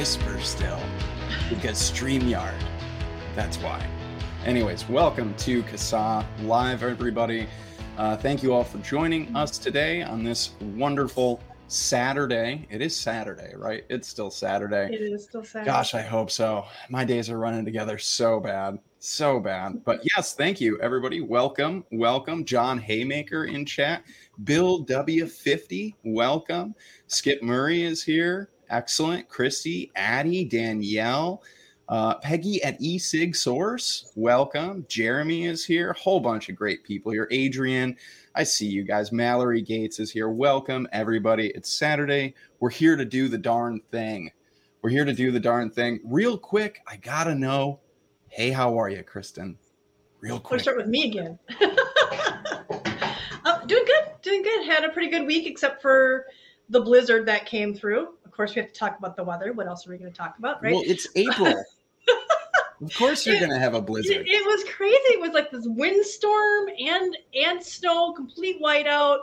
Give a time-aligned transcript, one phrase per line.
[0.00, 0.80] whisper still
[1.50, 2.58] because StreamYard.
[3.36, 3.86] That's why.
[4.46, 7.46] Anyways, welcome to CASAA Live, everybody.
[7.98, 12.66] Uh, thank you all for joining us today on this wonderful Saturday.
[12.70, 13.84] It is Saturday, right?
[13.90, 14.88] It's still Saturday.
[14.90, 15.70] It is still Saturday.
[15.70, 16.64] Gosh, I hope so.
[16.88, 18.78] My days are running together so bad.
[19.00, 19.84] So bad.
[19.84, 21.20] But yes, thank you, everybody.
[21.20, 21.84] Welcome.
[21.92, 22.46] Welcome.
[22.46, 24.04] John Haymaker in chat.
[24.44, 26.74] Bill W50, welcome.
[27.06, 28.48] Skip Murray is here.
[28.70, 29.28] Excellent.
[29.28, 31.42] Christy, Addie, Danielle,
[31.88, 34.86] uh, Peggy at eSig Source, welcome.
[34.88, 35.92] Jeremy is here.
[35.94, 37.26] Whole bunch of great people here.
[37.32, 37.96] Adrian,
[38.36, 39.10] I see you guys.
[39.10, 40.28] Mallory Gates is here.
[40.28, 41.48] Welcome, everybody.
[41.48, 42.34] It's Saturday.
[42.60, 44.30] We're here to do the darn thing.
[44.82, 45.98] We're here to do the darn thing.
[46.04, 47.80] Real quick, I gotta know.
[48.28, 49.58] Hey, how are you, Kristen?
[50.20, 50.60] Real We'll quick.
[50.60, 51.40] start with me again.
[53.44, 54.64] uh, doing good, doing good.
[54.64, 56.26] Had a pretty good week, except for
[56.68, 58.10] the blizzard that came through.
[58.40, 59.52] Course, we have to talk about the weather.
[59.52, 60.72] What else are we going to talk about, right?
[60.72, 61.62] Well, it's April.
[62.82, 64.26] of course, you're gonna have a it, blizzard.
[64.26, 64.96] it was crazy.
[64.96, 69.18] It was like this windstorm and and snow, complete whiteout,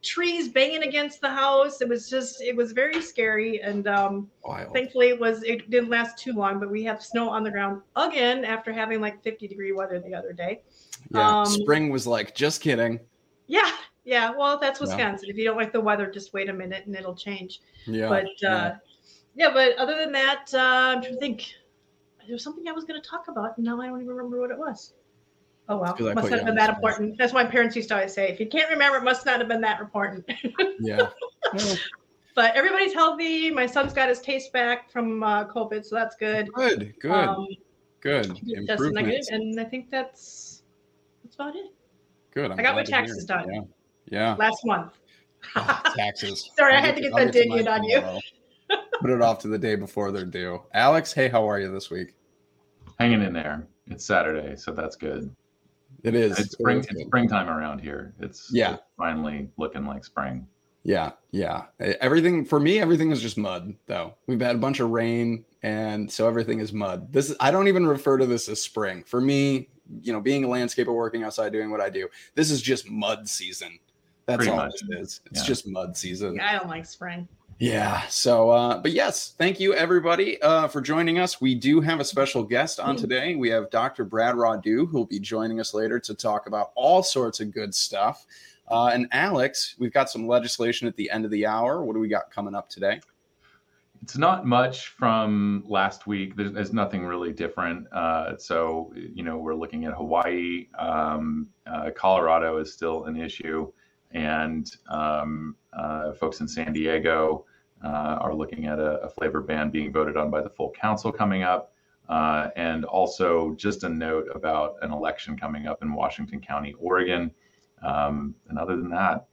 [0.00, 1.82] trees banging against the house.
[1.82, 3.60] It was just, it was very scary.
[3.60, 4.72] And um, Wild.
[4.72, 6.58] thankfully, it was it didn't last too long.
[6.58, 10.14] But we have snow on the ground again after having like 50 degree weather the
[10.14, 10.62] other day.
[11.10, 13.00] Yeah, um, spring was like, just kidding.
[13.48, 13.70] Yeah,
[14.04, 14.30] yeah.
[14.36, 14.86] Well, that's Yeah.
[14.86, 15.30] Wisconsin.
[15.30, 17.60] If you don't like the weather, just wait a minute and it'll change.
[17.86, 18.54] Yeah, but yeah.
[18.54, 18.76] uh,
[19.34, 21.54] yeah, but other than that, uh, I'm trying to think.
[22.24, 24.40] There was something I was going to talk about, and now I don't even remember
[24.40, 24.94] what it was.
[25.68, 27.18] Oh well, feel like I must not have been that important.
[27.18, 28.28] That's what my parents used to always say.
[28.28, 30.24] If you can't remember, it must not have been that important.
[30.80, 31.08] yeah.
[31.54, 31.76] Well,
[32.34, 33.50] but everybody's healthy.
[33.50, 36.50] My son's got his taste back from uh, COVID, so that's good.
[36.54, 37.46] good, good, Um,
[38.00, 38.40] good.
[38.66, 40.62] tested negative, and I think that's
[41.22, 41.66] that's about it.
[42.32, 42.50] Good.
[42.50, 43.52] I'm I got my glad to hear taxes done.
[43.52, 43.60] Yeah.
[44.12, 44.36] Yeah.
[44.38, 44.92] Last month.
[45.56, 46.50] Oh, taxes.
[46.56, 48.20] Sorry, I I'll had to get I'll that to mine digit on you.
[49.00, 50.62] Put it off to the day before they're due.
[50.74, 52.14] Alex, hey, how are you this week?
[52.98, 53.66] hanging in there.
[53.88, 55.34] It's Saturday, so that's good.
[56.04, 56.38] It is.
[56.38, 56.78] It's spring.
[56.78, 58.14] It is It's springtime around here.
[58.20, 58.74] It's Yeah.
[58.74, 60.46] it's finally looking like spring.
[60.84, 61.64] Yeah, yeah.
[61.80, 63.74] Everything for me, everything is just mud.
[63.86, 67.12] Though we've had a bunch of rain, and so everything is mud.
[67.12, 69.02] This is, I don't even refer to this as spring.
[69.04, 69.68] For me,
[70.02, 73.28] you know, being a landscaper, working outside, doing what I do, this is just mud
[73.28, 73.78] season.
[74.26, 74.74] That's Pretty all much.
[74.88, 75.20] it is.
[75.26, 75.46] It's Yeah.
[75.46, 76.36] just mud season.
[76.36, 77.26] Yeah, I don't like spring.
[77.58, 78.02] Yeah.
[78.08, 81.40] So, uh, but yes, thank you everybody uh, for joining us.
[81.40, 83.34] We do have a special guest on today.
[83.36, 84.04] We have Dr.
[84.04, 88.26] Brad Rodu, who'll be joining us later to talk about all sorts of good stuff.
[88.68, 91.84] Uh, and Alex, we've got some legislation at the end of the hour.
[91.84, 93.00] What do we got coming up today?
[94.02, 96.34] It's not much from last week.
[96.34, 97.86] There's, there's nothing really different.
[97.92, 100.66] Uh, so you know, we're looking at Hawaii.
[100.76, 103.70] Um, uh, Colorado is still an issue,
[104.14, 107.44] and um, uh, folks in San Diego
[107.84, 111.12] uh, are looking at a, a flavor ban being voted on by the full council
[111.12, 111.72] coming up.
[112.08, 117.30] Uh, and also, just a note about an election coming up in Washington County, Oregon.
[117.82, 119.26] Um, and other than that,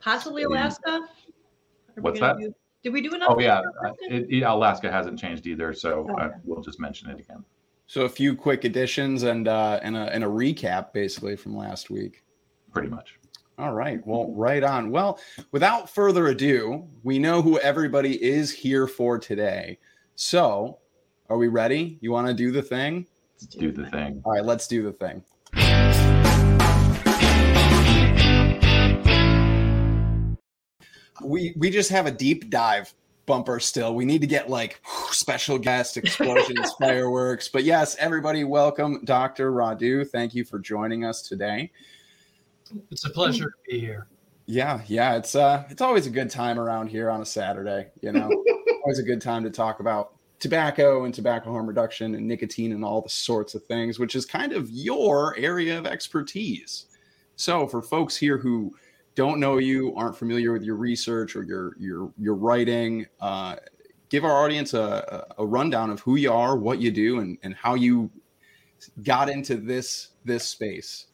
[0.00, 0.90] Possibly Alaska.
[0.90, 1.08] Are
[2.00, 2.38] What's that?
[2.38, 4.34] do- did we do an oh yeah, for uh, Alaska?
[4.36, 6.34] it, Alaska hasn't changed either, so uh, Okay.
[6.44, 7.44] we'll just mention it again.
[7.86, 11.90] So, a few quick additions and uh, and, a, and a recap basically from last
[11.90, 12.22] week.
[12.72, 13.18] Pretty much.
[13.58, 14.00] All right.
[14.06, 14.92] Well, right on.
[14.92, 15.18] Well,
[15.50, 19.78] without further ado, we know who everybody is here for today.
[20.14, 20.78] So,
[21.28, 21.98] are we ready?
[22.00, 23.04] You want to do the thing?
[23.40, 24.22] Let's Do the thing.
[24.24, 25.24] All right, let's do the thing.
[31.20, 32.94] We we just have a deep dive
[33.26, 33.92] bumper still.
[33.92, 34.80] We need to get like
[35.10, 37.48] special guest explosions, fireworks.
[37.48, 39.50] But yes, everybody, welcome Dr.
[39.50, 40.08] Rodu.
[40.08, 41.72] Thank you for joining us today.
[42.90, 44.08] It's a pleasure to be here.
[44.46, 48.12] Yeah, yeah, it's uh it's always a good time around here on a Saturday, you
[48.12, 48.30] know.
[48.84, 52.84] always a good time to talk about tobacco and tobacco harm reduction and nicotine and
[52.84, 56.86] all the sorts of things, which is kind of your area of expertise.
[57.36, 58.74] So, for folks here who
[59.14, 63.56] don't know you, aren't familiar with your research or your your your writing, uh,
[64.08, 67.54] give our audience a, a rundown of who you are, what you do, and and
[67.54, 68.10] how you
[69.02, 71.06] got into this this space.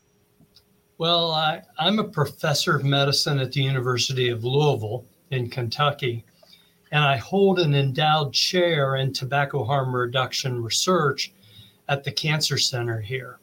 [0.96, 6.24] Well, I, I'm a professor of medicine at the University of Louisville in Kentucky,
[6.92, 11.32] and I hold an endowed chair in tobacco harm reduction research
[11.88, 13.40] at the Cancer Center here.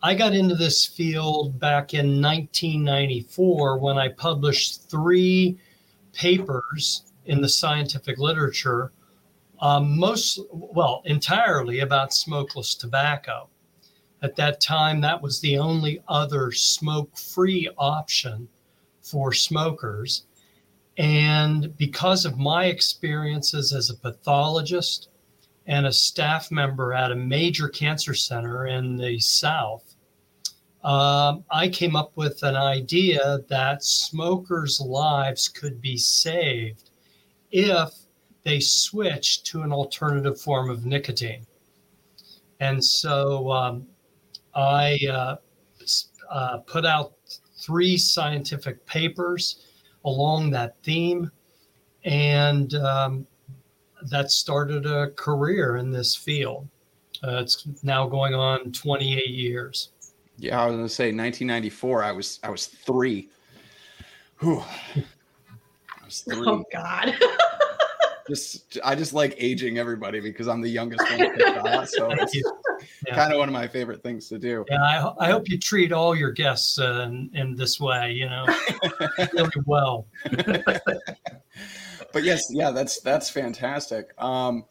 [0.00, 5.58] I got into this field back in 1994 when I published three
[6.12, 8.92] papers in the scientific literature,
[9.60, 13.48] um, most, well, entirely about smokeless tobacco.
[14.22, 18.48] At that time, that was the only other smoke free option
[19.02, 20.24] for smokers.
[20.98, 25.08] And because of my experiences as a pathologist
[25.66, 29.94] and a staff member at a major cancer center in the South,
[30.82, 36.90] um, I came up with an idea that smokers' lives could be saved
[37.50, 37.90] if
[38.42, 41.46] they switched to an alternative form of nicotine.
[42.60, 43.86] And so um,
[44.54, 45.36] I uh,
[46.30, 47.14] uh, put out
[47.58, 49.66] three scientific papers
[50.04, 51.30] along that theme.
[52.04, 53.26] And um,
[54.10, 56.68] that started a career in this field.
[57.22, 59.90] Uh, it's now going on 28 years.
[60.38, 62.02] Yeah, I was going to say 1994.
[62.02, 63.28] I was I was three.
[64.38, 64.64] Whew.
[64.96, 66.46] I was three.
[66.46, 67.14] Oh God.
[68.28, 71.18] just I just like aging everybody because I'm the youngest one.
[71.86, 72.42] so it's
[73.06, 73.14] yeah.
[73.14, 74.64] kind of one of my favorite things to do.
[74.70, 78.12] Yeah, I, I hope you treat all your guests uh, in, in this way.
[78.12, 78.46] You know,
[79.32, 80.06] really well.
[82.12, 84.10] but yes, yeah, that's that's fantastic.
[84.22, 84.64] Um,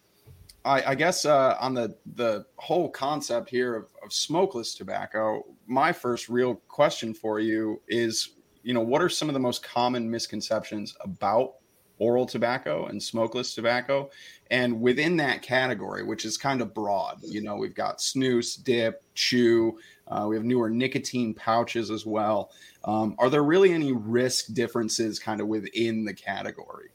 [0.64, 5.92] I, I guess uh, on the the whole concept here of, of smokeless tobacco, my
[5.92, 8.30] first real question for you is,
[8.62, 11.54] you know, what are some of the most common misconceptions about
[12.00, 14.10] oral tobacco and smokeless tobacco.
[14.50, 19.04] And within that category, which is kind of broad, you know, we've got snus, dip,
[19.14, 22.50] chew, uh, we have newer nicotine pouches as well.
[22.84, 26.88] Um, are there really any risk differences kind of within the category?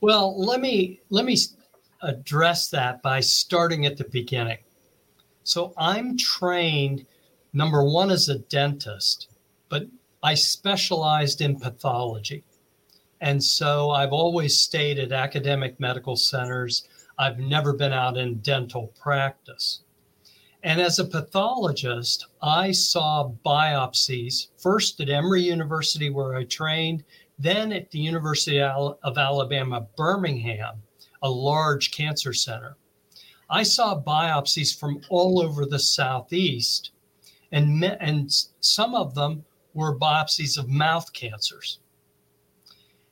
[0.00, 1.36] Well, let me let me
[2.02, 4.58] address that by starting at the beginning.
[5.42, 7.06] So I'm trained
[7.52, 9.28] number one as a dentist,
[9.68, 9.86] but
[10.22, 12.44] I specialized in pathology.
[13.20, 16.86] And so I've always stayed at academic medical centers.
[17.18, 19.80] I've never been out in dental practice.
[20.62, 27.04] And as a pathologist, I saw biopsies first at Emory University, where I trained,
[27.38, 30.82] then at the University of Alabama, Birmingham,
[31.22, 32.76] a large cancer center.
[33.48, 36.90] I saw biopsies from all over the Southeast,
[37.52, 38.30] and, and
[38.60, 41.78] some of them were biopsies of mouth cancers.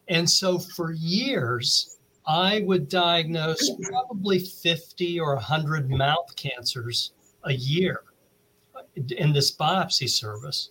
[0.08, 1.96] And so for years,
[2.26, 7.12] I would diagnose probably 50 or 100 mouth cancers
[7.44, 8.02] a year
[9.16, 10.70] in this biopsy service.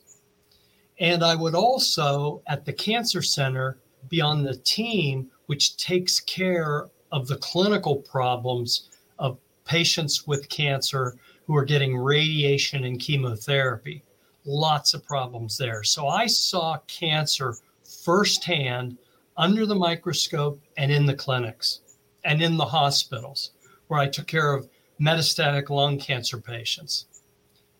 [0.99, 3.77] And I would also, at the cancer center,
[4.09, 8.89] be on the team which takes care of the clinical problems
[9.19, 11.15] of patients with cancer
[11.45, 14.03] who are getting radiation and chemotherapy.
[14.45, 15.83] Lots of problems there.
[15.83, 17.55] So I saw cancer
[18.03, 18.97] firsthand
[19.37, 21.81] under the microscope and in the clinics
[22.23, 23.51] and in the hospitals
[23.87, 24.69] where I took care of
[24.99, 27.05] metastatic lung cancer patients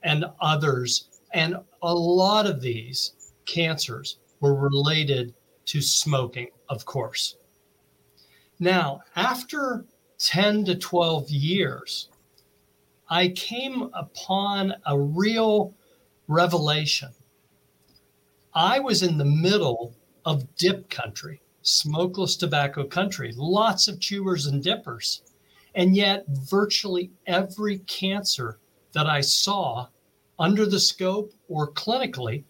[0.04, 1.08] and others.
[1.34, 3.14] And a lot of these
[3.46, 5.34] cancers were related
[5.66, 7.38] to smoking, of course.
[8.60, 9.86] Now, after
[10.20, 12.10] 10 to 12 years,
[13.10, 15.74] I came upon a real
[16.28, 17.10] revelation.
[18.54, 19.96] I was in the middle
[20.26, 25.24] of dip country smokeless tobacco country, lots of chewers and dippers.
[25.76, 28.60] And yet, virtually every cancer
[28.92, 29.88] that I saw
[30.38, 32.44] under the scope or clinically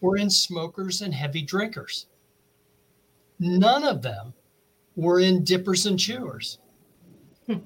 [0.00, 2.06] were in smokers and heavy drinkers.
[3.38, 4.34] None of them
[4.96, 6.58] were in dippers and chewers.
[7.46, 7.58] Hmm.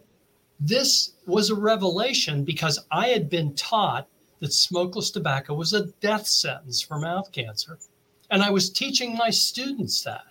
[0.61, 4.09] This was a revelation because I had been taught
[4.41, 7.79] that smokeless tobacco was a death sentence for mouth cancer.
[8.31, 10.28] And I was teaching my students that.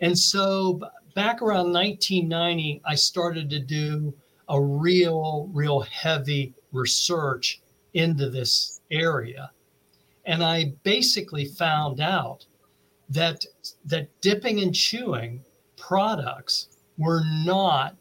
[0.00, 0.80] And so
[1.14, 4.14] back around 1990, I started to do
[4.48, 7.60] a real, real heavy research
[7.94, 9.50] into this area.
[10.24, 12.46] And I basically found out
[13.10, 13.44] that
[13.86, 15.42] that dipping and chewing
[15.76, 17.96] products were not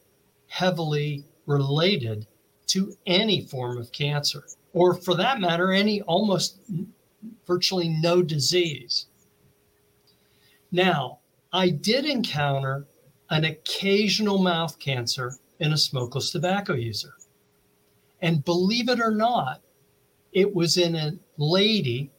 [0.48, 2.28] heavily related
[2.68, 6.60] to any form of cancer, or for that matter, any almost
[7.46, 9.06] virtually no disease.
[10.72, 11.20] Now,
[11.52, 12.88] I did encounter
[13.30, 17.14] an occasional mouth cancer in a smokeless tobacco user.
[18.22, 19.62] And believe it or not,
[20.34, 22.12] it was in a lady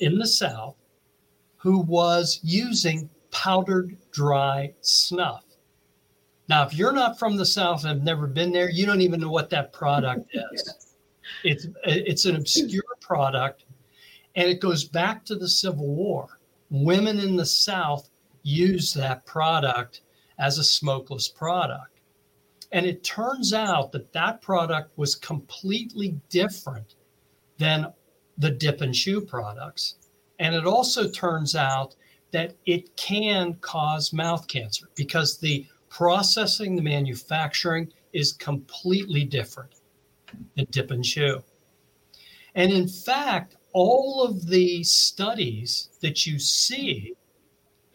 [0.00, 0.76] in the South
[1.56, 5.44] who was using powdered dry snuff.
[6.48, 9.20] Now, if you're not from the South and have never been there, you don't even
[9.20, 10.92] know what that product is.
[11.42, 13.64] It's, it's an obscure product
[14.36, 16.38] and it goes back to the Civil War.
[16.70, 18.10] Women in the South
[18.46, 20.02] use that product
[20.38, 22.00] as a smokeless product.
[22.70, 26.94] And it turns out that that product was completely different
[27.58, 27.92] than
[28.38, 29.96] the dip and chew products.
[30.38, 31.96] And it also turns out
[32.30, 39.74] that it can cause mouth cancer because the processing, the manufacturing is completely different
[40.54, 41.42] than dip and chew.
[42.54, 47.14] And in fact, all of the studies that you see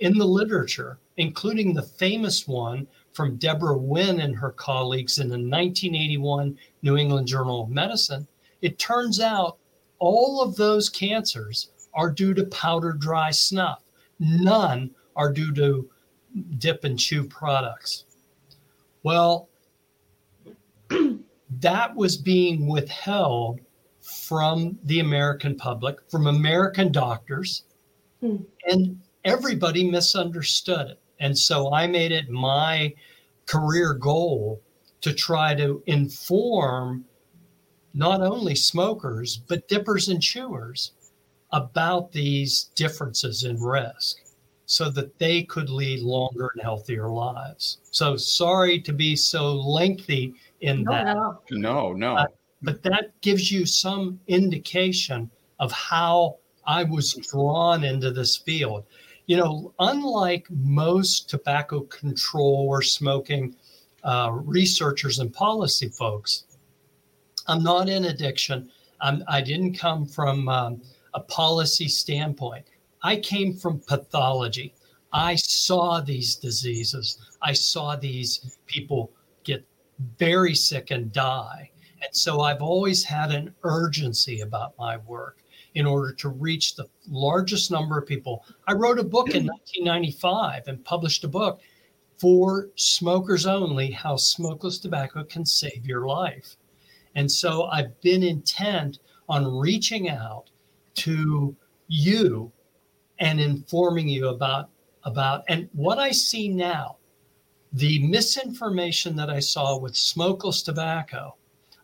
[0.01, 5.33] in the literature, including the famous one from Deborah Wynn and her colleagues in the
[5.33, 8.27] 1981 New England Journal of Medicine,
[8.61, 9.57] it turns out
[9.99, 13.83] all of those cancers are due to powder dry snuff.
[14.19, 15.87] None are due to
[16.57, 18.05] dip and chew products.
[19.03, 19.49] Well,
[21.59, 23.59] that was being withheld
[23.99, 27.65] from the American public, from American doctors,
[28.19, 28.37] hmm.
[28.65, 30.99] and everybody misunderstood it.
[31.19, 32.93] And so I made it my
[33.45, 34.61] career goal
[35.01, 37.05] to try to inform
[37.93, 40.93] not only smokers, but dippers and chewers
[41.51, 44.17] about these differences in risk
[44.65, 47.79] so that they could lead longer and healthier lives.
[47.91, 51.05] So sorry to be so lengthy in no, that.
[51.05, 51.93] No, no.
[51.93, 52.15] no.
[52.15, 52.27] Uh,
[52.61, 58.85] but that gives you some indication of how I was drawn into this field.
[59.31, 63.55] You know, unlike most tobacco control or smoking
[64.03, 66.43] uh, researchers and policy folks,
[67.47, 68.69] I'm not in addiction.
[68.99, 70.81] I'm, I did not come from um,
[71.13, 72.65] a policy standpoint.
[73.03, 74.73] I came from pathology.
[75.13, 77.17] I saw these diseases.
[77.41, 79.13] I saw these people
[79.45, 79.65] get
[80.17, 81.71] very sick and die.
[82.01, 85.37] And so I've always had an urgency about my work
[85.75, 88.45] in order to reach the largest number of people.
[88.67, 89.49] I wrote a book in hmm.
[89.49, 91.61] 1995 and published a book
[92.17, 96.55] for smokers only how smokeless tobacco can save your life.
[97.15, 100.49] And so I've been intent on reaching out
[100.95, 101.55] to
[101.87, 102.51] you
[103.19, 104.69] and informing you about
[105.03, 106.97] about and what I see now
[107.73, 111.35] the misinformation that I saw with smokeless tobacco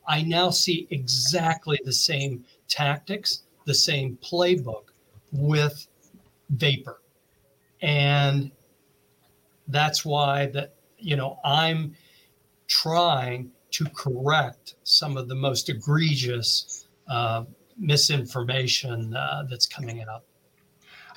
[0.07, 4.85] I now see exactly the same tactics the same playbook
[5.31, 5.87] with
[6.49, 7.01] vapor
[7.81, 8.51] and
[9.67, 11.95] that's why that you know I'm
[12.67, 17.43] trying to correct some of the most egregious uh,
[17.77, 20.23] misinformation uh, that's coming out.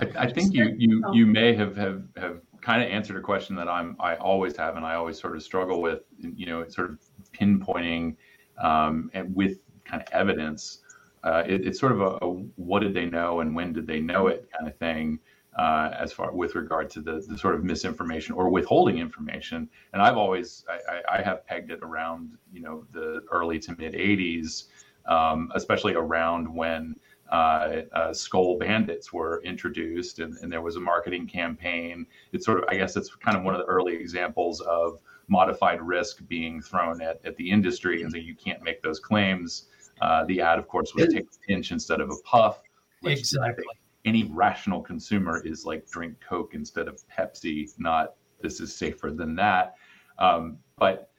[0.01, 3.57] I, I, think you you you may have have have kind of answered a question
[3.57, 6.91] that I'm I always have and I always sort of struggle with you know sort
[6.91, 6.99] of
[7.33, 8.17] pinpointing
[8.63, 10.81] um, and with kind of evidence.
[11.23, 14.01] Uh, it, it's sort of a, a, what did they know and when did they
[14.01, 15.19] know it kind of thing
[15.59, 19.69] uh, as far with regard to the, the sort of misinformation or withholding information.
[19.93, 23.95] And I've always I, I have pegged it around you know the early to mid
[23.95, 24.65] 80s
[25.07, 26.95] um, especially around when
[27.31, 32.07] uh, uh, Skoal bandits were introduced and, and, there was a marketing campaign.
[32.33, 34.99] It's sort of, I guess, it's kind of one of the early examples of
[35.29, 39.69] modified risk being thrown at, at the industry, and so you can't make those claims.
[40.01, 42.61] Uh, the ad, of course, would take a pinch instead of a puff.
[43.05, 43.65] exactly.
[44.05, 49.35] Any rational consumer is like drink Coke instead of Pepsi, not this is safer than
[49.37, 49.75] that.
[50.19, 51.11] Um, but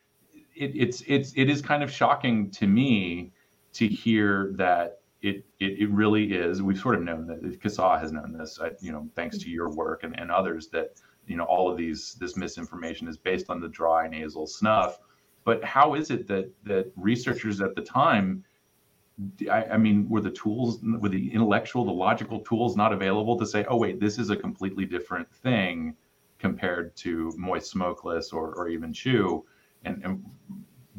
[0.55, 3.31] it, it's it's it is kind of shocking to me
[3.73, 6.61] to hear that it, it, it really is.
[6.61, 10.03] We've sort of known that CASAA has known this, you know, thanks to your work
[10.03, 10.95] and, and others that,
[11.27, 14.99] you know, all of these, this misinformation is based on the dry nasal snuff.
[15.43, 18.43] But how is it that, that researchers at the time,
[19.49, 23.45] I, I mean, were the tools, were the intellectual, the logical tools not available to
[23.45, 25.95] say, oh, wait, this is a completely different thing
[26.39, 29.45] compared to moist smokeless or, or even chew?
[29.85, 30.25] And, and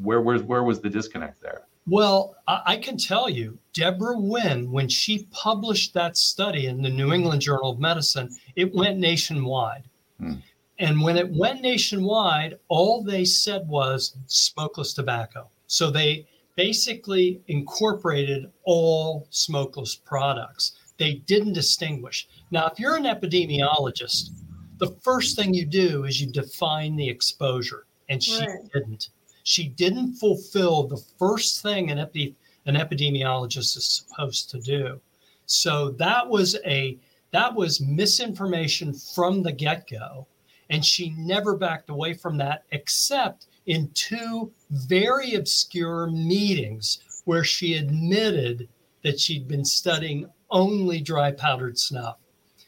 [0.01, 1.63] where, where, where was the disconnect there?
[1.85, 7.11] Well, I can tell you, Deborah Wynn, when she published that study in the New
[7.11, 9.83] England Journal of Medicine, it went nationwide.
[10.17, 10.35] Hmm.
[10.79, 15.49] And when it went nationwide, all they said was smokeless tobacco.
[15.67, 20.73] So they basically incorporated all smokeless products.
[20.97, 22.27] They didn't distinguish.
[22.51, 24.29] Now, if you're an epidemiologist,
[24.77, 28.59] the first thing you do is you define the exposure, and she right.
[28.73, 29.09] didn't.
[29.43, 35.01] She didn't fulfill the first thing an, epi- an epidemiologist is supposed to do.
[35.45, 36.97] So that was a
[37.31, 40.27] that was misinformation from the get-go
[40.69, 47.75] and she never backed away from that except in two very obscure meetings where she
[47.75, 48.67] admitted
[49.03, 52.17] that she'd been studying only dry powdered snuff.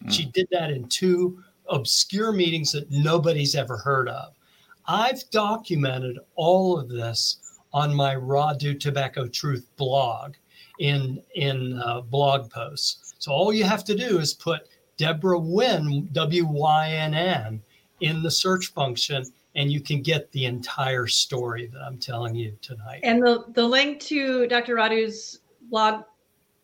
[0.03, 0.11] Mm.
[0.11, 4.33] She did that in two obscure meetings that nobody's ever heard of.
[4.87, 7.37] I've documented all of this
[7.73, 10.35] on my Rodu Tobacco Truth blog
[10.79, 13.15] in in uh, blog posts.
[13.17, 17.61] So all you have to do is put Deborah Wynn, W Y N N,
[18.01, 19.25] in the search function,
[19.55, 22.99] and you can get the entire story that I'm telling you tonight.
[23.03, 24.75] And the, the link to Dr.
[24.75, 26.03] Rodu's blog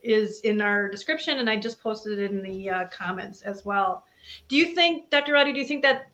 [0.03, 4.05] is in our description, and I just posted it in the uh, comments as well.
[4.47, 5.33] Do you think, Dr.
[5.33, 6.07] Rodu, do you think that?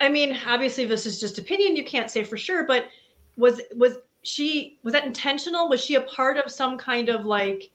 [0.00, 1.76] I mean, obviously, this is just opinion.
[1.76, 2.88] You can't say for sure, but
[3.36, 5.68] was was she was that intentional?
[5.68, 7.70] Was she a part of some kind of like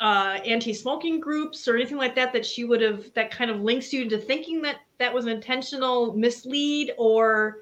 [0.00, 3.92] uh, anti-smoking groups or anything like that that she would have that kind of links
[3.92, 7.58] you into thinking that that was an intentional mislead or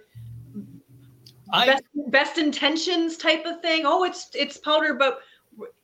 [1.53, 3.83] I, best, best intentions type of thing?
[3.87, 5.21] Oh, it's it's powder, but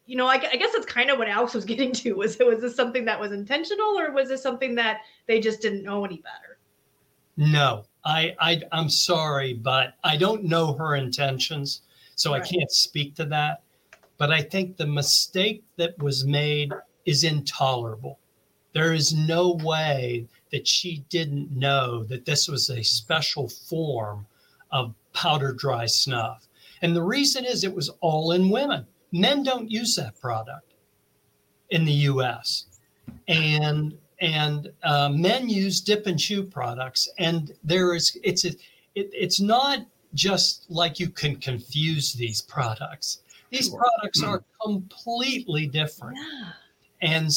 [0.07, 2.13] you know, I, I guess that's kind of what Alex was getting to.
[2.15, 5.63] Was it was this something that was intentional, or was this something that they just
[5.63, 6.59] didn't know any better?
[7.37, 11.83] No, I, I I'm sorry, but I don't know her intentions,
[12.17, 12.43] so Right.
[12.43, 13.63] I can't speak to that.
[14.17, 16.73] But I think the mistake that was made
[17.05, 18.19] is intolerable.
[18.73, 24.25] There is no way that she didn't know that this was a special form
[24.71, 26.47] of powder dry snuff.
[26.81, 28.87] And the reason is it was all in women.
[29.11, 30.75] Men don't use that product
[31.71, 32.67] in the US.
[33.27, 38.51] And and uh, men use dip and chew products and there is it's a,
[38.95, 39.81] it, it's not
[40.15, 43.81] just like you can confuse these products these Sure.
[43.81, 46.53] products are completely different Yeah.
[47.17, 47.29] and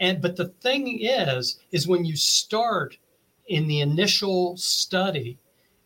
[0.00, 2.96] and but the thing is is when you start
[3.48, 5.38] in the initial study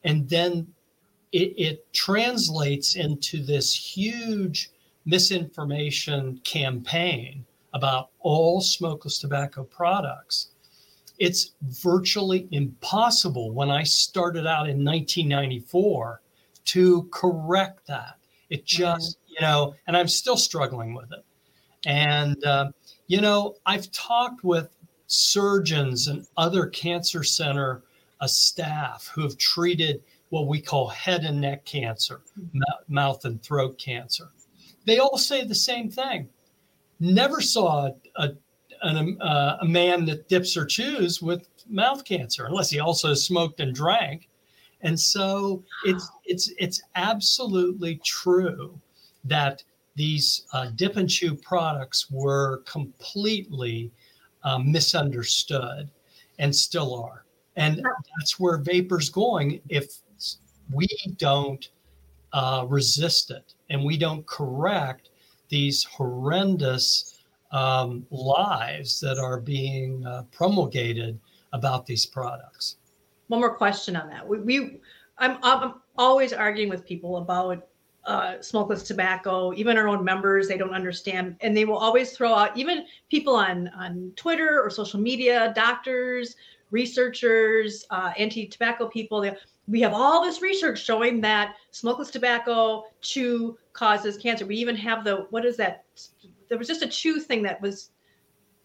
[0.05, 0.67] and then
[1.33, 4.71] it, it translates into this huge
[5.05, 10.49] misinformation campaign about all smokeless tobacco products
[11.19, 16.21] it's virtually impossible when i started out in 1994
[16.65, 18.17] to correct that.
[18.51, 21.25] It just you know and i'm still struggling with it.
[21.87, 22.71] And uh,
[23.07, 27.83] you know, I've talked with surgeons and other cancer center
[28.21, 33.43] uh, staff who have treated what we call head and neck cancer, mou- mouth and
[33.43, 34.31] throat cancer.
[34.87, 36.29] They all say the same thing.
[37.01, 38.31] Never saw a,
[38.83, 43.61] an, uh, a man that dips or chews with mouth cancer, unless he also smoked
[43.61, 44.29] and drank.
[44.81, 48.79] And so it's it's it's absolutely true
[49.25, 49.65] that
[49.97, 53.91] these uh, dip and chew products were completely
[54.43, 55.89] uh, misunderstood
[56.39, 57.25] and still are.
[57.57, 57.83] And
[58.19, 59.99] that's where vapor's going if
[60.73, 61.69] we don't
[62.33, 65.11] uh, resist it and we don't correct
[65.49, 67.21] these horrendous
[67.53, 71.19] um, lies that are being uh, promulgated
[71.53, 72.77] about these products.
[73.29, 74.27] One more question on that.
[74.27, 74.81] We, we
[75.19, 77.69] I'm, I'm always arguing with people about
[78.07, 79.53] uh, smokeless tobacco.
[79.55, 83.35] Even our own members, they don't understand, and they will always throw out even people
[83.35, 86.37] on on Twitter or social media, doctors,
[86.71, 89.21] researchers, uh, anti-tobacco people.
[89.21, 89.35] They,
[89.67, 94.47] we have all this research showing that smokeless tobacco chew causes cancer.
[94.47, 95.85] We even have the what is that?
[96.49, 97.91] There was just a chew thing that was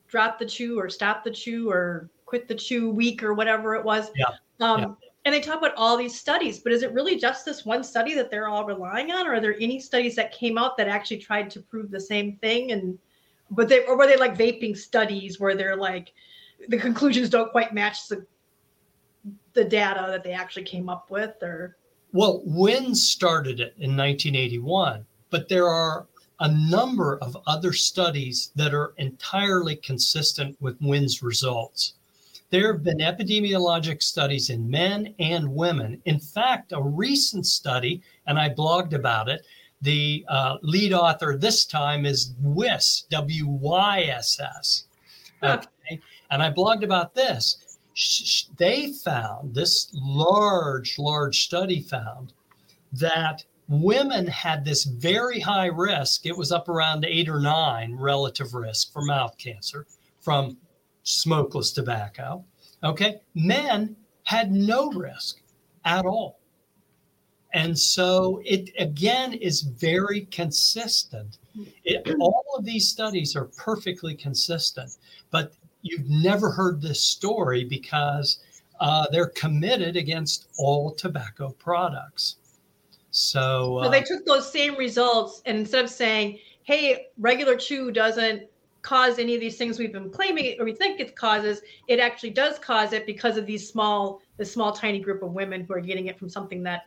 [0.08, 3.86] drop the chew or stop the chew or quit the chew week or whatever it
[3.86, 4.12] was.
[4.16, 4.26] Yeah.
[4.60, 5.09] Um, Yeah.
[5.26, 8.14] And they talk about all these studies, but is it really just this one study
[8.16, 11.18] that they're all relying on, or are there any studies that came out that actually
[11.18, 12.72] tried to prove the same thing?
[12.72, 12.98] And
[13.52, 16.14] but they or were they like vaping studies where they're like
[16.68, 18.26] the conclusions don't quite match the
[19.54, 21.76] the data that they actually came up with, or
[22.14, 26.08] Well, Wynn started it in 1981, but there are
[26.40, 31.96] a number of other studies that are entirely consistent with Wynn's results.
[32.52, 36.02] There have been epidemiologic studies in men and women.
[36.06, 39.46] In fact, a recent study, and I blogged about it,
[39.82, 44.86] the uh, lead author this time is Wyss, W Y S S.
[45.44, 46.02] Okay.
[46.32, 47.78] And I blogged about this.
[47.94, 52.34] Sh- They found this large, large study found
[52.94, 56.26] that women had this very high risk.
[56.26, 59.86] It was up around eight or nine relative risk for mouth cancer
[60.20, 60.58] from
[61.10, 62.46] smokeless tobacco.
[62.84, 63.20] Okay.
[63.36, 65.42] Men had no risk
[65.86, 66.40] at all.
[67.54, 71.40] And so it again is very consistent.
[71.84, 74.92] It, all of these studies are perfectly consistent,
[75.32, 78.40] but you've never heard this story because
[78.80, 82.36] uh, they're committed against all tobacco products.
[83.10, 87.92] So, So uh, they took those same results and instead of saying, hey, regular chew
[87.92, 88.44] doesn't
[88.82, 92.30] cause any of these things we've been claiming or we think it causes, it actually
[92.32, 95.82] does cause it because of these small, the small tiny group of women who are
[95.82, 96.84] getting it from something that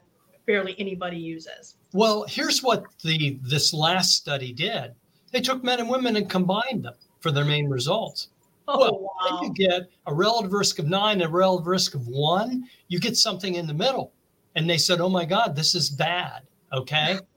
[0.46, 1.76] barely anybody uses.
[1.92, 4.94] Well, here's what the this last study did.
[5.30, 8.28] They took men and women and combined them for their main results.
[8.68, 9.40] Oh, Well, wow.
[9.42, 12.68] You get a relative risk of nine and a relative risk of one.
[12.88, 14.12] You get something in the middle.
[14.54, 16.42] And they said, oh my God, this is bad.
[16.72, 17.18] Okay.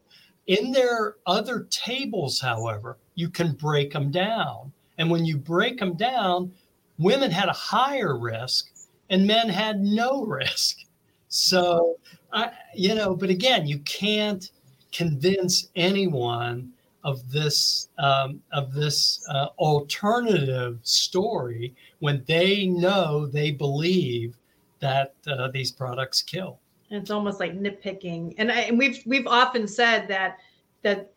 [0.48, 4.72] In their other tables, however, you can break them down.
[4.98, 6.52] And when you break them down,
[6.98, 8.72] women had a higher risk
[9.10, 10.80] and men had no risk.
[11.28, 11.98] So,
[12.32, 14.50] I, you know, but again, you can't
[14.92, 16.72] convince anyone
[17.04, 24.36] of this um, of this uh, alternative story when they know they believe
[24.80, 26.60] that uh, these products kill.
[26.90, 28.36] It's almost like nitpicking.
[28.38, 30.38] And, I, and we've we've often said that
[30.82, 31.12] that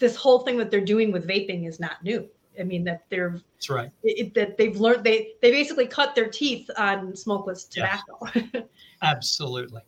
[0.00, 2.28] this whole thing that they're doing with vaping is not new.
[2.58, 3.90] I mean that they're That's right.
[4.02, 8.02] it, that they've learned they they basically cut their teeth on smokeless Yes.
[8.26, 8.66] tobacco.
[9.02, 9.82] Absolutely.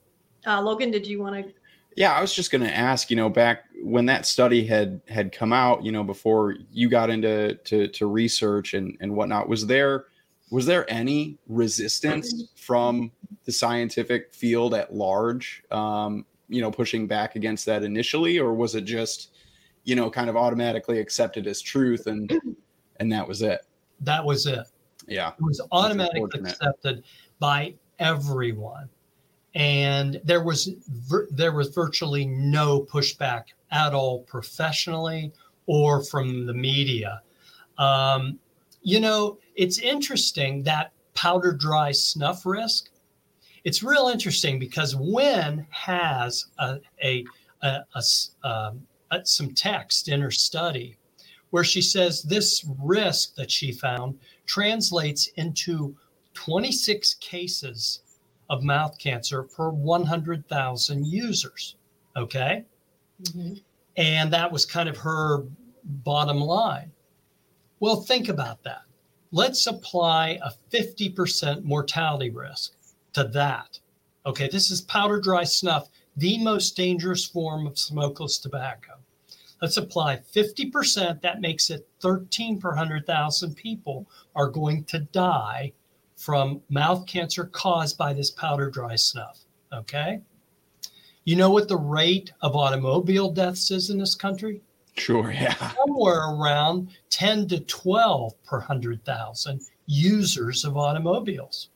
[0.46, 1.52] uh, Logan, did you want to?
[1.96, 5.32] Yeah, I was just going to ask, you know, back when that study had had
[5.32, 9.66] come out, you know, before you got into to, to research and and whatnot, was
[9.66, 10.06] there
[10.50, 13.10] was there any resistance from
[13.46, 18.74] the scientific field at large, um, you know, pushing back against that initially, or was
[18.74, 19.30] it just,
[19.84, 22.32] you know, kind of automatically accepted as truth and
[23.00, 23.60] and that was it?
[24.00, 24.66] That was it.
[25.08, 27.02] Yeah, It was automatically accepted
[27.40, 28.88] by everyone,
[29.54, 30.70] and there was
[31.30, 35.32] there was virtually no pushback at all, professionally
[35.66, 37.22] or from the media.
[37.78, 38.38] Um,
[38.82, 42.90] you know, it's interesting that powder dry snuff risk.
[43.64, 46.72] It's real interesting because when has a
[47.62, 50.96] um, a- Uh, some text in her study
[51.50, 55.94] where she says this risk that she found translates into
[56.32, 58.00] 26 cases
[58.48, 61.76] of mouth cancer per 100,000 users.
[62.16, 62.64] Okay.
[63.24, 63.54] Mm-hmm.
[63.98, 65.44] And that was kind of her
[65.84, 66.90] bottom line.
[67.80, 68.84] Well, think about that.
[69.30, 72.72] Let's apply a 50% mortality risk
[73.12, 73.78] to that.
[74.24, 74.48] Okay.
[74.50, 79.01] This is powder dry snuff, the most dangerous form of smokeless tobacco.
[79.62, 81.22] Let's apply 50%.
[81.22, 85.72] That makes it 13 per 100,000 people are going to die
[86.16, 89.44] from mouth cancer caused by this powder dry snuff.
[89.72, 90.20] Okay.
[91.24, 94.60] You know what the rate of automobile deaths is in this country?
[94.96, 101.70] sure, yeah, Somewhere around 10 to 12 per 100,000 users of automobiles.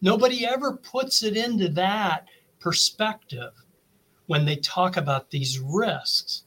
[0.00, 2.26] Nobody ever puts it into that
[2.60, 3.52] perspective
[4.26, 6.44] when they talk about these risks.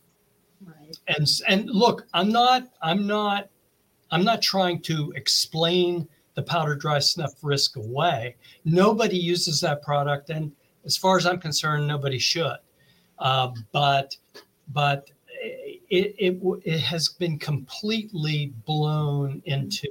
[1.08, 3.50] And and look i'm not i'm not
[4.12, 8.36] i'm not trying to explain the powder dry snuff risk away.
[8.64, 10.52] Nobody uses that product and
[10.86, 12.58] as far as i'm concerned nobody should.
[13.20, 14.16] Uh, but
[14.70, 15.10] but
[15.90, 19.88] it, it it has been completely blown into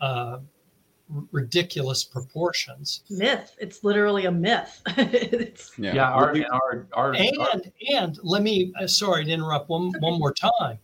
[0.00, 0.38] uh,
[1.32, 3.54] ridiculous proportions Myth.
[3.58, 4.80] It's literally a myth.
[4.96, 5.94] it's, yeah.
[5.94, 9.92] Yeah, our, We- our, our, our and and let me uh, sorry to interrupt one
[10.00, 10.78] one more time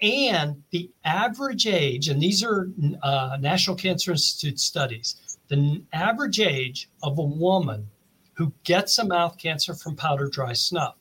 [0.00, 2.70] and the average age and these are
[3.02, 7.86] uh, national cancer institute studies the n- average age of a woman
[8.34, 10.94] who gets a mouth cancer from powder dry snuff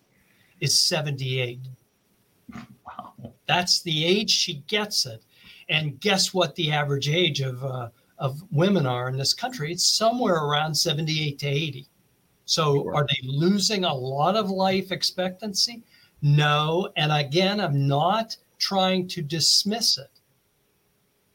[0.61, 1.59] is 78
[2.85, 3.13] wow.
[3.47, 5.23] that's the age she gets it
[5.69, 9.83] and guess what the average age of uh, of women are in this country it's
[9.85, 11.87] somewhere around 78 to 80
[12.45, 12.95] so Sure.
[12.95, 15.83] are they losing a lot of life expectancy
[16.21, 20.09] no and again i'm not trying to dismiss it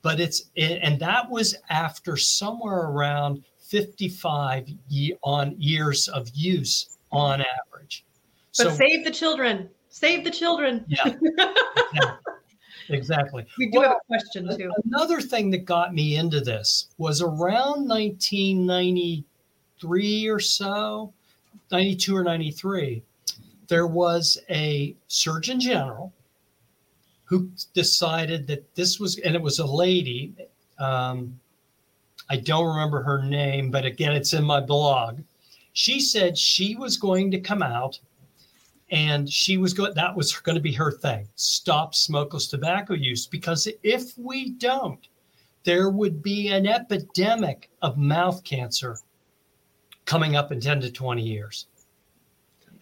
[0.02, 7.40] but it's and that was after somewhere around 55 ye- on years of use on
[7.42, 8.04] average
[8.58, 9.70] but save the children.
[9.88, 10.84] Save the children.
[10.88, 11.14] yeah
[12.88, 14.72] exactly We do Well, have a question too.
[14.84, 21.12] Another thing that got me into this was around 1993 or so,
[21.70, 23.02] 92 or 93.
[23.68, 26.12] There was a surgeon general
[27.24, 30.34] who decided that this was, and it was a lady.
[30.78, 31.40] Um,
[32.28, 35.20] I don't remember her name, but again, it's in my blog.
[35.72, 37.98] She said she was going to come out
[38.92, 43.26] and she was going that was going to be her thing stop smokeless tobacco use
[43.26, 45.08] because if we don't
[45.64, 48.98] there would be an epidemic of mouth cancer
[50.04, 51.66] coming up in 10 to 20 years.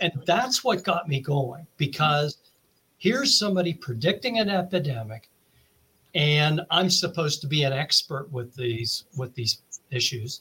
[0.00, 2.38] And that's what got me going because
[2.96, 5.28] here's somebody predicting an epidemic
[6.14, 10.40] and i'm supposed to be an expert with these with these issues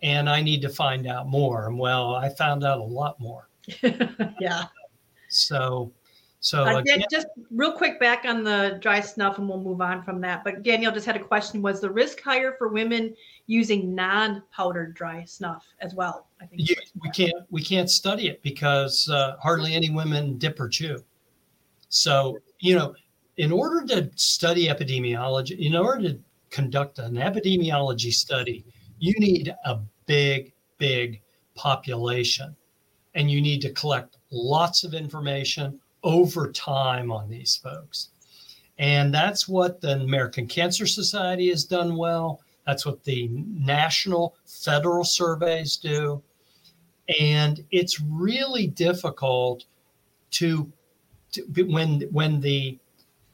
[0.00, 1.66] and i need to find out more.
[1.66, 3.48] And well i found out a lot more.
[4.40, 4.64] Yeah.
[5.28, 5.92] So
[6.40, 10.04] So Uh, again, just real quick back on the dry snuff, and we'll move on
[10.04, 10.44] from that.
[10.44, 13.14] But Danielle just had a question: Was the risk higher for women
[13.46, 16.28] using non-powdered dry snuff as well?
[16.40, 20.60] I think you, we can't we can't study it because uh, hardly any women dip
[20.60, 21.02] or chew.
[21.88, 22.94] So you know,
[23.36, 26.18] in order to study epidemiology, in order to
[26.50, 28.64] conduct an epidemiology study,
[29.00, 31.20] you need a big, big
[31.56, 32.54] population,
[33.14, 38.10] and you need to collect lots of information over time on these folks.
[38.78, 42.40] And that's what the American Cancer Society has done well.
[42.66, 46.22] That's what the national federal surveys do.
[47.18, 49.64] And it's really difficult
[50.32, 50.70] to,
[51.32, 52.78] to when when the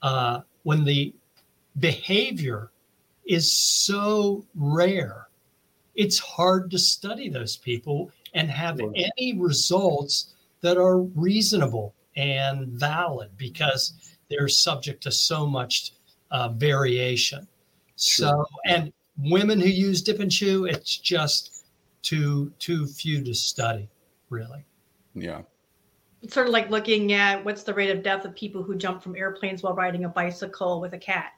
[0.03, 1.13] uh, when the
[1.81, 2.71] behavior
[3.27, 5.29] is so rare,
[5.95, 13.29] it's hard to study those people and have any results that are reasonable and valid
[13.37, 15.93] because they're subject to so much
[16.31, 17.47] uh, variation.
[17.97, 21.67] So, and women who use dip and chew, it's just
[22.01, 23.91] too too few to study,
[24.31, 24.65] really.
[25.15, 25.43] Yeah.
[26.23, 29.03] It's sort of like looking at what's the rate of death of people who jump
[29.03, 31.33] from airplanes while riding a bicycle with a cat.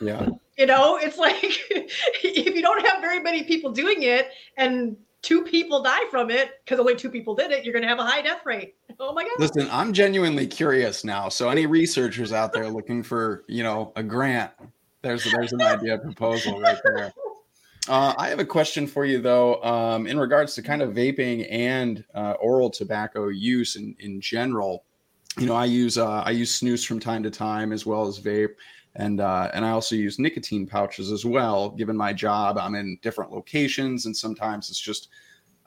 [0.00, 0.28] Yeah.
[0.58, 1.36] You know, it's like
[1.72, 6.52] if you don't have very many people doing it and two people die from it
[6.64, 8.74] because only two people did it, you're going to have a high death rate.
[9.02, 9.32] Oh my God.
[9.38, 11.30] Listen, I'm genuinely curious now.
[11.30, 14.50] So any researchers out there looking for, you know, a grant,
[15.00, 17.10] there's there's an idea proposal right there.
[17.88, 21.46] Uh, I have a question for you though, um, in regards to kind of vaping
[21.50, 24.84] and uh, oral tobacco use in, in general.
[25.38, 28.20] You know, I use uh, I use snus from time to time as well as
[28.20, 28.54] vape,
[28.96, 31.70] and uh, and I also use nicotine pouches as well.
[31.70, 35.08] Given my job, I'm in different locations, and sometimes it's just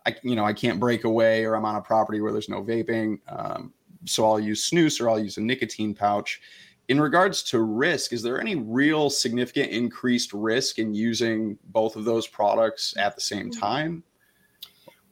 [0.05, 2.63] I you know I can't break away, or I'm on a property where there's no
[2.63, 3.73] vaping, um,
[4.05, 6.41] so I'll use snus or I'll use a nicotine pouch
[6.89, 12.05] in regards to risk, is there any real significant increased risk in using both of
[12.05, 14.03] those products at the same time?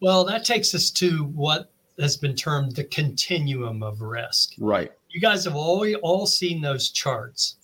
[0.02, 4.54] Well, that takes us to what has been termed the continuum of risk.
[4.58, 4.92] Right.
[5.10, 7.58] You guys have all, all seen those charts.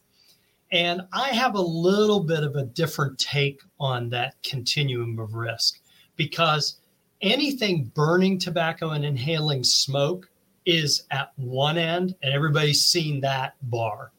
[0.71, 5.80] And I have a little bit of a different take on that continuum of risk
[6.17, 6.77] because
[7.21, 10.30] anything burning tobacco and inhaling smoke
[10.65, 14.12] is at one end, and everybody's seen that bar.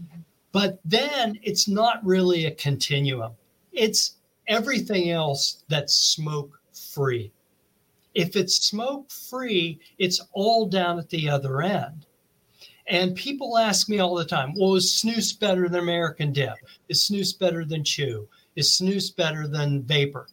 [0.00, 0.20] Mm-hmm.
[0.52, 3.32] But then it's not really a continuum,
[3.72, 4.16] it's
[4.46, 6.60] everything else that's smoke
[6.94, 7.32] free.
[8.14, 12.06] If it's smoke free, it's all down at the other end.
[12.88, 16.54] And people ask me all the time, well, is snus better than American dip?
[16.88, 18.28] Is snus better than chew?
[18.54, 20.28] Is snus better than vapor?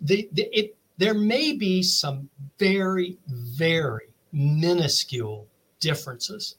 [0.00, 5.46] The, the, it, there may be some very, very minuscule
[5.80, 6.56] differences,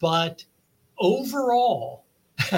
[0.00, 0.44] but
[0.98, 2.04] overall,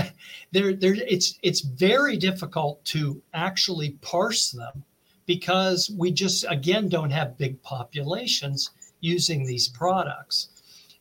[0.52, 4.84] there, there, it's, it's very difficult to actually parse them
[5.26, 10.48] because we just, again, don't have big populations using these products.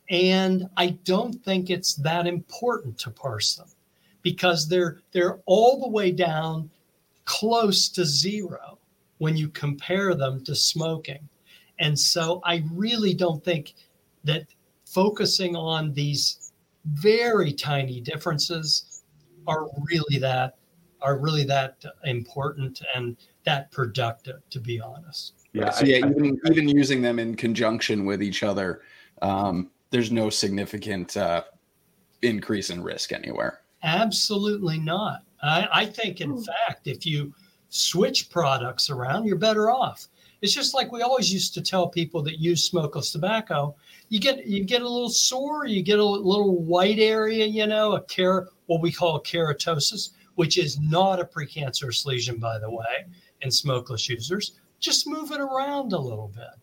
[0.09, 3.69] And I don't think it's that important to parse them
[4.21, 6.69] because they're they're all the way down
[7.25, 8.79] close to zero
[9.17, 11.29] when you compare them to smoking.
[11.79, 13.73] And so I really don't think
[14.23, 14.45] that
[14.85, 16.51] focusing on these
[16.85, 19.03] very tiny differences
[19.47, 20.55] are really that
[21.01, 25.33] are really that important and that productive to be honest.
[25.53, 25.69] Yeah.
[25.69, 28.81] So yeah, I even think- even using them in conjunction with each other,
[29.21, 31.43] um, there's no significant uh,
[32.23, 33.59] increase in risk anywhere.
[33.83, 35.19] Absolutely not.
[35.43, 36.41] I, I think, in Hmm.
[36.41, 37.31] fact, if you
[37.69, 40.07] switch products around, you're better off.
[40.41, 43.75] It's just like we always used to tell people that use smokeless tobacco.
[44.09, 47.93] You get you get a little sore, you get a little white area, you know,
[47.93, 53.05] a ker- what we call keratosis, which is not a precancerous lesion, by the way,
[53.41, 54.59] in smokeless users.
[54.79, 56.55] Just move it around a little bit,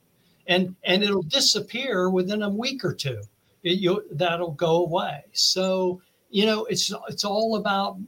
[0.46, 3.20] and and it'll disappear within a week or two.
[3.62, 5.24] It, you that'll go away.
[5.32, 6.00] So
[6.30, 7.98] you know, it's it's all about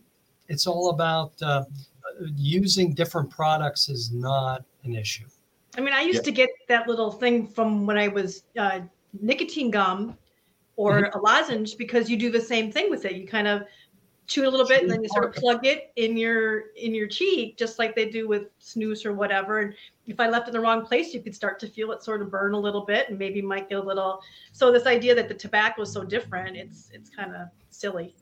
[0.48, 1.64] it's all about uh,
[2.36, 5.26] using different products is not an issue.
[5.76, 6.22] I mean, I used Yeah.
[6.22, 8.80] to get that little thing from when I was uh,
[9.20, 10.16] nicotine gum
[10.76, 13.14] or a lozenge because you do the same thing with it.
[13.14, 13.64] You kind of
[14.32, 16.94] chew it a little bit and then you sort of plug it in your in
[16.94, 19.60] your cheek, just like they do with snus or whatever.
[19.60, 19.74] And
[20.06, 22.22] if I left it in the wrong place, you could start to feel it sort
[22.22, 24.20] of burn a little bit and maybe might get a little.
[24.52, 28.14] So this idea that the tobacco is so different, it's it's kind of silly.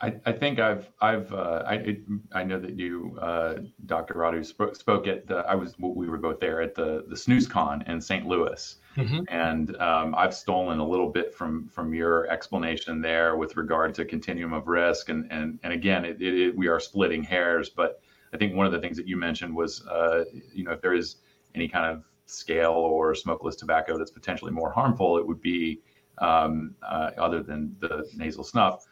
[0.00, 1.96] I, I think I've I've uh, I
[2.32, 3.54] I know that you uh,
[3.86, 4.14] Dr.
[4.14, 7.88] Rodu spoke, spoke at the I was we were both there at the the SnoozCon
[7.88, 8.26] in St.
[8.26, 9.20] Louis, mm-hmm.
[9.28, 14.04] and um, I've stolen a little bit from from your explanation there with regard to
[14.04, 18.00] continuum of risk, and and and again it, it, it, we are splitting hairs, but
[18.34, 20.94] I think one of the things that you mentioned was uh, you know if there
[20.94, 21.16] is
[21.54, 25.80] any kind of scale or smokeless tobacco that's potentially more harmful, it would be
[26.18, 28.84] um, uh, other than the nasal snuff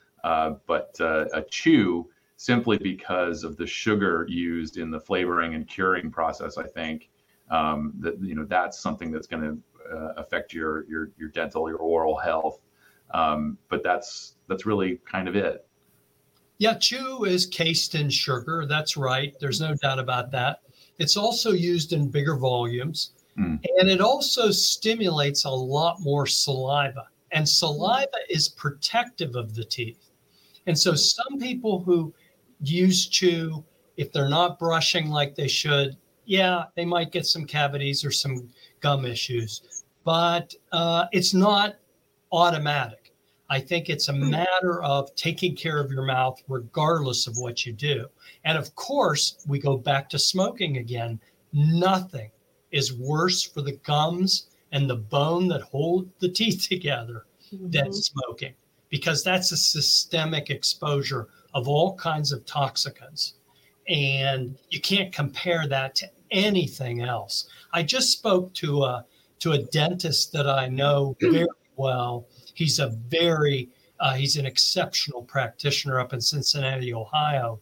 [0.66, 6.10] but uh, a chew simply because of the sugar used in the flavoring and curing
[6.10, 6.58] process.
[6.58, 7.10] I think
[7.50, 11.68] um, that you know that's something that's going to uh, affect your your your dental,
[11.68, 12.60] your oral health.
[13.12, 15.66] Um, but that's that's really kind of it.
[16.58, 18.64] Yeah, chew is cased in sugar.
[18.66, 19.34] That's right.
[19.40, 20.60] There's no doubt about that.
[20.98, 23.58] It's also used in bigger volumes, mm.
[23.78, 27.08] and it also stimulates a lot more saliva.
[27.32, 30.03] And saliva is protective of the teeth.
[30.66, 32.14] And so some people who
[32.60, 33.64] use chew,
[33.96, 38.48] if they're not brushing like they should, yeah, they might get some cavities or some
[38.80, 41.76] gum issues, but uh, it's not
[42.32, 43.12] automatic.
[43.50, 47.72] I think it's a matter of taking care of your mouth regardless of what you
[47.72, 48.06] do.
[48.44, 51.20] And of course, we go back to smoking again.
[51.52, 52.30] Nothing
[52.72, 57.70] is worse for the gums and the bone that hold the teeth together mm-hmm.
[57.70, 58.54] than smoking
[58.94, 63.32] because that's a systemic exposure of all kinds of toxicants.
[63.88, 67.48] And you can't compare that to anything else.
[67.72, 69.04] I just spoke to a
[69.40, 72.28] to a dentist that I know very well.
[72.54, 77.58] He's a very uh, he's an exceptional practitioner up in Cincinnati, Ohio.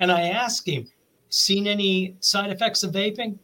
[0.00, 0.88] And I asked him,
[1.28, 3.38] seen any side effects of vaping?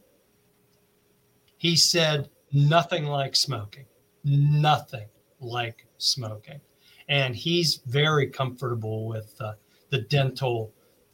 [1.55, 3.85] He said, nothing like smoking.
[4.25, 5.07] Nothing
[5.39, 6.59] like smoking
[7.09, 9.53] and he's very comfortable with uh,
[9.89, 10.71] the dental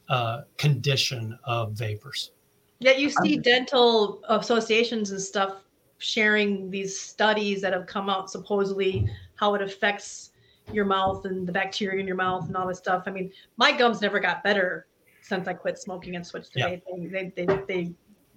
[0.09, 2.31] uh, condition of vapors.
[2.79, 5.63] Yeah, you see dental associations and stuff
[5.97, 10.31] sharing these studies that have come out supposedly how it affects
[10.71, 13.03] your mouth and the bacteria in your mouth and all this stuff.
[13.07, 14.87] I mean, my gums never got better
[15.21, 16.69] since I quit smoking and switched to yeah.
[16.69, 17.11] vaping.
[17.11, 17.93] They, they, they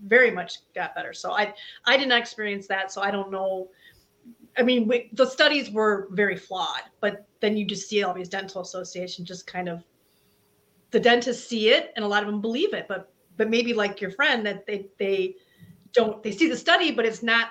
[0.06, 1.12] very much got better.
[1.12, 1.52] So I
[1.84, 2.92] I did not experience that.
[2.92, 3.68] So I don't know
[4.56, 8.28] I mean, we, the studies were very flawed, but then you just see all these
[8.28, 9.84] dental associations just kind of
[10.90, 14.00] the dentists see it and a lot of them believe it, but but maybe like
[14.00, 15.34] your friend that they they
[15.92, 17.50] don't they see the study, but it's not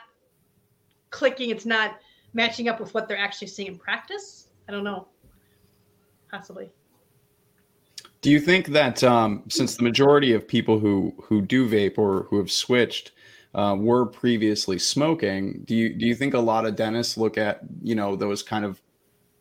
[1.09, 1.99] clicking, it's not
[2.33, 4.49] matching up with what they're actually seeing in practice.
[4.67, 5.07] I don't know,
[6.29, 6.69] possibly.
[8.21, 12.23] Do you think that um, since the majority of people who who do vape or
[12.23, 13.11] who have switched
[13.55, 17.61] uh, were previously smoking, do you do you think a lot of dentists look at
[17.81, 18.81] you know those kind of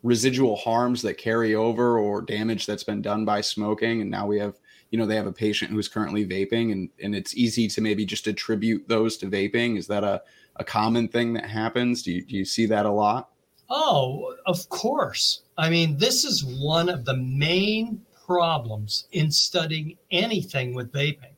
[0.02, 4.38] residual harms that carry over or damage that's been done by smoking, and now we
[4.38, 4.54] have
[4.90, 8.06] you know they have a patient who's currently vaping, and and it's easy to maybe
[8.06, 9.76] just attribute those to vaping.
[9.76, 10.22] Is that a
[10.56, 12.02] a common thing that happens?
[12.02, 13.30] Do you do you see that a lot?
[13.68, 15.42] Oh, of course.
[15.58, 21.35] I mean, this is one of the main problems in studying anything with vaping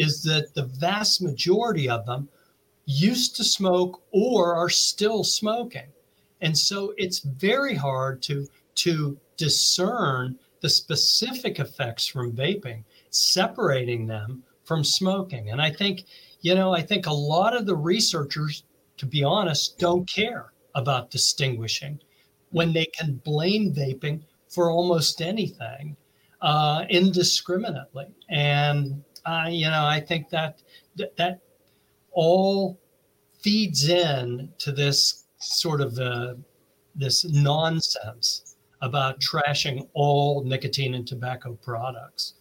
[0.00, 2.26] is that the vast majority of them
[2.86, 5.88] used to smoke or are still smoking.
[6.40, 14.42] And so it's very hard to, to discern the specific effects from vaping, separating them
[14.64, 15.50] from smoking.
[15.50, 16.04] And I think,
[16.40, 18.64] you know, I think a lot of the researchers,
[18.96, 22.00] to be honest, don't care about distinguishing
[22.52, 25.94] when they can blame vaping for almost anything
[26.40, 28.06] uh, indiscriminately.
[28.30, 30.62] And uh, you know, I think that
[31.16, 31.40] that
[32.12, 32.78] all
[33.40, 36.34] feeds in to this sort of uh,
[36.94, 42.34] this nonsense about trashing all nicotine and tobacco products.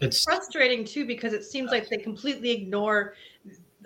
[0.00, 3.14] It's, it's frustrating too because it seems like they completely ignore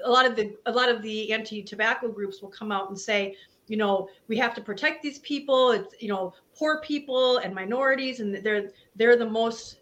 [0.05, 3.37] a lot of the a lot of the anti-tobacco groups will come out and say,
[3.67, 5.71] you know, we have to protect these people.
[5.71, 9.79] It's you know, poor people and minorities, and they're they're the most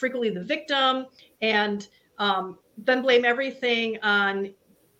[0.00, 1.06] frequently the victim,
[1.42, 1.88] and
[2.18, 4.52] um, then blame everything on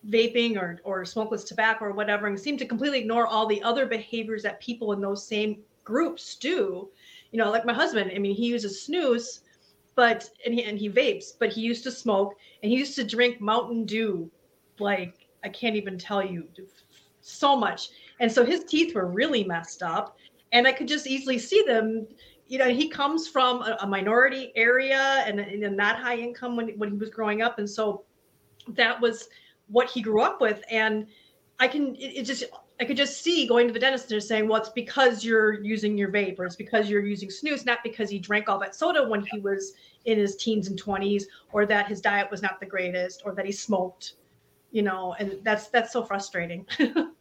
[0.09, 3.85] vaping or, or smokeless tobacco or whatever, and seem to completely ignore all the other
[3.85, 6.89] behaviors that people in those same groups do.
[7.31, 9.41] You know, like my husband, I mean, he uses snus,
[9.95, 13.03] but and he and he vapes, but he used to smoke and he used to
[13.03, 14.31] drink Mountain Dew,
[14.79, 16.47] like I can't even tell you
[17.21, 17.89] so much.
[18.19, 20.17] And so his teeth were really messed up.
[20.53, 22.07] And I could just easily see them
[22.51, 26.67] you know, he comes from a, a minority area and, and not high income when,
[26.77, 27.59] when he was growing up.
[27.59, 28.03] And so
[28.67, 29.29] that was
[29.67, 30.61] what he grew up with.
[30.69, 31.07] And
[31.61, 32.43] I can it, it, just
[32.81, 35.63] I could just see going to the dentist and just saying, well, it's because you're
[35.63, 38.75] using your vape or it's because you're using snus, not because he drank all that
[38.75, 39.71] soda when he was
[40.03, 41.23] in his teens and 20s,
[41.53, 44.15] or that his diet was not the greatest, or that he smoked,
[44.71, 46.67] you know, and that's that's so frustrating.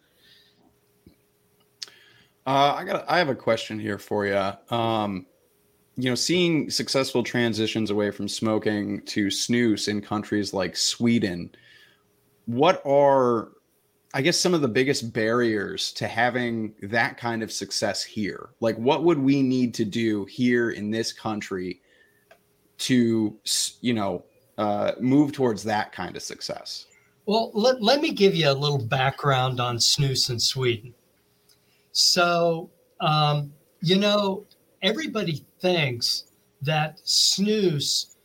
[2.47, 4.75] uh, I got I have a question here for you.
[4.75, 5.27] Um,
[5.97, 11.51] you know, seeing successful transitions away from smoking to snus in countries like Sweden,
[12.47, 13.51] what are
[14.13, 18.51] I guess some of the biggest barriers to having that kind of success here?
[18.61, 21.81] Like, what would we need to do here in this country
[22.79, 23.37] to,
[23.81, 24.25] you know,
[24.59, 26.87] uh, move towards that kind of success?
[27.27, 30.93] Well, let, let me give you a little background on snus in Sweden.
[31.93, 32.71] So,
[33.01, 34.45] um, you know,
[34.83, 36.25] everybody thinks
[36.63, 38.17] that snus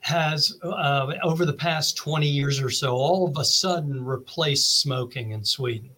[0.00, 5.30] has, uh, over the past 20 years or so, all of a sudden replaced smoking
[5.30, 5.90] in Sweden.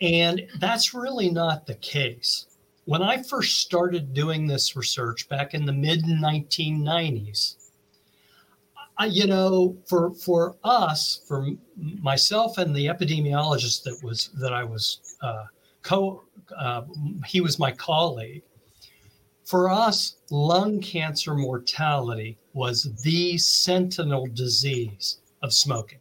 [0.00, 2.46] And that's really not the case.
[2.84, 7.56] When I first started doing this research back in the mid 1990s,
[8.96, 14.64] I, you know, for for us, for myself and the epidemiologist that was that I
[14.64, 15.44] was uh,
[15.88, 16.22] co,
[16.56, 16.82] uh,
[17.26, 18.42] he was my colleague.
[19.44, 26.00] For us, lung cancer mortality was the sentinel disease of smoking.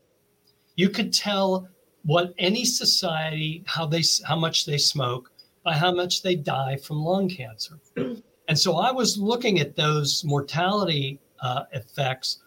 [0.76, 1.70] You could tell
[2.04, 5.32] what any society how they how much they smoke
[5.64, 7.80] by how much they die from lung cancer.
[8.50, 12.40] And so I was looking at those mortality uh, effects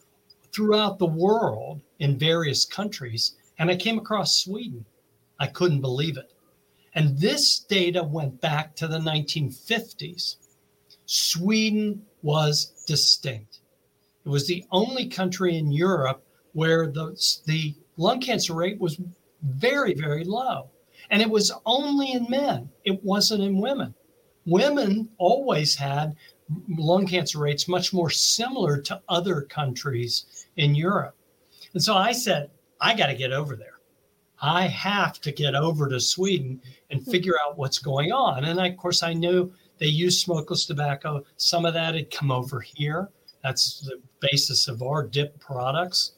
[0.51, 4.87] throughout the world in various countries, and I came across Sweden.
[5.39, 6.33] I couldn't believe it.
[6.95, 10.37] And this data went back to the 1950s.
[11.07, 13.61] Sweden was distinct.
[14.25, 17.17] It was the only country in Europe where the,
[17.47, 19.01] the lung cancer rate was
[19.43, 20.71] very, very low.
[21.11, 23.95] And it was only in men, it wasn't in women.
[24.47, 26.17] Women always had
[26.69, 31.17] lung cancer rates much more similar to other countries in Europe.
[31.73, 33.70] And so I said, I got to get over there.
[34.43, 36.61] I have to get over to Sweden
[36.91, 38.45] and figure out what's going on.
[38.45, 41.25] And I, of course, I knew they use smokeless tobacco.
[41.37, 43.11] Some of that had come over here.
[43.43, 46.13] That's the basis of our dip products.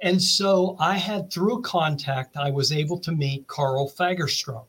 [0.00, 4.64] And so I had, through contact, I was able to meet Karl Fagerström.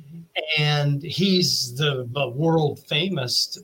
[0.00, 0.62] Mm-hmm.
[0.62, 3.58] And he's the, the world famous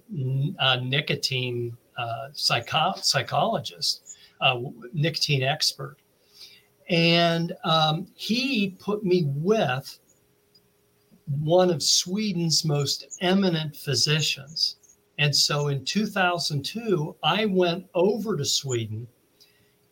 [0.58, 4.60] uh, nicotine uh, psycho- psychologist, uh,
[4.92, 5.96] nicotine expert.
[6.88, 9.98] And um, he put me with
[11.40, 14.76] one of Sweden's most eminent physicians.
[15.18, 19.06] And so in 2002, I went over to Sweden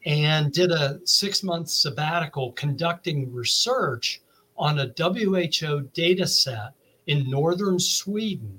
[0.04, 4.20] and did a six month sabbatical conducting research
[4.56, 6.74] on a WHO data set
[7.06, 8.58] in northern Sweden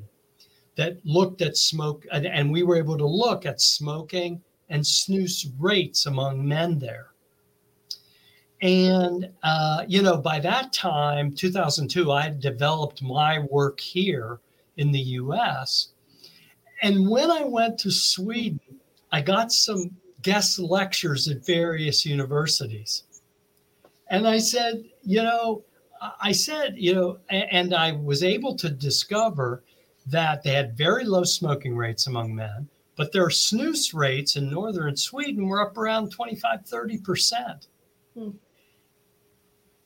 [0.75, 6.05] that looked at smoke, and we were able to look at smoking and snus rates
[6.07, 7.12] among men there.
[8.63, 14.39] And, uh, you know, by that time, 2002, I had developed my work here
[14.77, 15.89] in the US.
[16.81, 18.79] And when I went to Sweden,
[19.11, 19.91] I got some
[20.21, 23.03] guest lectures at various universities.
[24.07, 25.65] And I said, you know,
[26.21, 29.65] I said, you know, and I was able to discover
[30.07, 34.95] that they had very low smoking rates among men, but their snus rates in northern
[34.95, 37.67] Sweden were up around 25, 30%.
[38.13, 38.29] Hmm.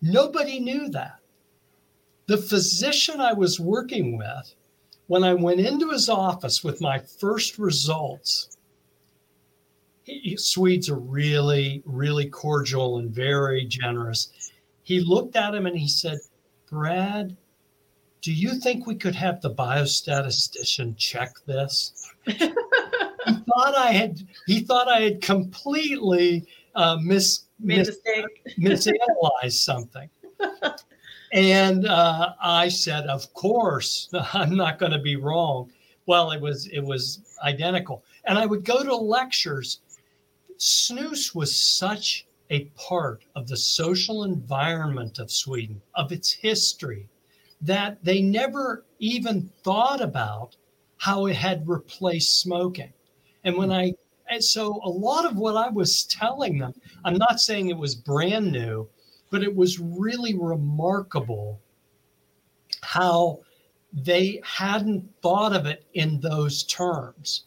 [0.07, 1.19] Nobody knew that.
[2.27, 4.55] The physician I was working with,
[5.07, 8.57] when I went into his office with my first results,
[10.03, 14.31] he, Swedes are really, really cordial and very generous.
[14.83, 16.19] He looked at him and he said,
[16.69, 17.35] Brad,
[18.21, 22.09] do you think we could have the biostatistician check this?
[22.25, 26.45] he thought I had he thought I had completely
[26.75, 27.99] uh, mis made mis-
[28.59, 30.09] misanalyze something.
[31.33, 35.71] and uh, I said, of course, I'm not going to be wrong.
[36.05, 38.03] Well, it was it was identical.
[38.25, 39.79] And I would go to lectures.
[40.57, 47.07] Snus was such a part of the social environment of Sweden, of its history,
[47.61, 50.55] that they never even thought about
[50.97, 52.91] how it had replaced smoking.
[53.43, 53.93] And when I
[54.29, 56.73] and so a lot of what I was telling them,
[57.05, 58.87] I'm not saying it was brand new,
[59.29, 61.61] but it was really remarkable
[62.81, 63.39] how
[63.93, 67.45] they hadn't thought of it in those terms.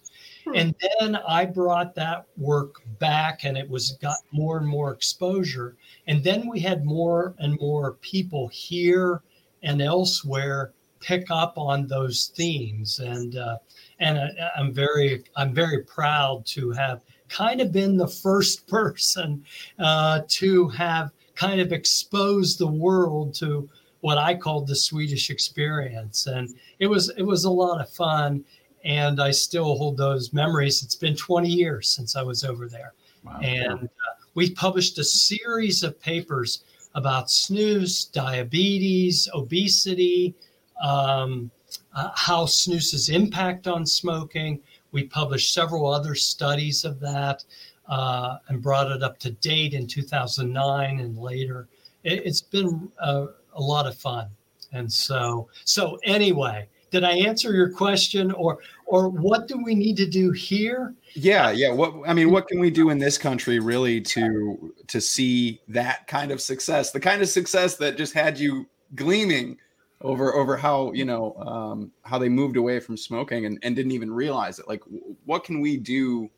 [0.55, 5.76] And then I brought that work back and it was got more and more exposure.
[6.07, 9.22] And then we had more and more people here
[9.62, 12.99] and elsewhere pick up on those themes.
[12.99, 13.59] And uh,
[14.01, 19.44] and I, I'm very I'm very proud to have kind of been the first person
[19.78, 23.68] uh, to have kind of exposed the world to
[24.01, 28.44] what I called the Swedish experience, and it was it was a lot of fun,
[28.84, 30.82] and I still hold those memories.
[30.82, 32.94] It's been 20 years since I was over there,
[33.24, 33.38] wow.
[33.42, 40.34] and uh, we published a series of papers about snus, diabetes, obesity,
[40.82, 41.51] um,
[41.95, 44.61] uh, how snus's impact on smoking.
[44.93, 47.45] We published several other studies of that
[47.89, 51.68] uh, and brought it up to date in 2009 and later.
[52.05, 54.29] It, has been a, a lot of fun.
[54.73, 59.97] And so, so anyway, did I answer your question or or what do we need
[59.99, 60.95] to do here?
[61.14, 61.73] Yeah, yeah.
[61.73, 66.07] What I mean, what can we do in this country really to to see that
[66.07, 69.59] kind of success, the kind of success that just had you gleaming
[70.03, 73.92] over over how you know um, how they moved away from smoking and, and didn't
[73.92, 74.68] even realize it.
[74.68, 74.82] Like,
[75.24, 76.30] what can we do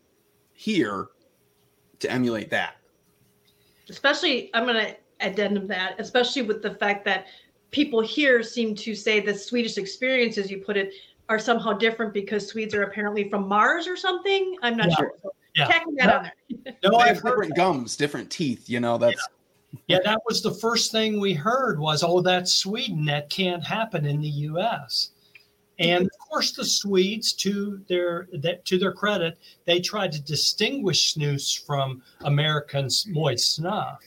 [0.53, 1.09] here
[2.01, 2.77] to emulate that?
[3.89, 7.27] Especially, I'm going to addendum that, especially with the fact that
[7.71, 10.93] people here seem to say the Swedish experience, as you put it,
[11.29, 14.57] are somehow different because Swedes are apparently from Mars or something.
[14.63, 14.97] I'm not yeah.
[14.97, 15.13] sure.
[15.23, 15.67] So yeah.
[15.67, 16.31] Tacking that no, on
[16.65, 16.75] there.
[16.85, 18.69] no, they have different gums, different teeth.
[18.69, 19.37] You know, that's yeah
[19.87, 23.05] yeah, that was the first thing we heard was, oh, that's Sweden.
[23.07, 25.11] That can't happen in the U.S.
[25.79, 31.15] And of course, the Swedes, to their that, to their credit, they tried to distinguish
[31.15, 33.99] snus from American moist snuff.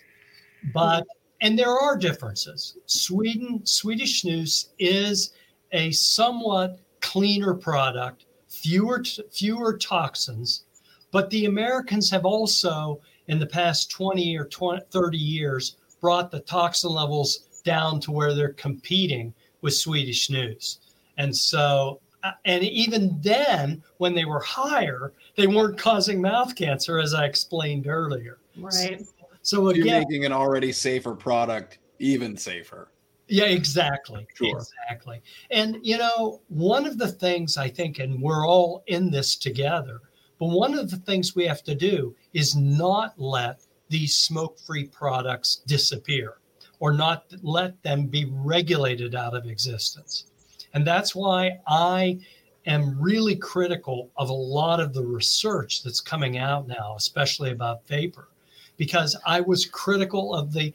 [0.73, 1.05] But
[1.41, 2.77] and there are differences.
[2.85, 5.33] Sweden Swedish snus is
[5.71, 10.63] a somewhat cleaner product, fewer fewer toxins,
[11.11, 16.41] but the Americans have also in the past 20 or 20, 30 years brought the
[16.41, 20.77] toxin levels down to where they're competing with Swedish snus.
[21.17, 26.99] And so, uh, and even then, when they were higher, they weren't causing mouth cancer,
[26.99, 28.37] as I explained earlier.
[28.57, 29.01] Right.
[29.01, 29.05] So,
[29.41, 32.89] so again, you're making an already safer product even safer.
[33.27, 34.27] Yeah, exactly.
[34.35, 34.57] Sure.
[34.57, 35.21] Exactly.
[35.49, 40.01] And, you know, one of the things I think, and we're all in this together,
[40.39, 44.85] but one of the things we have to do is not let these smoke free
[44.85, 46.35] products disappear
[46.79, 50.25] or not let them be regulated out of existence.
[50.73, 52.19] And that's why I
[52.65, 57.87] am really critical of a lot of the research that's coming out now, especially about
[57.87, 58.29] vapor,
[58.75, 60.73] because I was critical of the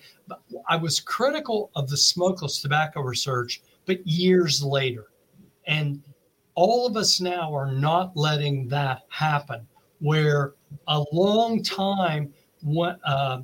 [0.69, 5.07] I was critical of the smokeless tobacco research, but years later.
[5.67, 6.03] And
[6.61, 9.67] all of us now are not letting that happen
[10.01, 10.53] where
[10.89, 12.35] a long time
[13.07, 13.41] uh,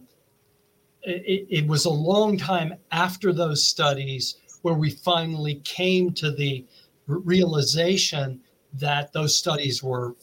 [1.00, 6.62] it, it, was a long time after those studies where we finally came to the
[7.06, 8.38] realization
[8.74, 10.14] that those studies were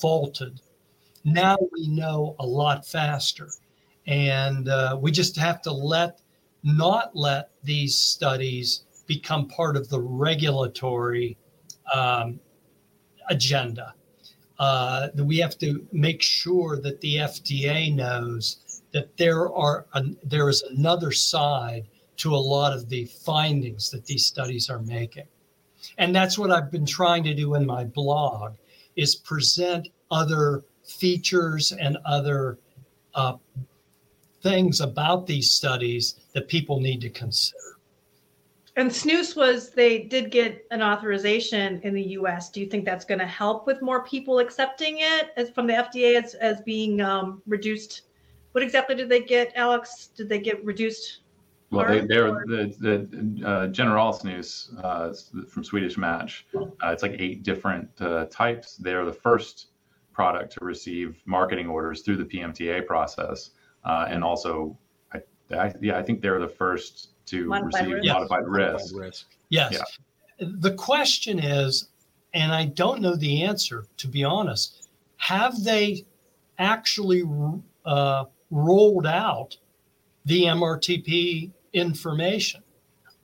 [0.00, 0.62] faulted.
[1.24, 3.50] Now we know a lot faster.
[4.06, 6.22] And uh, we just have to let
[6.62, 11.36] not let these studies become part of the regulatory
[11.92, 12.40] um,
[13.28, 13.94] agenda.
[14.58, 19.86] Uh, we have to make sure that the FDA knows that there are
[20.22, 25.26] there is another side to a lot of the findings that these studies are making,
[25.98, 28.54] and that's what I've been trying to do in my blog
[28.94, 32.58] is present other features and other
[33.14, 33.36] uh,
[34.42, 37.73] things about these studies that people need to consider.
[38.76, 42.50] And snus was they did get an authorization in the U.S.
[42.50, 45.74] Do you think that's going to help with more people accepting it as from the
[45.74, 48.02] FDA as, as being um, reduced?
[48.52, 50.08] What exactly did they get, Alex?
[50.16, 51.20] Did they get reduced?
[51.70, 55.12] Well, they, they're the the uh, General snus uh,
[55.48, 56.46] from Swedish Match.
[56.54, 58.76] Uh, it's like eight different uh, types.
[58.76, 59.68] They're the first
[60.12, 63.50] product to receive marketing orders through the PMTA process,
[63.84, 64.78] uh, and also,
[65.12, 68.12] I, I, yeah, I think they're the first to modified receive risk.
[68.12, 68.94] modified risk.
[68.96, 69.26] risk.
[69.50, 69.72] Yes.
[69.72, 70.48] Yeah.
[70.60, 71.88] The question is,
[72.34, 76.04] and I don't know the answer to be honest, have they
[76.58, 77.24] actually
[77.84, 79.56] uh, rolled out
[80.24, 82.62] the MRTP information?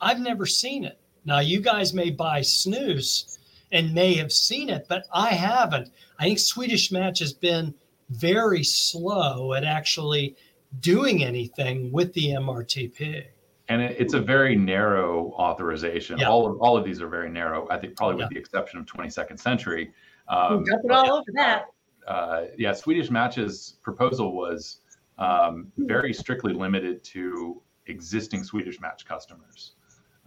[0.01, 0.98] I've never seen it.
[1.24, 3.38] Now, you guys may buy snus
[3.72, 5.90] and may have seen it, but I haven't.
[6.18, 7.74] I think Swedish Match has been
[8.11, 10.36] very slow at actually
[10.80, 13.24] doing anything with the MRTP
[13.70, 16.18] and it, it's a very narrow authorization.
[16.18, 16.28] Yeah.
[16.28, 17.66] All of all of these are very narrow.
[17.70, 18.34] I think probably with yeah.
[18.34, 19.92] the exception of 22nd Century,
[20.28, 21.66] Um, Dump it all over that.
[22.06, 24.80] uh, yeah, Swedish Match's proposal was
[25.18, 29.74] um, very strictly limited to existing Swedish Match customers,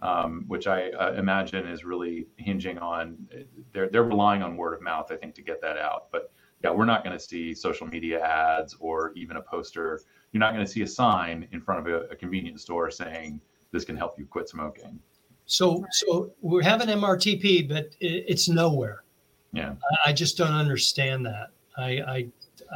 [0.00, 3.28] um, which I uh, imagine is really hinging on
[3.72, 6.10] they're they're relying on word of mouth, I think, to get that out.
[6.10, 6.32] But
[6.62, 10.00] yeah, we're not going to see social media ads or even a poster.
[10.34, 13.40] You're not going to see a sign in front of a, a convenience store saying
[13.70, 14.98] this can help you quit smoking.
[15.46, 19.04] So, so we have an MRTP, but it, it's nowhere.
[19.52, 19.74] Yeah.
[20.04, 21.50] I, I just don't understand that.
[21.78, 22.26] I, I,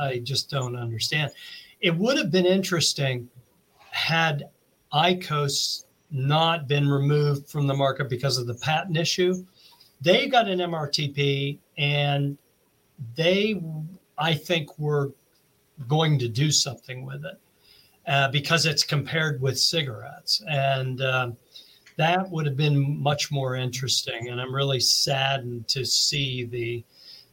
[0.01, 1.33] I just don't understand.
[1.81, 3.29] It would have been interesting
[3.91, 4.51] had
[4.93, 9.45] IQOS not been removed from the market because of the patent issue.
[10.01, 12.39] They got an MRTP and
[13.17, 13.61] they,
[14.17, 15.11] I think, were
[15.89, 17.41] going to do something with it
[18.09, 20.43] uh, because it's compared with cigarettes.
[20.49, 21.37] And um,
[21.97, 24.29] that would have been much more interesting.
[24.29, 26.85] And I'm really saddened to see the,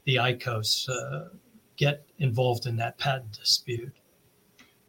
[0.04, 1.30] the IQOS uh,
[1.78, 3.94] get involved in that patent dispute.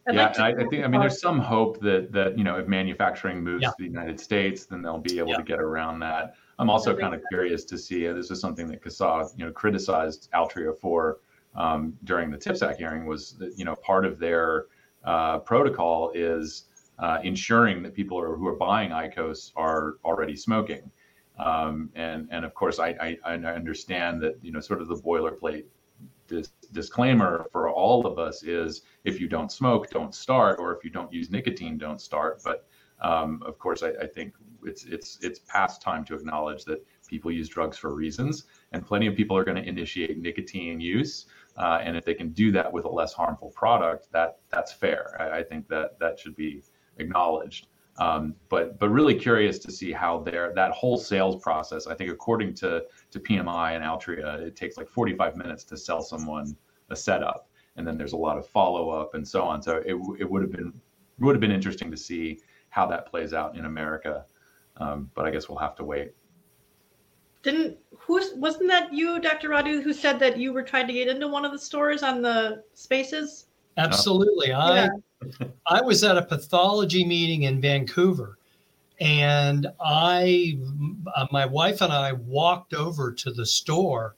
[0.09, 2.45] I'd yeah, like and I, I think I mean there's some hope that that you
[2.45, 3.71] know if manufacturing moves Yeah.
[3.71, 5.39] to the United States, then they'll be able Yeah.
[5.39, 6.37] to get around that.
[6.61, 8.07] I'm also That kind makes of curious to see.
[8.07, 11.19] Uh, this is something that CASAA you know criticized Altria for
[11.57, 14.67] um, during the TPSAC hearing was that you know part of their
[15.07, 16.65] uh, protocol is
[16.99, 20.91] uh, ensuring that people are, who are buying IQOS are already smoking.
[21.39, 24.97] Um, and and of course I, I I understand that you know sort of the
[24.97, 25.65] boilerplate
[26.27, 30.83] dis- disclaimer for all of us is if you don't smoke, don't start, or if
[30.85, 32.43] you don't use nicotine, don't start.
[32.43, 32.67] But
[33.01, 34.35] um, of course, I, I think
[34.65, 39.07] it's it's it's past time to acknowledge that people use drugs for reasons, and plenty
[39.07, 41.27] of people are going to initiate nicotine use.
[41.57, 45.17] Uh, and if they can do that with a less harmful product, that that's fair.
[45.19, 46.63] I, I think that that should be
[46.99, 47.69] acknowledged.
[47.99, 51.87] Um, but but really curious to see how their that whole sales process.
[51.87, 56.03] I think according to to PMI and Altria, it takes like 45 minutes to sell
[56.03, 56.57] someone
[56.91, 59.63] a setup, and then there's a lot of follow up and so on.
[59.63, 60.73] So it it would have been
[61.21, 64.27] would have been interesting to see how that plays out in America.
[64.77, 66.13] Um, but I guess we'll have to wait.
[67.47, 69.51] Didn't who's wasn't that you, Dr.
[69.51, 72.21] Rodu, who said that you were trying to get into one of the stores on
[72.21, 73.47] the spaces?
[73.77, 74.53] Absolutely.
[74.53, 74.89] I
[75.65, 78.37] I was at a pathology meeting in Vancouver
[78.99, 80.59] and I
[81.15, 84.17] uh, my wife and I walked over to the store.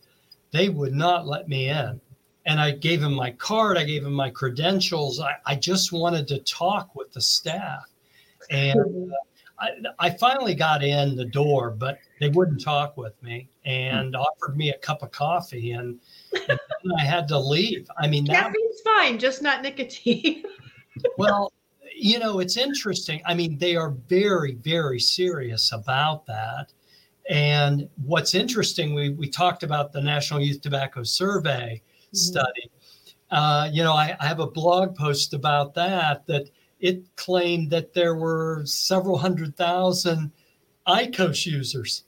[0.51, 2.01] They would not let me in.
[2.47, 5.21] And I gave him my card, I gave him my credentials.
[5.21, 7.85] I, I just wanted to talk with the staff.
[8.49, 9.17] And uh,
[9.61, 14.57] I, I finally got in the door, but they wouldn't talk with me and offered
[14.57, 15.99] me a cup of coffee and,
[16.49, 17.89] and then I had to leave.
[17.99, 20.45] I mean, that means fine, just not nicotine.
[21.19, 21.53] well,
[21.95, 23.21] you know, it's interesting.
[23.27, 26.73] I mean, they are very, very serious about that.
[27.29, 31.83] And what's interesting, we, we talked about the National Youth Tobacco Survey
[32.13, 32.71] study.
[33.31, 36.49] Uh, you know, I, I have a blog post about that, that
[36.81, 40.33] it claimed that there were several hundred thousand
[40.87, 42.05] IQOS users.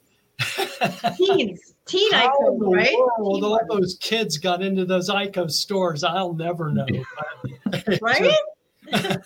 [1.17, 2.95] Teens, teen How ICOs, right?
[3.19, 6.85] world all those kids got into those IQOS stores, I'll never know.
[8.01, 8.33] Right?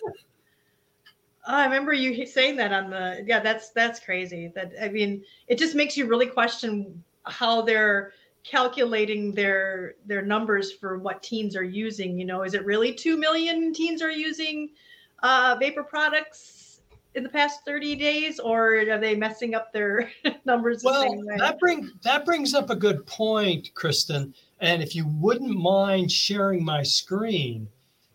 [1.47, 3.39] Oh, I remember you saying that on the yeah.
[3.39, 4.51] That's that's crazy.
[4.55, 10.71] That I mean, it just makes you really question how they're calculating their their numbers
[10.71, 12.17] for what teens are using.
[12.17, 14.71] You know, is it really two million teens are using
[15.26, 16.82] uh, vapor products
[17.15, 20.11] in the past thirty days, or are they messing up their
[20.45, 21.36] numbers the Well, same way?
[21.38, 24.34] that bring that brings up a good point, Kristen.
[24.59, 27.67] And if you wouldn't mind sharing my screen,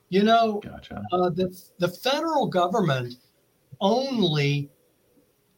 [0.09, 1.03] you know, Gotcha.
[1.13, 1.49] uh, the
[1.79, 3.15] the federal government
[3.81, 4.71] only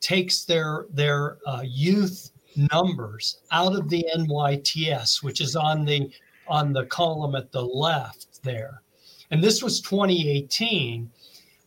[0.01, 2.31] takes their their uh, youth
[2.73, 6.11] numbers out of the NYTS, which is on the
[6.49, 8.83] on the column at the left there,
[9.31, 11.11] and this was 2018.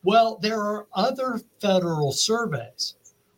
[0.06, 2.94] Well, there are other federal surveys.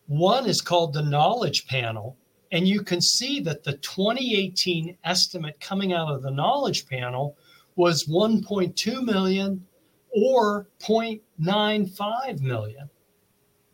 [0.08, 2.18] One is called the Knowledge Panel,
[2.52, 7.38] and you can see that the 2018 estimate coming out of the Knowledge Panel
[7.78, 9.66] was 1.2 million
[10.10, 12.90] or 0.95 million.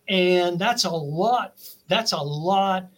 [0.07, 1.55] And that's a lot,
[1.87, 2.91] that's a lot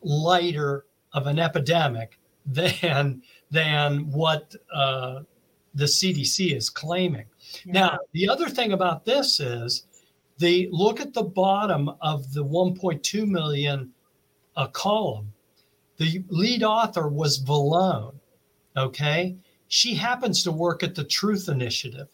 [0.00, 3.20] lighter of an epidemic than,
[3.50, 5.22] than what uh,
[5.74, 7.26] the CDC is claiming.
[7.66, 9.86] Now, the other thing about this is
[10.38, 13.92] the look at the bottom of the 1.2 million
[14.56, 15.32] uh, column.
[15.98, 18.14] The lead author was Vallone.
[18.76, 19.36] Okay.
[19.68, 22.08] She happens to work at the Truth Initiative.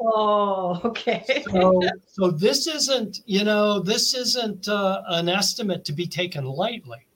[0.00, 1.44] oh, okay.
[1.50, 7.06] So, so this isn't, you know, this isn't uh, an estimate to be taken lightly.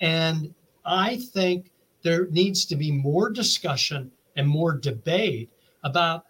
[0.00, 1.70] And I think
[2.02, 5.50] there needs to be more discussion and more debate
[5.84, 6.24] about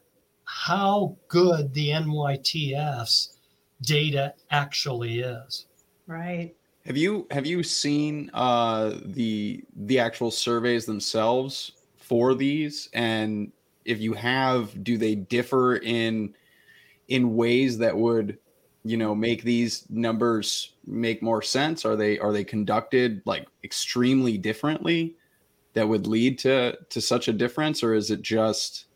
[0.45, 3.37] how good the NYTS
[3.83, 5.67] data actually is.
[6.07, 6.55] Right.
[6.87, 12.89] Have you have you seen uh, the the actual surveys themselves for these?
[12.93, 13.53] And
[13.85, 16.35] if you have, do they differ in
[17.09, 18.39] in ways that would
[18.85, 21.85] you know make these numbers make more sense?
[21.85, 25.15] Are they are they conducted like extremely differently
[25.75, 28.87] that would lead to to such a difference, or is it just?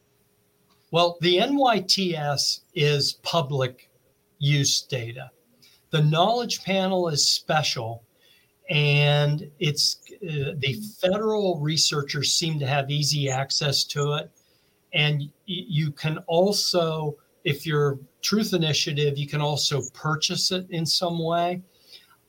[0.93, 3.91] Well, the NYTS is public
[4.39, 5.31] use data.
[5.91, 8.05] The knowledge panel is special,
[8.71, 14.31] and it's uh, the federal researchers seem to have easy access to it.
[14.93, 20.85] And y- you can also, if you're Truth Initiative, you can also purchase it in
[20.87, 21.63] some way.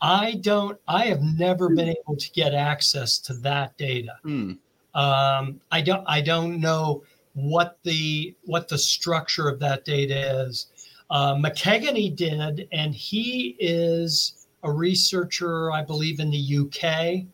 [0.01, 4.13] I don't, I have never been able to get access to that data.
[4.23, 4.53] Hmm.
[4.93, 7.03] Um, I don't, I don't know
[7.37, 10.65] what the what the structure of that data is.
[11.11, 17.27] Uh, McKeganey did, and he is a researcher, I believe, in the UK,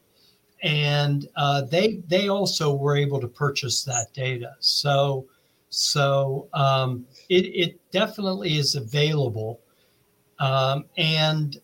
[0.61, 4.55] and uh, they they also were able to purchase that data.
[4.59, 5.25] So
[5.69, 9.61] so um, it it definitely is available,
[10.39, 11.61] um, and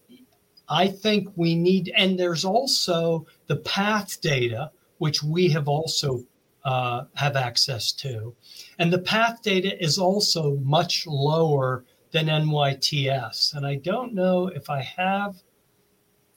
[0.69, 1.91] I think we need.
[1.93, 6.23] And there's also the path data, which we have also
[6.65, 8.35] uh, have access to,
[8.77, 13.53] and the path data is also much lower than NYTS.
[13.53, 15.35] And I don't know if I have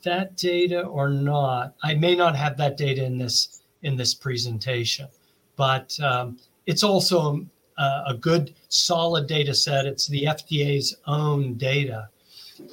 [0.02, 1.74] that data or not.
[1.82, 5.08] I may not have that data in this in this presentation,
[5.56, 7.44] but um, it's also
[7.78, 9.86] a, a, good solid data set.
[9.86, 12.08] It's the FDA's own data,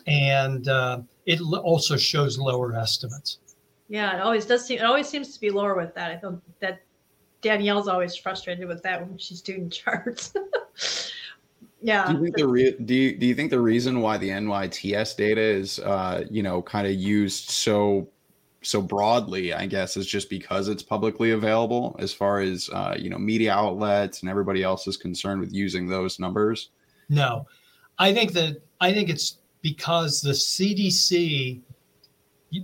[0.06, 3.40] and uh, it also shows lower estimates.
[3.88, 4.80] Yeah, it always does seem.
[4.80, 6.12] It always seems to be lower with that.
[6.12, 6.82] I thought that
[7.42, 10.34] Danielle's always frustrated with that when she's doing charts.
[11.82, 12.08] yeah.
[12.08, 15.16] Do you think the re- do you, do you think the reason why the NYTS
[15.16, 18.08] data is uh, you know kind of used so
[18.62, 23.10] so broadly, I guess, is just because it's publicly available as far as uh, you
[23.10, 26.70] know media outlets and everybody else is concerned with using those numbers?
[27.08, 27.48] No,
[27.98, 31.62] I think that I think it's because the CDC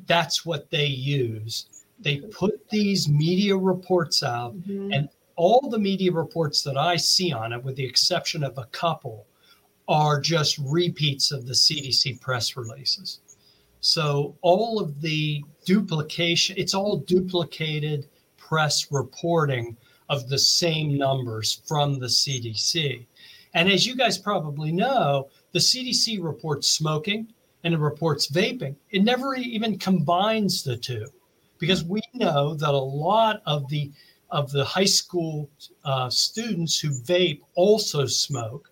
[0.07, 1.67] that's what they use.
[1.99, 4.91] They put these media reports out, mm-hmm.
[4.91, 8.65] and all the media reports that I see on it, with the exception of a
[8.65, 9.27] couple,
[9.87, 13.19] are just repeats of the CDC press releases.
[13.81, 19.77] So all of the duplication, it's all duplicated press reporting
[20.09, 23.05] of the same numbers from the CDC.
[23.53, 27.31] And as you guys probably know, the CDC reports smoking
[27.63, 28.75] and it reports vaping.
[28.91, 31.07] It never even combines the two
[31.59, 33.91] because we know that a lot of the
[34.31, 35.49] of the high school
[35.83, 38.71] uh, students who vape also smoke,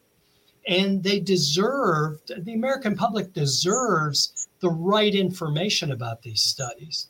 [0.68, 7.08] and they deserve the American public deserves the right information about these studies.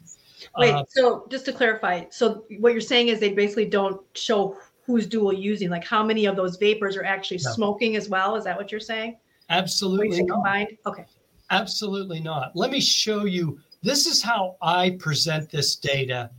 [0.57, 4.57] Wait, uh, so just to clarify, so what you're saying is they basically don't show
[4.85, 7.51] who's dual using, like how many of those vapors are actually no.
[7.51, 8.35] smoking as well?
[8.35, 9.17] Is that what you're saying?
[9.49, 10.77] Absolutely combined.
[10.85, 11.05] Okay.
[11.49, 12.55] Absolutely not.
[12.55, 13.59] Let me show you.
[13.83, 16.31] This is how I present this data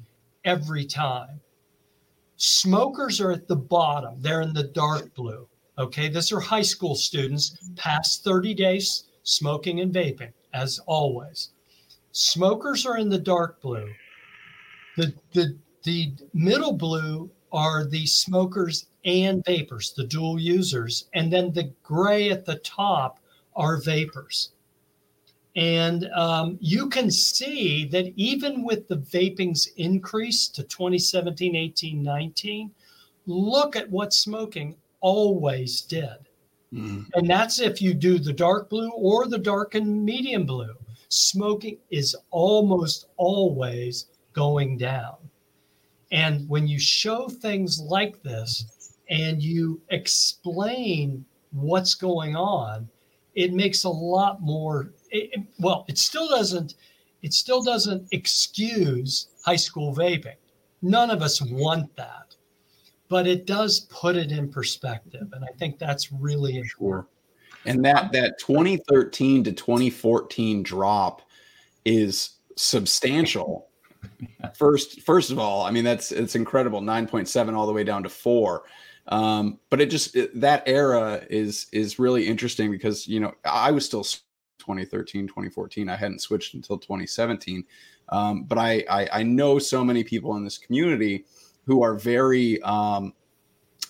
[0.47, 1.41] every time.
[2.37, 5.47] Smokers are at the bottom, they're in the dark blue.
[5.79, 11.51] Okay, these are high school students past 30 days smoking and vaping, as always.
[12.13, 13.93] Smokers are in the dark blue.
[14.97, 21.09] The, the, the middle blue are the smokers and vapors, the dual users.
[21.13, 23.21] And then the gray at the top
[23.55, 24.53] are vapors.
[25.57, 32.71] And um, you can see that even with the vaping's increase to 2017, 18, 19,
[33.27, 36.17] look at what smoking always did.
[36.73, 37.07] Mm.
[37.15, 40.75] And that's if you do the dark blue or the dark and medium blue.
[41.09, 45.17] Smoking is almost always going down.
[46.11, 52.89] And when you show things like this and you explain what's going on,
[53.35, 56.75] it makes a lot more it, well, it still doesn't
[57.23, 60.35] it still doesn't excuse high school vaping.
[60.83, 62.37] None of us want that,
[63.09, 67.09] but it does put it in perspective, and I think that's really important.
[67.65, 71.23] And that that 2013 to 2014 drop
[71.85, 73.69] is substantial.
[74.55, 76.83] First, first of all, I mean that's it's incredible.
[76.83, 78.65] 9.7 all the way down to four.
[79.09, 83.71] Um, but it just it, that era is is really interesting because you know I
[83.71, 84.05] was still
[84.65, 85.89] 2013, 2014.
[85.89, 87.65] I hadn't switched until 2017.
[88.09, 91.25] Um, but I, I, I know so many people in this community
[91.67, 93.13] who are very, um,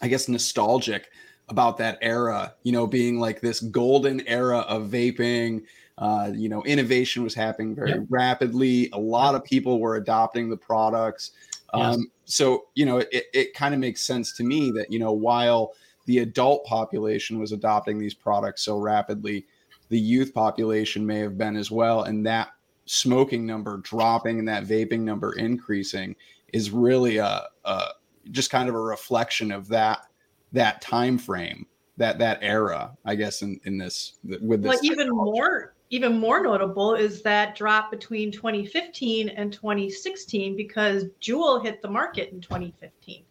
[0.03, 1.09] I guess, nostalgic
[1.49, 2.55] about that era.
[2.63, 5.63] You know, being like this golden era of vaping.
[5.97, 8.01] Uh, you know, innovation was happening very yep.
[8.09, 8.91] rapidly.
[8.95, 11.31] A lot of people were adopting the products.
[11.73, 11.95] Yes.
[11.95, 15.13] Um, so, you know, it, it kind of makes sense to me that, you know,
[15.13, 15.73] while
[16.07, 19.47] the adult population was adopting these products so rapidly,
[19.89, 22.05] the youth population may have been as well.
[22.05, 22.49] And that
[22.87, 26.15] smoking number dropping and that vaping number increasing
[26.53, 27.83] is really a, a
[28.31, 30.07] just kind of a reflection of that
[30.53, 31.67] that time frame
[31.97, 36.43] that that era i guess in in this with this well, even more even more
[36.43, 43.25] notable is that drop between 2015 and 2016 because Juul hit the market in 2015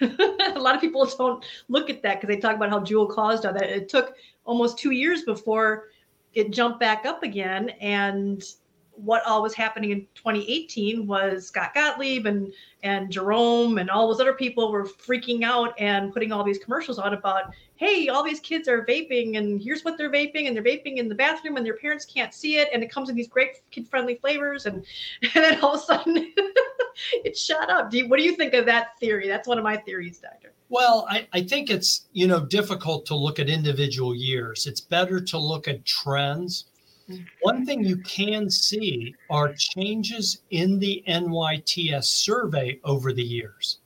[0.00, 3.46] a lot of people don't look at that because they talk about how Juul caused
[3.46, 5.88] all that it took almost two years before
[6.34, 8.42] it jumped back up again and
[8.96, 14.20] what all was happening in 2018 was Scott Gottlieb and and Jerome and all those
[14.20, 17.44] other people were freaking out and putting all these commercials out about,
[17.76, 21.08] hey, all these kids are vaping and here's what they're vaping and they're vaping in
[21.08, 24.16] the bathroom and their parents can't see it and it comes in these great kid-friendly
[24.16, 24.84] flavors and
[25.22, 26.32] and then all of a sudden
[27.24, 27.90] it shot up.
[27.90, 29.28] Do you, what do you think of that theory?
[29.28, 30.52] That's one of my theories, Doctor.
[30.68, 34.66] Well, I, I think it's you know difficult to look at individual years.
[34.66, 36.66] It's better to look at trends
[37.42, 43.78] one thing you can see are changes in the NYTS survey over the years.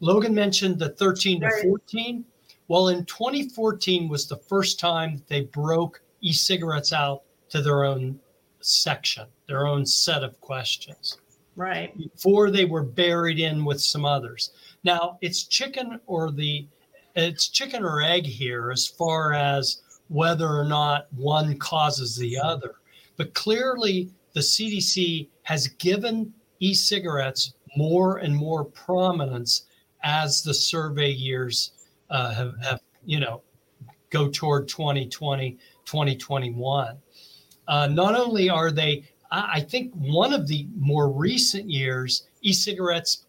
[0.00, 2.24] Logan mentioned the 13 to 14.
[2.68, 8.18] Well, in 2014 was the first time they broke e cigarettes out to their own
[8.60, 11.18] section, their own set of questions.
[11.56, 11.96] Right.
[11.96, 14.50] Before they were buried in with some others.
[14.82, 16.66] Now, it's chicken or the
[17.14, 22.76] it's chicken or egg here as far as whether or not one causes the other.
[23.16, 29.66] But clearly, the CDC has given e cigarettes more and more prominence
[30.02, 31.72] as the survey years
[32.10, 33.42] uh, have, have, you know,
[34.10, 36.96] go toward 2020, 2021.
[37.66, 43.24] Uh, not only are they, I think one of the more recent years, e cigarettes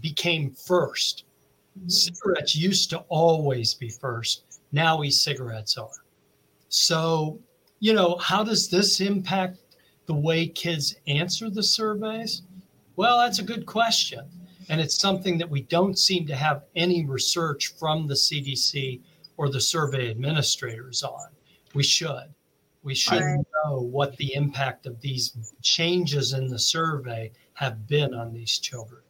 [0.00, 1.24] became first.
[1.88, 4.44] Cigarettes used to always be first.
[4.72, 6.03] Now e cigarettes are.
[6.74, 7.38] So,
[7.78, 9.58] you know, how does this impact
[10.06, 12.42] the way kids answer the surveys?
[12.96, 14.24] Well, that's a good question.
[14.68, 19.00] And it's something that we don't seem to have any research from the CDC
[19.36, 21.28] or the survey administrators on.
[21.74, 22.34] We should.
[22.82, 28.32] We should know what the impact of these changes in the survey have been on
[28.32, 29.02] these children.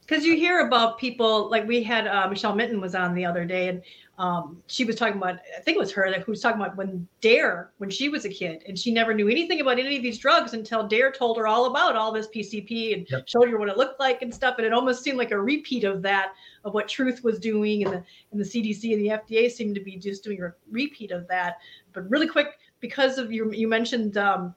[0.00, 3.44] Because you hear about people like we had uh, Michelle Minton was on the other
[3.44, 3.82] day, and
[4.22, 6.76] um, she was talking about, I think it was her that who was talking about
[6.76, 10.02] when Dare, when she was a kid, and she never knew anything about any of
[10.04, 13.28] these drugs until Dare told her all about all this PCP and yep.
[13.28, 14.54] showed her what it looked like and stuff.
[14.58, 17.94] And it almost seemed like a repeat of that, of what Truth was doing, and
[17.94, 21.26] the and the CDC and the FDA seemed to be just doing a repeat of
[21.26, 21.56] that.
[21.92, 24.54] But really quick, because of you, you mentioned um,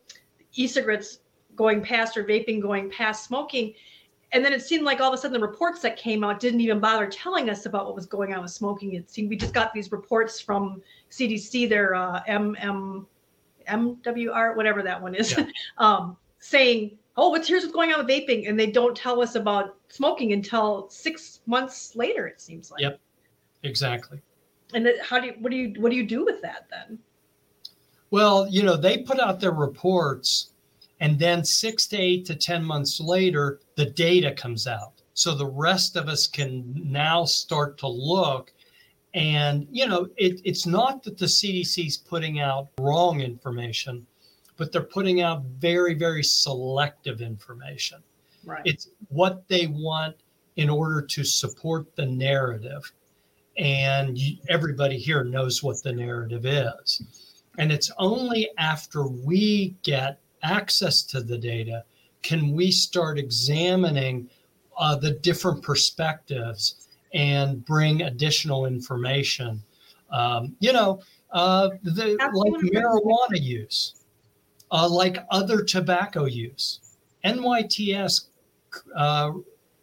[0.53, 1.21] e-cigarettes
[1.55, 3.73] going past or vaping going past smoking
[4.35, 6.59] and then it seemed like all of a sudden the reports that came out didn't
[6.59, 8.93] even bother telling us about what was going on with smoking.
[8.93, 13.05] It seemed we just got these reports from CDC, their uh, MM,
[13.65, 15.47] MWR, whatever that one is, yeah.
[15.77, 19.35] um, saying, "Oh, what's here's what's going on with vaping," and they don't tell us
[19.35, 22.27] about smoking until six months later.
[22.27, 22.81] It seems like.
[22.81, 22.99] Yep,
[23.63, 24.19] exactly.
[24.73, 26.99] And how do you what do you what do you do with that then?
[28.11, 30.49] Well, you know, they put out their reports
[30.99, 35.01] and then six to eight to 10 months later, the data comes out.
[35.13, 38.51] So the rest of us can now start to look.
[39.13, 44.05] And, you know, it, it's not that the CDC is putting out wrong information,
[44.57, 48.01] but they're putting out very, very selective information.
[48.45, 48.61] Right.
[48.65, 50.17] It's what they want
[50.55, 52.91] in order to support the narrative.
[53.57, 54.17] And
[54.49, 57.01] everybody here knows what the narrative is.
[57.57, 61.83] And it's only after we get access to the data,
[62.21, 64.29] can we start examining
[64.77, 69.61] uh, the different perspectives and bring additional information?
[70.11, 73.95] Um, you know, uh, the, like marijuana use,
[74.71, 76.79] uh, like other tobacco use.
[77.23, 78.27] NYTS
[78.95, 79.31] uh,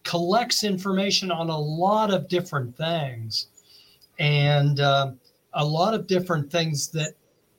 [0.04, 3.48] collects information on a lot of different things
[4.18, 5.12] and uh,
[5.54, 7.14] a lot of different things that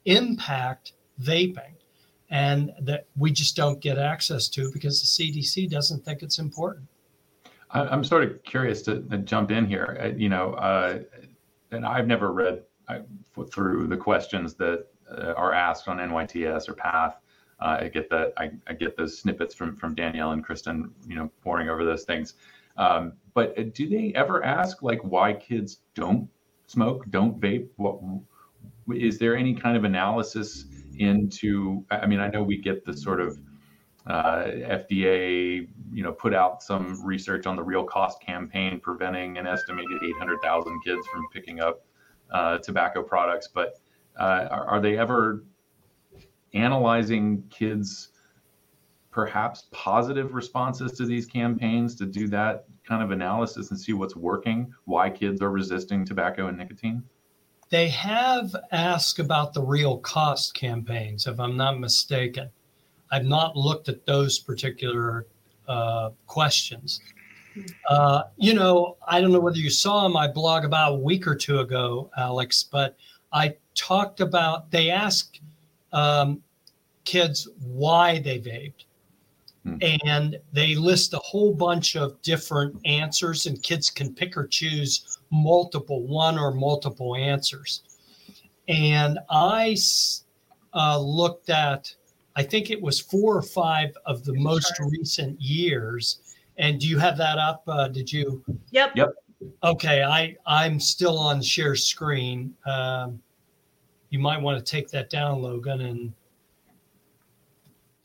[0.05, 1.72] impact vaping
[2.33, 6.87] and that we just don't get access to because the CDC doesn't think it's important.
[7.69, 9.99] I'm sort of curious to, jump in here.
[10.01, 10.99] Uh, you know, uh,
[11.71, 12.63] and I've never read
[13.51, 17.17] through the questions that uh, are asked on NYTS or PATH.
[17.59, 18.33] Uh, I get that.
[18.37, 20.91] I, I, get those snippets from from Danielle and Kristen.
[21.07, 22.33] You know, pouring over those things.
[22.77, 26.27] Um, but uh, do they ever ask like why kids don't
[26.67, 27.69] smoke, don't vape?
[27.77, 27.99] What
[28.91, 30.65] is there any kind of analysis
[30.97, 31.85] into?
[31.91, 33.37] I mean, I know we get the sort of
[34.05, 39.47] uh, FDA, you know, put out some research on the real cost campaign preventing an
[39.47, 41.85] estimated 800,000 kids from picking up
[42.31, 43.47] uh, tobacco products.
[43.47, 43.79] But
[44.19, 45.45] uh, are, are, they ever
[46.53, 48.09] analyzing kids'
[49.09, 54.15] perhaps positive responses to these campaigns to do that kind of analysis and see what's
[54.15, 57.03] working, why kids are resisting tobacco and nicotine?
[57.73, 62.51] They have asked about the real cost campaigns, if I'm not mistaken.
[63.11, 65.25] I've not looked at those particular
[65.67, 67.01] uh, questions.
[67.89, 71.33] Uh, you know, I don't know whether you saw my blog about a week or
[71.33, 72.95] two ago, Alex, but
[73.31, 75.41] I talked about they asked
[75.93, 76.43] um,
[77.05, 78.85] kids why they vaped.
[79.63, 79.77] Hmm.
[80.05, 85.12] And they list a whole bunch of different answers, and kids can pick or choose
[85.33, 87.81] multiple, one or multiple answers.
[88.69, 89.75] And I
[90.73, 91.93] uh, looked at
[92.35, 96.19] I think it was four or five of the most recent years.
[96.57, 97.63] And do you have that up?
[97.67, 98.43] Uh, did you?
[98.71, 98.95] Yep.
[98.95, 99.13] Yep.
[99.63, 102.55] Okay, I I'm still on share screen.
[102.65, 103.21] Um,
[104.09, 106.13] you might want to take that down, Logan, and.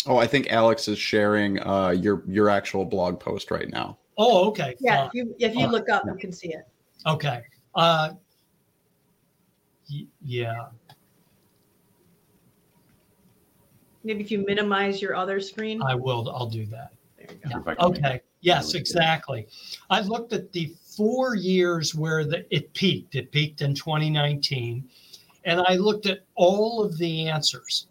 [0.07, 3.99] Oh, I think Alex is sharing uh, your your actual blog post right now.
[4.17, 4.75] Oh, okay.
[4.81, 6.67] Yeah, if you if you uh, look up, you can see it.
[7.09, 7.43] Okay.
[7.75, 8.11] Uh,
[9.91, 10.67] y- yeah.
[14.05, 15.83] Maybe if you minimize your other screen.
[15.83, 16.31] I will.
[16.31, 16.93] I'll do that.
[17.17, 17.63] There you go.
[17.67, 17.85] Yeah.
[17.85, 18.21] Okay.
[18.41, 19.49] Yes, exactly.
[19.91, 23.17] I looked at the four years where the, it peaked.
[23.17, 24.89] It peaked in 2019,
[25.45, 27.89] and I looked at all of the answers.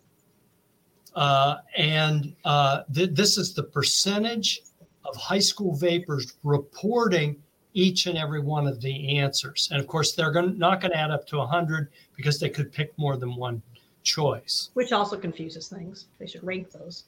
[1.16, 4.62] Uh, and uh, th- this is the percentage
[5.04, 7.42] of high school vapers reporting
[7.78, 9.70] each and every one of the answers.
[9.72, 12.72] And of course, they're gonna, not going to add up to 100 because they could
[12.72, 13.62] pick more than one
[14.02, 14.72] choice.
[14.74, 16.08] Which also confuses things.
[16.18, 17.04] They should rank those.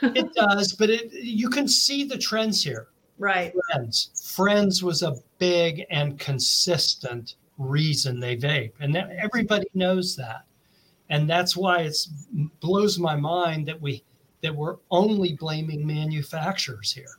[0.00, 2.88] it does, but it you can see the trends here.
[3.18, 3.52] Right.
[3.70, 4.10] Friends.
[4.34, 8.72] Friends was a big and consistent reason they vape.
[8.80, 10.46] And everybody knows that.
[11.10, 11.96] And that's why it
[12.60, 14.02] blows my mind that we
[14.40, 17.17] that we're only blaming manufacturers here.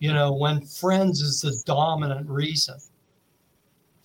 [0.00, 2.76] You know, when friends is the dominant reason.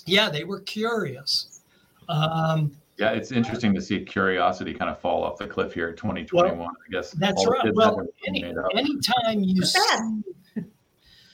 [0.06, 1.62] Yeah, they were curious.
[2.10, 5.98] Um, yeah, it's interesting to see curiosity kind of fall off the cliff here at
[5.98, 6.58] 2021.
[6.58, 7.74] Well, I guess that's right.
[7.74, 8.44] Well, any,
[8.74, 10.22] anytime you see,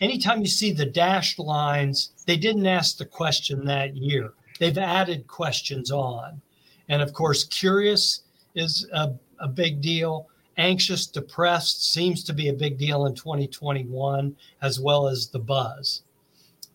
[0.02, 4.34] anytime you see the dashed lines, they didn't ask the question that year.
[4.60, 6.42] They've added questions on,
[6.88, 8.22] and of course, curious
[8.56, 10.28] is a, a big deal.
[10.58, 16.04] Anxious, depressed seems to be a big deal in 2021, as well as the buzz.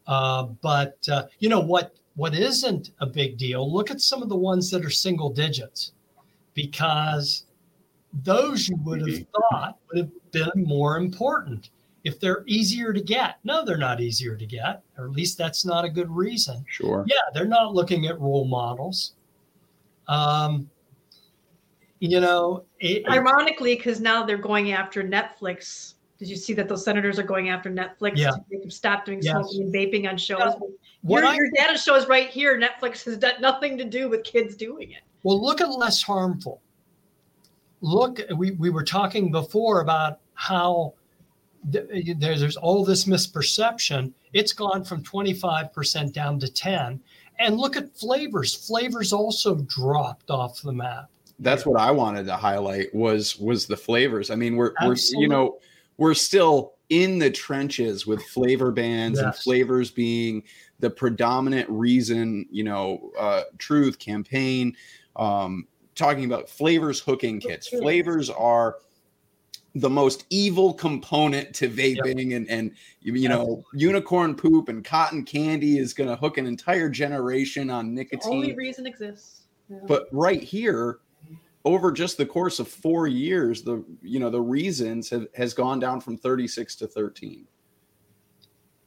[0.06, 1.94] Uh, but uh, you know what?
[2.16, 5.92] what isn't a big deal, look at some of the ones that are single digits
[6.54, 7.44] because
[8.24, 11.70] those you would have thought would have been more important
[12.04, 13.36] if they're easier to get.
[13.44, 16.64] No, they're not easier to get, or at least that's not a good reason.
[16.68, 17.04] Sure.
[17.06, 19.12] Yeah, they're not looking at role models.
[20.08, 20.70] Um,
[22.01, 25.94] you know, it, ironically, because now they're going after Netflix.
[26.18, 28.30] Did you see that those senators are going after Netflix yeah.
[28.30, 29.32] to make them stop doing yes.
[29.32, 30.38] smoking and vaping on shows?
[30.40, 31.18] Yeah.
[31.20, 32.59] Your, I, your data shows right here.
[32.59, 35.03] Netflix has done nothing to do with kids doing it.
[35.22, 36.61] Well, look at less harmful.
[37.80, 40.94] Look, we, we were talking before about how
[41.70, 44.12] th- there's, there's all this misperception.
[44.32, 47.01] It's gone from 25% down to 10.
[47.38, 48.55] And look at flavors.
[48.55, 51.11] Flavors also dropped off the map.
[51.39, 54.30] That's what I wanted to highlight was was the flavors.
[54.30, 55.16] I mean, we're Absolutely.
[55.16, 55.59] we're you know,
[55.99, 59.24] we're still in the trenches with flavor bans yes.
[59.24, 60.43] and flavors being
[60.78, 64.76] the predominant reason, you know, uh, truth campaign,
[65.16, 67.68] um, talking about flavors hooking kits.
[67.68, 68.76] Flavors are
[69.74, 72.37] the most evil component to vaping yep.
[72.39, 72.72] and and
[73.03, 77.95] you know unicorn poop and cotton candy is going to hook an entire generation on
[77.95, 78.30] nicotine.
[78.30, 79.43] The only reason exists.
[79.68, 79.78] Yeah.
[79.87, 81.01] But right here
[81.66, 85.78] over just the course of 4 years the you know the reasons have, has gone
[85.78, 87.46] down from 36 to 13.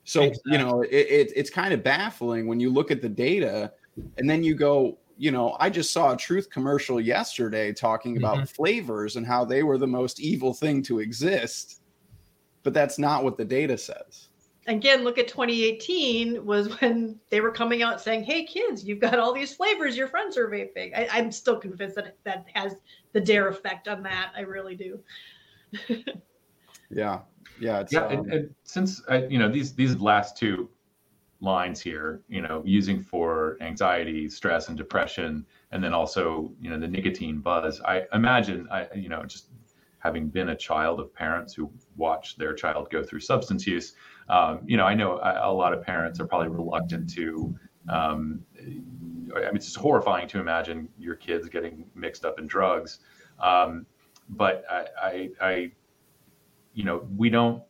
[0.06, 0.54] So exactly.
[0.54, 3.72] you know, it, it, it's kind of baffling when you look at the data,
[4.18, 8.38] and then you go, you know, I just saw a Truth commercial yesterday talking about
[8.38, 8.46] mm-hmm.
[8.46, 11.82] flavors and how they were the most evil thing to exist,
[12.64, 14.29] but that's not what the data says.
[14.70, 19.20] Again, look at 2018 was when they were coming out saying, "Hey, kids, you've got
[19.20, 19.98] all these flavors.
[19.98, 22.76] Your friends are vaping." I, I'm still convinced that that has
[23.12, 24.32] the dare effect on that.
[24.36, 25.00] I really do.
[26.90, 27.20] yeah
[27.60, 28.06] yeah, yeah.
[28.06, 30.70] um, and, and since I, you know these these last two
[31.42, 36.80] lines here, you know, using for anxiety, stress, and depression, and then also you know
[36.80, 37.82] the nicotine buzz.
[37.82, 39.48] I imagine I you know just
[40.00, 43.96] having been a child of parents who watched their child go through substance use,
[44.30, 47.56] um, you know, I know a, a, lot of parents are probably reluctant to.
[47.90, 53.00] Um, I mean, it's horrifying to imagine your kids getting mixed up in drugs.
[53.40, 53.86] Um,
[54.30, 55.72] but I, I, I,
[56.74, 57.64] you know, we don't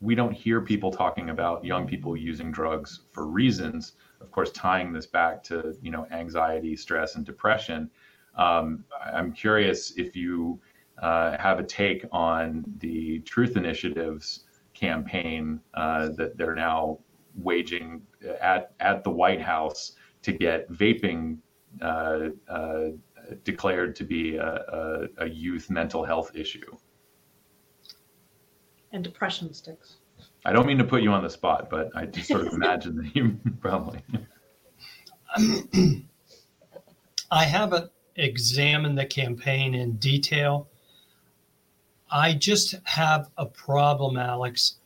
[0.00, 3.92] we don't hear people talking about young people using drugs for reasons.
[4.20, 7.90] Of course, tying this back to you know anxiety, stress, and depression.
[8.36, 10.60] Um, I'm curious if you
[11.02, 14.44] uh, have a take on the Truth Initiative's
[14.76, 16.98] campaign uh, that they're now
[17.34, 18.02] waging
[18.40, 21.38] at at the White House to get vaping
[21.82, 22.88] uh, uh
[23.42, 26.76] declared to be a, a, a, youth mental health issue.
[28.92, 29.96] And depression sticks.
[30.44, 32.96] I don't mean to put you on the spot, but I just sort of imagine
[32.98, 34.00] that you probably.
[37.30, 40.68] I haven't examined the campaign in detail.
[42.10, 44.76] I just have a problem, Alex,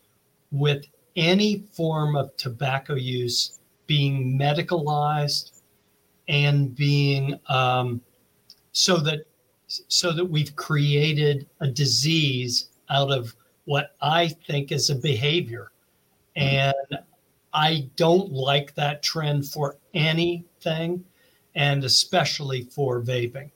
[0.51, 5.63] with any form of tobacco use being medicalized
[6.29, 8.01] and being um,
[8.73, 9.25] so that
[9.67, 15.71] so that we've created a disease out of what I think is a behavior.
[16.35, 16.75] And
[17.53, 21.05] I don't like that trend for anything,
[21.55, 23.51] and especially for vaping.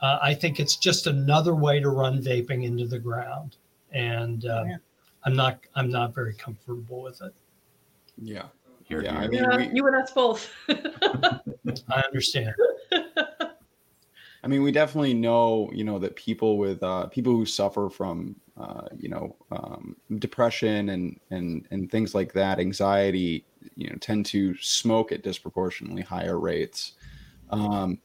[0.00, 3.56] Uh, I think it's just another way to run vaping into the ground,
[3.92, 4.76] and um, yeah.
[5.24, 7.34] I'm not I'm not very comfortable with it.
[8.16, 8.44] Yeah,
[8.84, 10.50] here, yeah, I mean, yeah, we, you and us both.
[10.68, 12.54] I understand.
[14.42, 18.36] I mean, we definitely know, you know, that people with uh, people who suffer from,
[18.56, 23.44] uh, you know, um, depression and and and things like that, anxiety,
[23.76, 26.92] you know, tend to smoke at disproportionately higher rates.
[27.50, 27.98] Um,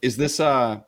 [0.00, 0.80] is this uh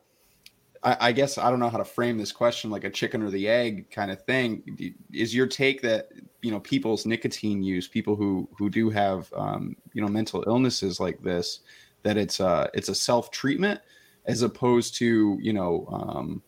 [0.82, 3.30] I, I, guess I don't know how to frame this question, like a chicken or
[3.30, 4.94] the egg kind of thing.
[5.12, 6.08] Is your take that
[6.42, 10.98] you know people's nicotine use, people who who do have um, you know mental illnesses
[11.00, 11.60] like this,
[12.02, 13.80] that it's a it's a self treatment
[14.26, 16.42] as opposed to you know um,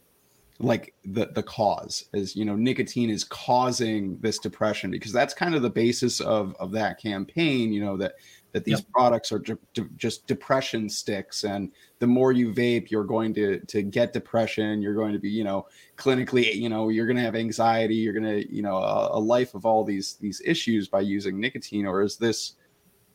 [0.58, 5.54] like the the cause is you know nicotine is causing this depression because that's kind
[5.54, 7.72] of the basis of of that campaign.
[7.72, 8.14] You know that
[8.52, 8.90] that these yep.
[8.92, 11.70] products are de- de- just depression sticks and
[12.02, 14.82] the more you vape you're going to to get depression.
[14.82, 17.94] You're going to be you know clinically you know you're going to have anxiety.
[17.94, 21.38] You're going to you know a, a, life of all these these issues by using
[21.38, 21.86] nicotine.
[21.86, 22.54] Or is this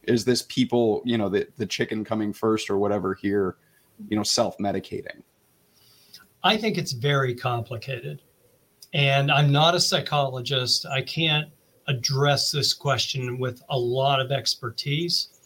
[0.04, 3.58] is this people you know the the chicken coming first or whatever here
[4.08, 5.22] you know self-medicating?
[6.42, 8.22] I think it's very complicated.
[8.94, 10.86] And i'm not a psychologist.
[10.86, 11.50] I can't
[11.90, 15.37] address this question with a lot of expertise.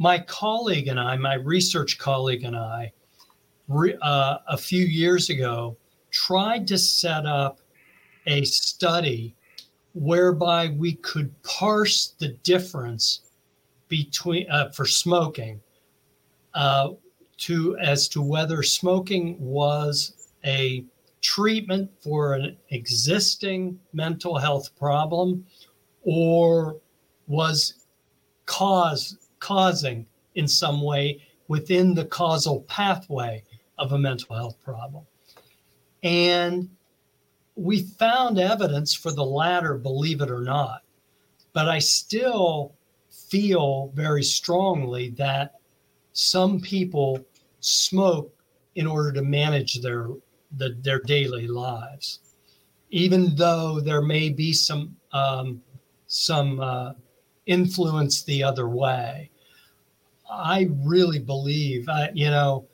[0.00, 2.90] My colleague and I, my research colleague and I,
[4.00, 5.76] uh, a few years ago,
[6.10, 7.60] tried to set up
[8.26, 9.36] a study
[9.92, 13.20] whereby we could parse the difference
[13.88, 15.60] between uh, for smoking
[16.54, 16.92] uh,
[17.36, 20.82] to as to whether smoking was a
[21.20, 25.44] treatment for an existing mental health problem
[26.04, 26.80] or
[27.26, 27.74] was
[28.46, 33.42] cause causing in some way within the causal pathway
[33.78, 35.04] of a mental health problem.
[36.02, 36.70] And
[37.56, 40.82] we found evidence for the latter, believe it or not.
[41.52, 42.74] But I still
[43.10, 45.56] feel very strongly that
[46.12, 47.24] some people
[47.60, 48.32] smoke
[48.76, 50.08] in order to manage their
[50.56, 52.20] the, their daily lives,
[52.90, 55.62] even though there may be some um,
[56.06, 56.92] some uh,
[57.46, 59.30] influence the other way.
[60.30, 62.66] I really believe, I, you know,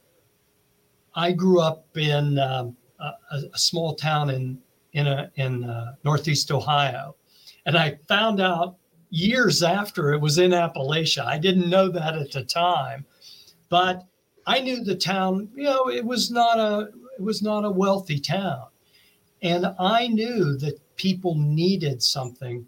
[1.14, 3.12] I grew up in um, a,
[3.54, 4.58] a, small town in
[4.92, 7.16] in a, in uh, Northeast Ohio,
[7.64, 8.76] and I found out
[9.10, 11.24] years after it was in Appalachia.
[11.24, 13.06] I didn't know that at the time,
[13.68, 14.06] but
[14.46, 15.48] I knew the town.
[15.54, 18.66] You know, it was not a it was not a wealthy town,
[19.42, 22.66] and I knew that people needed something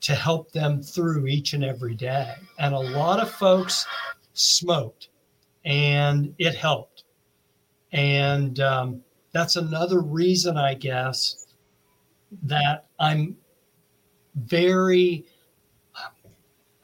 [0.00, 2.34] to help them through each and every day.
[2.58, 3.86] And a lot of folks
[4.34, 5.08] smoked
[5.64, 7.04] and it helped.
[7.92, 9.02] And um,
[9.32, 11.46] that's another reason, I guess,
[12.42, 13.36] that I'm
[14.34, 15.26] very,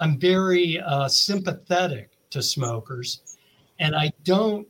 [0.00, 3.36] I'm very uh, sympathetic to smokers,
[3.78, 4.66] and I don't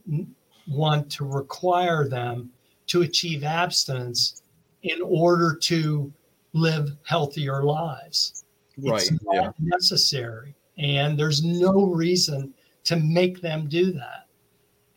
[0.69, 2.51] want to require them
[2.89, 4.43] to achieve abstinence
[4.83, 6.13] in order to
[6.53, 8.45] live healthier lives.
[8.79, 9.01] Right.
[9.01, 9.51] It's not Yeah.
[9.59, 10.55] necessary.
[10.79, 12.55] And there's no reason
[12.85, 14.27] to make them do that.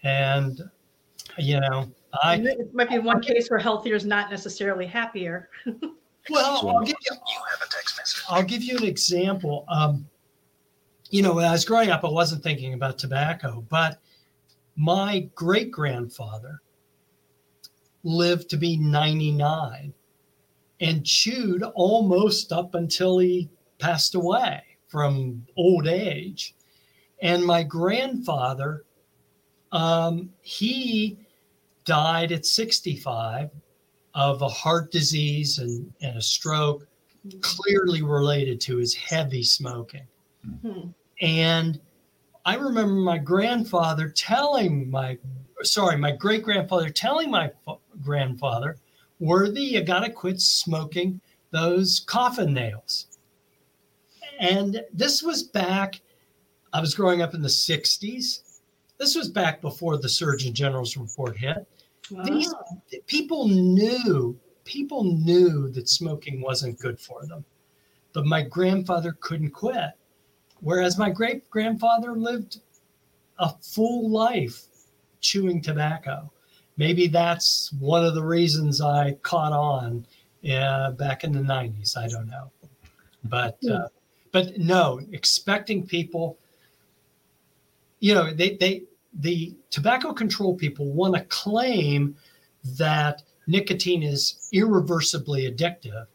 [0.03, 0.69] And,
[1.37, 1.91] you know,
[2.23, 5.49] I, it might be one case where healthier is not necessarily happier.
[6.29, 7.17] well, I'll give you,
[8.29, 9.65] I'll give you an example.
[9.67, 10.07] Um,
[11.09, 13.99] you know, when I was growing up, I wasn't thinking about tobacco, but
[14.75, 16.61] my great grandfather
[18.03, 19.93] lived to be 99
[20.79, 23.49] and chewed almost up until he
[23.79, 26.55] passed away from old age.
[27.21, 28.85] And my grandfather,
[29.71, 31.17] um, he
[31.85, 33.49] died at 65
[34.13, 36.87] of a heart disease and, and a stroke,
[37.41, 40.07] clearly related to his heavy smoking.
[40.61, 40.89] Hmm.
[41.21, 41.79] And
[42.45, 45.17] I remember my grandfather telling my,
[45.63, 48.77] sorry, my great grandfather telling my fa- grandfather,
[49.19, 51.21] Worthy, you got to quit smoking
[51.51, 53.07] those coffin nails.
[54.39, 56.01] And this was back,
[56.73, 58.61] I was growing up in the 60s.
[58.97, 61.65] This was back before the Surgeon General's report hit.
[62.25, 62.53] These
[63.07, 67.45] people knew, people knew that smoking wasn't good for them.
[68.13, 69.91] But my grandfather couldn't quit.
[70.61, 72.59] Whereas my great grandfather lived
[73.39, 74.65] a full life
[75.19, 76.31] chewing tobacco.
[76.77, 80.05] Maybe that's one of the reasons I caught on
[80.51, 81.97] uh, back in the 90s.
[81.97, 82.51] I don't know.
[83.23, 83.87] But, uh,
[84.31, 86.37] but no, expecting people,
[87.99, 88.83] you know, they, they,
[89.13, 92.15] the tobacco control people want to claim
[92.77, 96.05] that nicotine is irreversibly addictive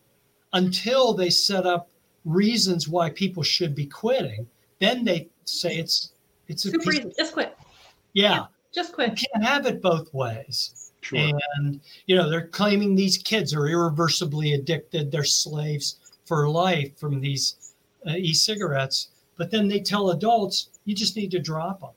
[0.53, 1.91] until they set up
[2.24, 4.47] reasons why people should be quitting.
[4.78, 6.12] Then they say it's
[6.49, 7.12] it's a Super piece- easy.
[7.16, 7.57] Just quit.
[8.12, 8.47] yeah.
[8.73, 10.93] Just You can't have it both ways.
[11.01, 11.19] Sure.
[11.57, 15.11] And you know they're claiming these kids are irreversibly addicted.
[15.11, 17.75] They're slaves for life from these
[18.07, 19.09] uh, e-cigarettes.
[19.37, 21.91] But then they tell adults you just need to drop them.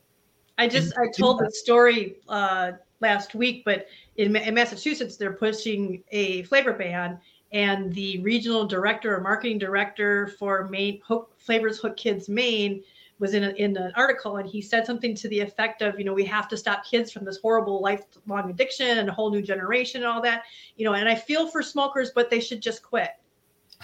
[0.58, 3.88] I just And I told the story uh, last week, but
[4.18, 7.20] in, in Massachusetts they're pushing a flavor ban,
[7.52, 12.84] and the regional director or marketing director for Maine Hook Flavors Hook Kids Maine
[13.24, 16.04] was in a, in an article, and he said something to the effect of, you
[16.04, 19.42] know, we have to stop kids from this horrible lifelong addiction and a whole new
[19.42, 20.44] generation and all that,
[20.76, 20.94] you know.
[20.94, 23.12] And I feel for smokers, but they should just quit.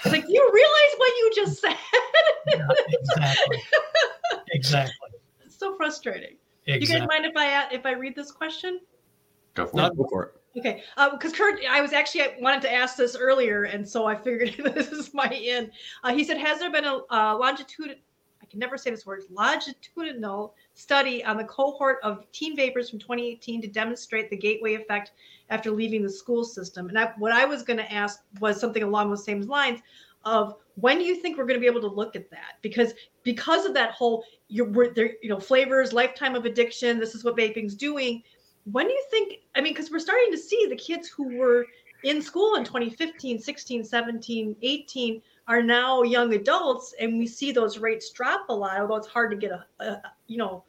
[0.03, 1.77] It's like, you realize what you just said?
[2.47, 3.63] Yeah, exactly.
[4.51, 5.09] exactly.
[5.45, 6.35] it's so frustrating.
[6.65, 8.81] You guys mind if i if I read this question?
[9.53, 9.97] Go for Not- it.
[9.97, 10.33] Go for it.
[10.57, 14.15] Okay, because Kurt, I was actually I wanted to ask this earlier, and so I
[14.15, 15.71] figured this is my end.
[16.03, 17.97] Uh, he said, "Has there been a uh, longitude?
[18.49, 19.23] Can never say this word.
[19.29, 25.11] Longitudinal study on the cohort of teen vapers from 2018 to demonstrate the gateway effect
[25.49, 28.83] after leaving the school system?" And I, what I was going to ask was something
[28.83, 29.81] along those same lines
[30.25, 32.57] of when do you think we're going to be able to look at that?
[32.61, 32.93] Because
[33.23, 36.99] because of that whole we're, there, you know, flavors, lifetime of addiction.
[36.99, 38.23] This is what vaping's doing
[38.71, 41.65] when do you think i mean because we're starting to see the kids who were
[42.03, 47.77] in school in 2015 16 17 18 are now young adults and we see those
[47.77, 50.63] rates drop a lot although it's hard to get a, a you know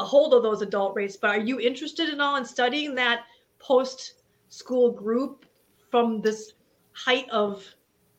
[0.00, 3.24] a hold of those adult rates but are you interested in all in studying that
[3.60, 4.14] post
[4.48, 5.46] school group
[5.90, 6.54] from this
[6.92, 7.64] height of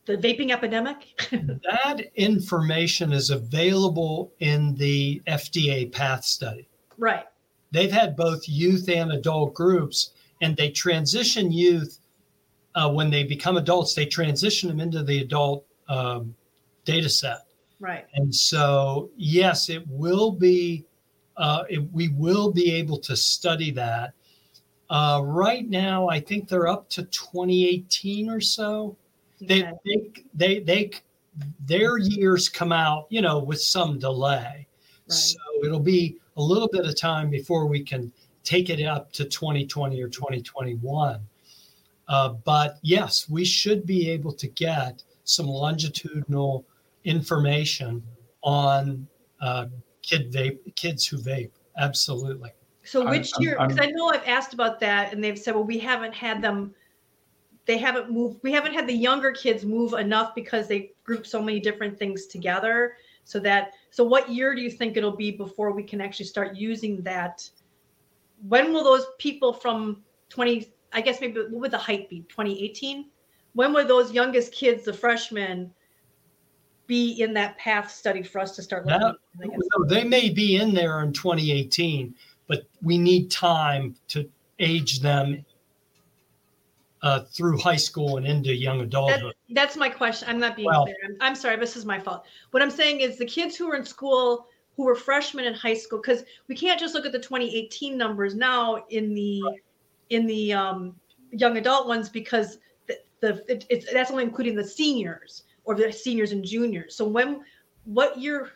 [0.05, 6.69] the vaping epidemic That information is available in the FDA PATH study.
[6.97, 7.25] right
[7.71, 10.11] They've had both youth and adult groups,
[10.41, 11.99] and they transition youth
[12.73, 13.93] uh, when they become adults.
[13.93, 16.35] They transition them into the adult um,
[16.83, 17.45] data set,
[17.79, 20.85] right and so yes, it will be.
[21.37, 24.13] Uh, it, we will be able to study that.
[24.89, 28.95] Uh, right now, I think they're up to 2018 or so.
[29.41, 29.73] They, Okay.
[29.85, 30.91] they, they, they,
[31.65, 34.65] their years come out, you know, with some delay.
[35.07, 35.11] Right.
[35.11, 38.13] So it'll be a little bit of time before we can
[38.43, 41.19] take it up to 2020 or 2021.
[42.07, 46.65] Uh, but yes, we should be able to get some longitudinal
[47.03, 48.01] information
[48.41, 49.07] on
[49.41, 49.65] uh,
[50.01, 51.51] kid vape, kids who vape.
[51.77, 52.51] Absolutely.
[52.83, 53.57] So which I'm- year?
[53.59, 56.73] Because I know I've asked about that, and they've said, well, we haven't had them.
[57.65, 58.39] They haven't moved.
[58.43, 62.27] We haven't had the younger kids move enough because they group so many different things
[62.27, 62.93] together.
[63.23, 63.73] So that.
[63.89, 67.49] So what year do you think it'll be before we can actually start using that?
[68.47, 70.71] When will those people from twenty?
[70.93, 72.21] I guess maybe what would the height be?
[72.29, 73.09] Twenty eighteen.
[73.55, 75.71] When would those youngest kids, the freshmen,
[76.87, 78.99] be in that path study for us to start looking?
[78.99, 79.17] That-?
[79.39, 82.13] No, they may be in there in 2018,
[82.47, 84.29] but we need time to
[84.59, 85.43] age them
[87.01, 89.33] uh, through high school and into young adulthood.
[89.47, 90.27] That, that's my question.
[90.29, 90.95] I'm not being Well- clear.
[91.05, 91.55] I'm, I'm sorry.
[91.55, 92.25] This is my fault.
[92.51, 95.73] What I'm saying is the kids who were in school who were freshmen in high
[95.73, 99.41] school, because we can't just look at the 2018 numbers now in the
[100.09, 100.95] in the um,
[101.31, 102.59] young adult ones because
[103.21, 106.95] the, it, it's that's only including the seniors or the seniors and juniors.
[106.95, 107.41] So when
[107.85, 108.51] what year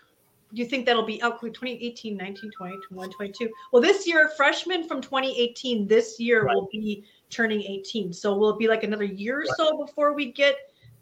[0.53, 1.40] do you think that'll be out?
[1.41, 3.49] 2018, 19, 20, 21, 22.
[3.72, 6.56] Well, this year, freshmen from 2018 this year Right.
[6.56, 8.11] will be turning 18.
[8.14, 10.56] So will it be like another year or so before we get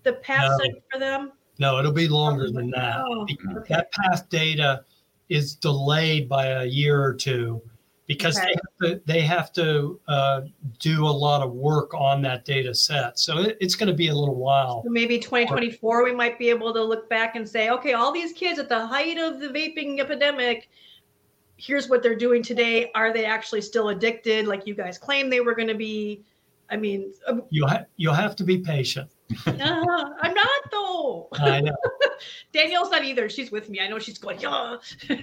[0.04, 0.72] the PATH No.
[0.92, 1.32] for them?
[1.60, 3.00] No, it'll be longer than that.
[3.00, 3.26] Oh,
[3.58, 3.64] okay.
[3.70, 4.84] That PATH data
[5.30, 7.62] is delayed by a year or two
[8.08, 8.48] because Okay.
[8.48, 10.42] they have to, they have to uh,
[10.80, 13.20] do a lot of work on that data set.
[13.20, 14.82] So it, it's going to be a little while.
[14.84, 18.32] So maybe 2024, we might be able to look back and say, okay, all these
[18.34, 20.70] kids at the height of the vaping epidemic,
[21.58, 22.92] here's what they're doing today.
[22.96, 26.24] Are they actually still addicted, like you guys claim they were going to be?
[26.70, 29.10] I mean, um, You'll, ha- you'll have to be patient.
[29.48, 29.52] uh,
[30.22, 31.28] I'm not though.
[31.34, 31.76] I know.
[32.54, 33.30] Danielle's not either.
[33.30, 33.80] She's with me.
[33.82, 34.78] I know she's going, yeah.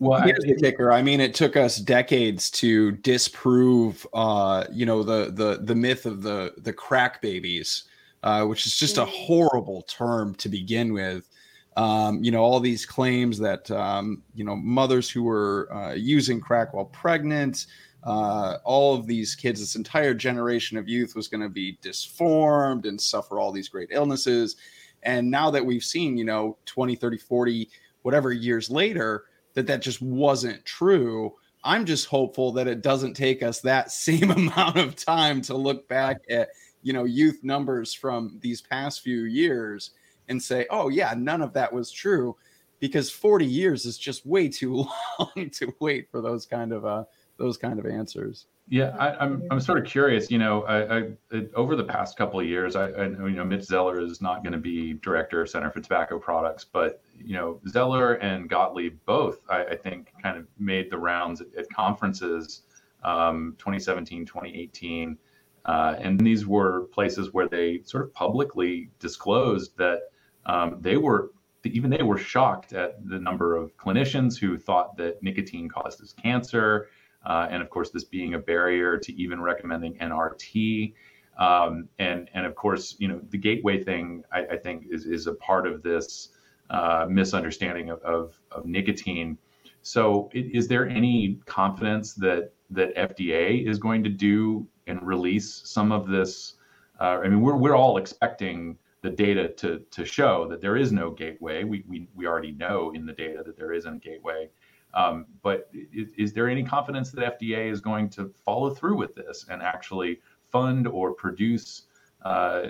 [0.00, 0.92] Well, I, Here's the kicker.
[0.92, 6.06] I mean, it took us decades to disprove, uh, you know, the the the myth
[6.06, 7.84] of the the crack babies,
[8.22, 9.08] uh, which is just a Mm.
[9.08, 11.28] horrible term to begin with.
[11.76, 16.40] Um, you know, all these claims that um, you know mothers who were uh, using
[16.40, 17.66] crack while pregnant,
[18.04, 22.86] uh, all of these kids, this entire generation of youth was going to be disformed
[22.86, 24.56] and suffer all these great illnesses.
[25.02, 27.70] And now that we've seen, you know, 20, 30, 40,
[28.02, 29.24] whatever years later,
[29.54, 31.34] that that just wasn't true.
[31.64, 35.88] I'm just hopeful that it doesn't take us that same amount of time to look
[35.88, 36.50] back at,
[36.82, 39.90] you know, youth numbers from these past few years
[40.28, 42.36] and say, "Oh yeah, none of that was true."
[42.78, 44.86] Because 40 years is just way too
[45.18, 47.04] long to wait for those kind of uh
[47.36, 48.46] those kind of answers.
[48.70, 50.30] Yeah, I, I'm I'm sort of curious.
[50.30, 50.98] You know, I, I
[51.32, 54.44] it, over the past couple of years, I, I you know Mitch Zeller is not
[54.44, 58.96] going to be director of Center for Tobacco Products, but you know Zeller and Gottlieb
[59.06, 62.62] both, I, I think, kind of made the rounds at, at conferences,
[63.02, 65.18] um, 2017, 2018,
[65.64, 70.02] uh, and these were places where they sort of publicly disclosed that
[70.46, 71.32] um, they were
[71.64, 76.86] even they were shocked at the number of clinicians who thought that nicotine causes cancer
[77.24, 80.94] uh, and of course this being a barrier to even recommending NRT.
[81.38, 85.26] Um, and and of course, you know, the gateway thing I, I think is is
[85.26, 86.30] a part of this
[86.70, 89.36] uh, misunderstanding of, of, of nicotine.
[89.82, 95.90] So, is there any confidence that that FDA is going to do and release some
[95.90, 96.54] of this?
[97.00, 100.92] Uh, I mean, we're we're all expecting the data to to show that there is
[100.92, 101.64] no gateway.
[101.64, 104.50] We we we already know in the data that there isn't a gateway.
[104.94, 109.14] Um, but is, is there any confidence that FDA is going to follow through with
[109.14, 111.82] this and actually fund or produce
[112.22, 112.68] uh,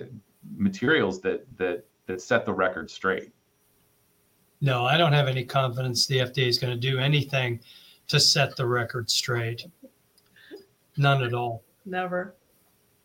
[0.57, 3.33] materials that that that set the record straight?
[4.61, 7.61] No, I don't have any confidence the FDA is going to do anything
[8.09, 9.65] to set the record straight.
[10.97, 11.63] None at all.
[11.87, 12.35] Never.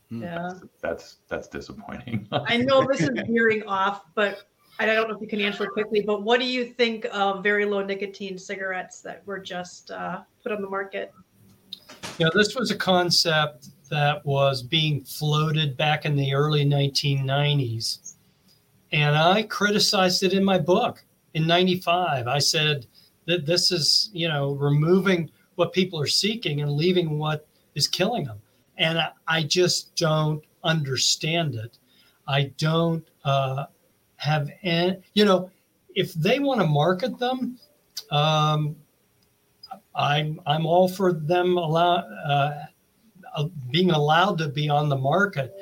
[0.09, 0.23] Hmm.
[0.23, 0.51] Yeah.
[0.81, 2.27] That's that's disappointing.
[2.31, 4.43] I know this is veering off, but
[4.79, 6.01] I don't know if you can answer quickly.
[6.01, 10.51] But what do you think of very low nicotine cigarettes that were just uh, put
[10.51, 11.13] on the market?
[12.17, 18.15] Yeah, this was a concept that was being floated back in the early 1990s.
[18.91, 21.03] And I criticized it in my book
[21.33, 22.27] in 95.
[22.27, 22.85] I said
[23.25, 28.25] that this is, you know, removing what people are seeking and leaving what is killing
[28.25, 28.39] them.
[28.77, 31.77] And I, I just don't understand it.
[32.27, 33.65] I don't uh,
[34.25, 35.49] have and you know,
[35.95, 37.57] if they want to market them,
[38.11, 38.75] um,
[39.95, 42.65] I'm I'm all for them allow uh,
[43.35, 45.53] uh, being allowed to be on the market,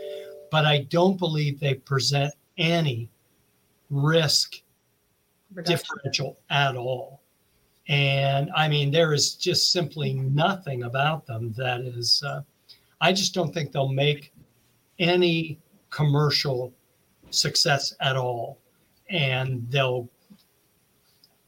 [0.51, 3.09] but I don't believe they present any
[3.89, 4.61] risk
[5.53, 5.75] Reduction.
[5.75, 7.21] differential at all.
[7.87, 12.23] And I mean, there is just simply nothing about them that is.
[12.25, 12.41] Uh,
[13.01, 14.33] I just don't think they'll make
[14.99, 15.59] any
[15.89, 16.73] commercial
[17.33, 18.59] success at all,
[19.09, 20.09] and they'll.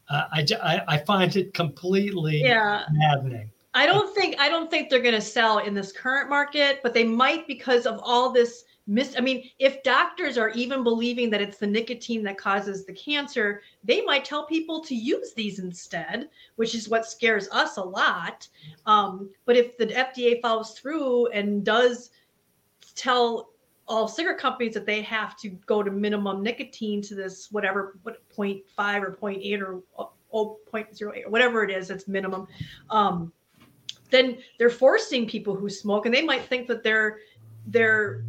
[0.08, 2.84] Uh, I, I find it completely Yeah.
[2.92, 3.50] maddening.
[3.76, 6.94] I don't think I don't think they're going to sell in this current market, but
[6.94, 9.14] they might because of all this mis.
[9.18, 13.60] I mean, if doctors are even believing that it's the nicotine that causes the cancer,
[13.84, 18.48] they might tell people to use these instead, which is what scares us a lot.
[18.86, 22.12] Um, but if the FDA follows through and does
[22.94, 23.50] tell
[23.88, 28.18] all cigarette companies that they have to go to minimum nicotine to this whatever what
[28.36, 29.82] 0.5 or 0.8 or
[30.32, 32.46] oh, 0.08 or whatever it is that's minimum
[32.90, 33.32] um,
[34.10, 37.18] then they're forcing people who smoke and they might think that they're
[37.68, 38.24] they're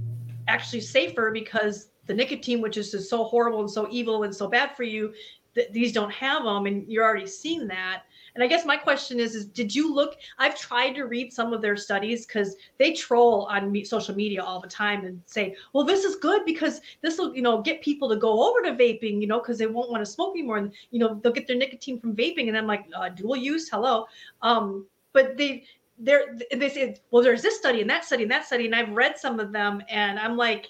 [0.47, 4.47] actually safer because the nicotine, which is just so horrible and so evil and so
[4.47, 5.13] bad for you,
[5.53, 8.03] th- these don't have them, and you're already seeing that.
[8.37, 10.17] And I guess my question is, is did you look?
[10.37, 14.43] I've tried to read some of their studies because they troll on me, social media
[14.43, 17.81] all the time and say, well, this is good because this will, you know, get
[17.81, 20.57] people to go over to vaping, you know, because they won't want to smoke anymore.
[20.57, 22.47] And, you know, they'll get their nicotine from vaping.
[22.47, 24.05] And I'm like, uh, dual use, hello.
[24.43, 25.63] Um, but they,
[25.97, 28.67] they're, they say, well, there's this study and that study and that study.
[28.67, 30.67] And I've read some of them and I'm like,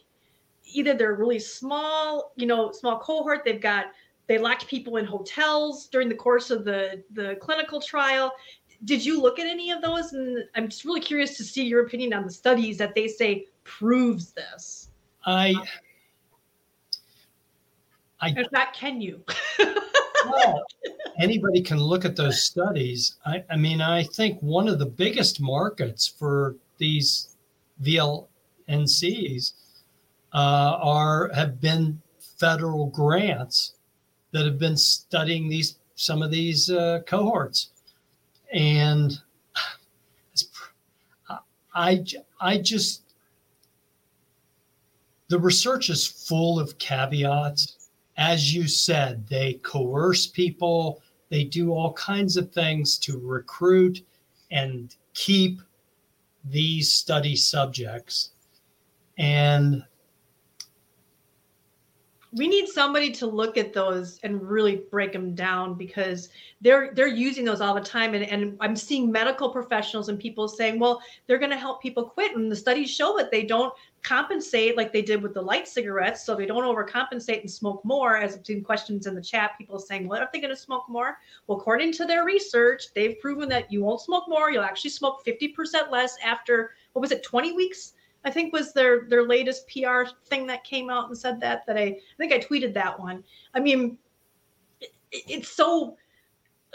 [0.73, 3.87] either they're really small, you know, small cohort, they've got
[4.27, 8.31] they locked people in hotels during the course of the the clinical trial.
[8.85, 10.13] Did you look at any of those?
[10.13, 13.47] And I'm just really curious to see your opinion on the studies that they say
[13.63, 14.89] proves this.
[15.25, 15.55] I,
[18.21, 19.23] I if not, can you?
[19.59, 20.63] well,
[21.19, 23.15] anybody can look at those studies.
[23.25, 27.35] I, I mean, I think one of the biggest markets for these
[27.83, 29.53] VLNCs
[30.33, 32.01] uh, are have been
[32.37, 33.76] federal grants
[34.31, 37.69] that have been studying these some of these uh, cohorts,
[38.53, 39.19] and
[41.73, 42.03] I
[42.41, 43.03] I just
[45.29, 47.89] the research is full of caveats.
[48.17, 51.01] As you said, they coerce people.
[51.29, 54.03] They do all kinds of things to recruit
[54.49, 55.61] and keep
[56.45, 58.31] these study subjects.
[59.17, 59.83] And
[62.33, 66.29] we need somebody to look at those and really break them down because
[66.59, 68.13] they're they're using those all the time.
[68.13, 72.03] And, and i'm seeing medical professionals and people saying well they're going to help people
[72.03, 72.35] quit.
[72.35, 73.73] And the studies show that they don't
[74.03, 76.25] compensate like they did with the light cigarettes.
[76.25, 79.79] So they don't overcompensate and smoke more as i've seen questions in the chat people
[79.79, 81.17] saying what are they going to smoke more?
[81.47, 84.51] Well according to their research they've proven that you won't smoke more.
[84.51, 87.93] You'll actually smoke 50% less after what was it 20 weeks
[88.27, 91.77] I think was their their latest PR thing that came out and said that that
[91.77, 93.23] I I think I tweeted that one.
[93.53, 93.97] I mean,
[94.81, 95.95] it, it's so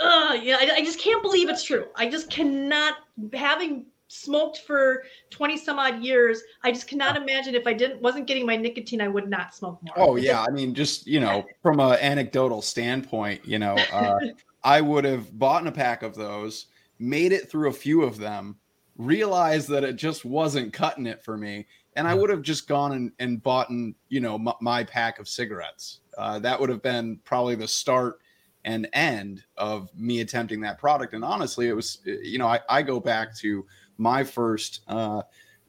[0.02, 1.88] uh yeah, I, I just can't believe it's true.
[1.94, 2.94] I just cannot
[3.34, 8.26] having smoked for 20 some odd years i just cannot imagine if i didn't wasn't
[8.26, 11.42] getting my nicotine i would not smoke more oh yeah i mean just you know
[11.62, 14.18] from an anecdotal standpoint you know uh,
[14.64, 16.66] i would have bought a pack of those
[16.98, 18.58] made it through a few of them
[19.06, 21.66] realized that it just wasn't cutting it for me
[21.96, 23.70] and i would have just gone and, and bought
[24.08, 26.00] you know my, my, pack of cigarettes.
[26.18, 28.20] Uh, that would have been probably the start
[28.64, 32.82] and end of me attempting that product and honestly it was you know i, I
[32.82, 33.66] go back to
[33.98, 35.22] my first uh,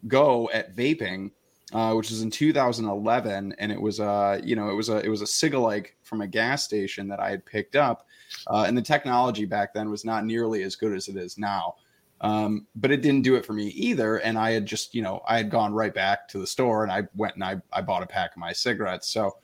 [0.07, 1.31] go at vaping
[1.73, 5.09] uh, which was in 2011 and it was uh you know it was a it
[5.09, 8.05] was a cigalike from a gas station that i had picked up
[8.47, 11.75] uh, and the technology back then was not nearly as good as it is now
[12.21, 14.17] um, but it didn't do it for me either.
[14.17, 16.91] And I had just, you know, I had gone right back to the store and
[16.91, 19.09] I went and I, I bought a pack of my cigarettes.
[19.09, 19.37] So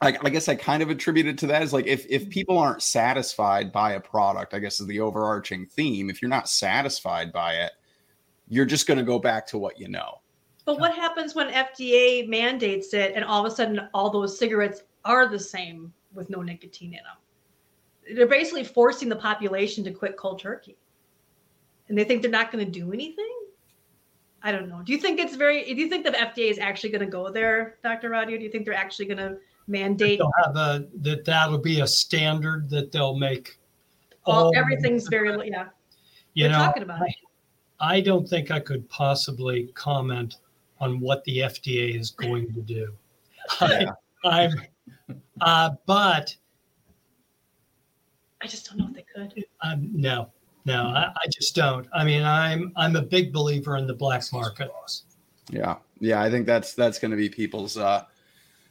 [0.00, 2.82] I, I guess I kind of attributed to that is like if if people aren't
[2.82, 6.10] satisfied by a product, I guess is the overarching theme.
[6.10, 7.72] If you're not satisfied by it,
[8.48, 10.20] you're just going to go back to what you know.
[10.64, 14.82] But what happens when FDA mandates it and all of a sudden all those cigarettes
[15.04, 18.16] are the same with no nicotine in them?
[18.16, 20.76] They're basically forcing the population to quit cold turkey
[21.92, 23.30] and they think they're not going to do anything.
[24.42, 24.80] I don't know.
[24.82, 25.62] Do you think it's very?
[25.62, 28.08] Do you think the FDA is actually going to go there, Dr.
[28.08, 28.38] Rodu?
[28.38, 29.36] do you think they're actually going to
[29.66, 30.18] mandate?
[30.18, 33.58] They'll have a that that'll be a standard that they'll make.
[34.24, 35.66] All, all everything's very yeah.
[36.32, 37.14] You know, talking about I,
[37.78, 40.36] I don't think I could possibly comment
[40.80, 42.88] on what the FDA is going to do.
[43.60, 43.90] Yeah.
[44.24, 44.54] I, am
[45.42, 46.34] uh, but
[48.40, 49.44] I just don't know if they could.
[49.60, 50.30] Um, no,
[50.64, 51.86] no, I, I, just don't.
[51.92, 54.70] I mean, I'm I'm a big believer in the black market.
[55.50, 58.04] Yeah, yeah, I think that's that's going to be people's uh,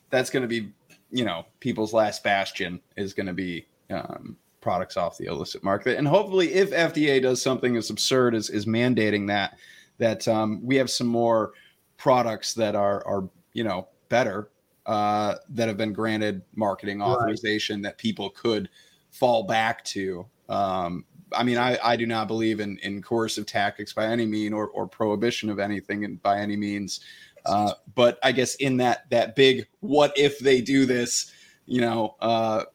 [0.09, 0.71] that's going to be
[1.11, 5.97] you know people's last bastion is going to be um, products off the illicit market,
[5.97, 9.57] and hopefully, if FDA does something as absurd as is mandating that,
[9.97, 11.51] that um, we have some more
[11.97, 14.49] products that are are you know better
[14.85, 17.83] uh, that have been granted marketing authorization right.
[17.83, 18.69] that people could
[19.11, 23.93] fall back to um, I mean, I, I do not believe in, in coercive tactics
[23.93, 27.01] by any mean or, or prohibition of anything and by any means.
[27.45, 31.31] Uh, but I guess in that that big what if they do this,
[31.65, 32.65] you know, uh,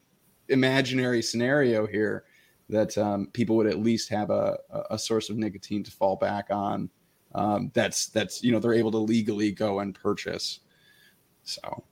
[0.48, 2.24] imaginary scenario here,
[2.68, 4.58] that um, people would at least have a,
[4.90, 6.90] a source of nicotine to fall back on.
[7.34, 10.60] Um, that's that's you know they're able to legally go and purchase.
[11.44, 11.84] So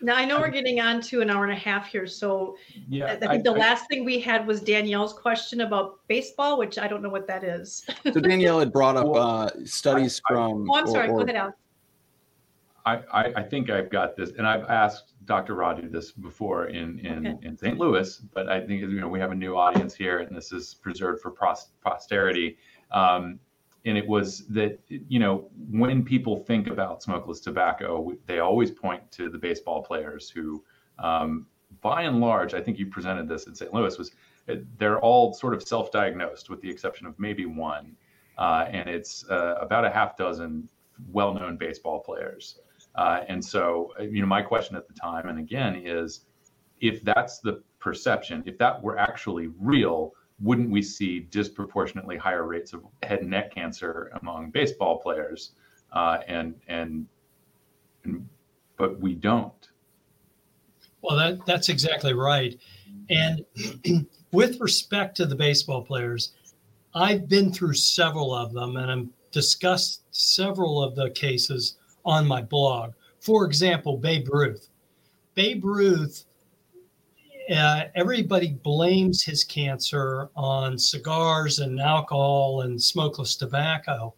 [0.00, 2.56] now I know we're getting on to an hour and a half here, so
[2.88, 6.58] yeah, I think I, the I, last thing we had was Danielle's question about baseball,
[6.58, 7.86] which I don't know what that is.
[8.04, 10.68] so Danielle had brought up uh, studies from.
[10.70, 11.08] Oh, I'm sorry.
[11.08, 11.56] Or, or, Go ahead, Alex.
[12.86, 15.54] I, I, I think I've got this, and I've asked Dr.
[15.54, 17.46] Rodu this before in in, okay.
[17.46, 17.78] in St.
[17.78, 20.74] Louis, but I think you know we have a new audience here, and this is
[20.74, 21.30] preserved for
[21.82, 22.58] posterity.
[22.90, 23.40] Um,
[23.84, 29.10] and it was that you know when people think about smokeless tobacco, they always point
[29.12, 30.62] to the baseball players who,
[30.98, 31.46] um,
[31.80, 33.72] by and large, I think you presented this in St.
[33.72, 34.12] Louis was
[34.78, 37.96] they're all sort of self-diagnosed with the exception of maybe one,
[38.38, 40.68] uh, and it's uh, about a half dozen
[41.10, 42.58] well-known baseball players.
[42.94, 46.26] Uh, and so, uh, you know, my question at the time, and again, is
[46.80, 52.72] if that's the perception, if that were actually real, wouldn't we see disproportionately higher rates
[52.72, 55.52] of head and neck cancer among baseball players?
[55.92, 57.06] Uh, and, and
[58.04, 58.28] and
[58.76, 59.68] but we don't.
[61.02, 62.58] Well, that that's exactly right.
[63.10, 63.44] And
[64.32, 66.32] with respect to the baseball players,
[66.94, 72.42] I've been through several of them, and I've discussed several of the cases on my
[72.42, 72.92] blog.
[73.20, 74.68] For example, Babe Ruth.
[75.34, 76.24] Babe Ruth,
[77.50, 84.14] uh, everybody blames his cancer on cigars and alcohol and smokeless tobacco.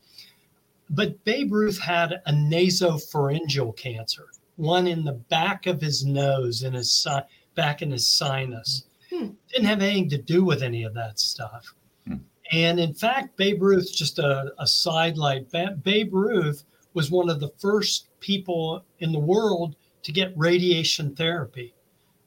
[0.90, 4.26] But Babe Ruth had a nasopharyngeal cancer,
[4.56, 8.84] one in the back of his nose and his si- back in his sinus.
[9.10, 9.30] Hmm.
[9.52, 11.74] Didn't have anything to do with any of that stuff.
[12.06, 12.16] Hmm.
[12.52, 15.50] And in fact, Babe Ruth, just a, a sidelight,
[15.82, 21.74] Babe Ruth was one of the first people in the world to get radiation therapy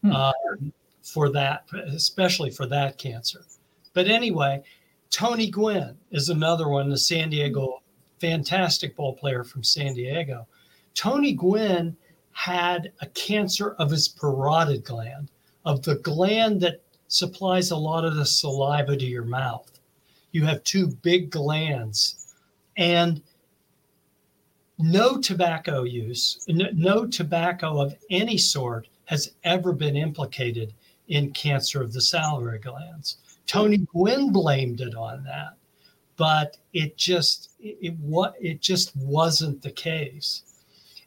[0.04, 0.12] hmm.
[0.12, 0.34] uh,
[1.14, 3.46] for that, especially for that cancer.
[3.94, 4.64] But anyway,
[5.10, 7.82] Tony Gwynn is another one, the San Diego,
[8.20, 10.48] fantastic ball player from San Diego.
[10.94, 11.96] Tony Gwynn
[12.32, 15.32] had a cancer of his parotid gland,
[15.66, 19.80] of the gland that supplies a lot of the saliva to your mouth.
[20.32, 22.34] You have two big glands.
[22.78, 23.22] And
[24.78, 30.74] no tobacco use, no tobacco of any sort has ever been implicated
[31.10, 33.18] in cancer of the salivary glands.
[33.46, 35.54] Tony Gwynn blamed it on that,
[36.18, 40.44] but it just it what it just wasn't the case.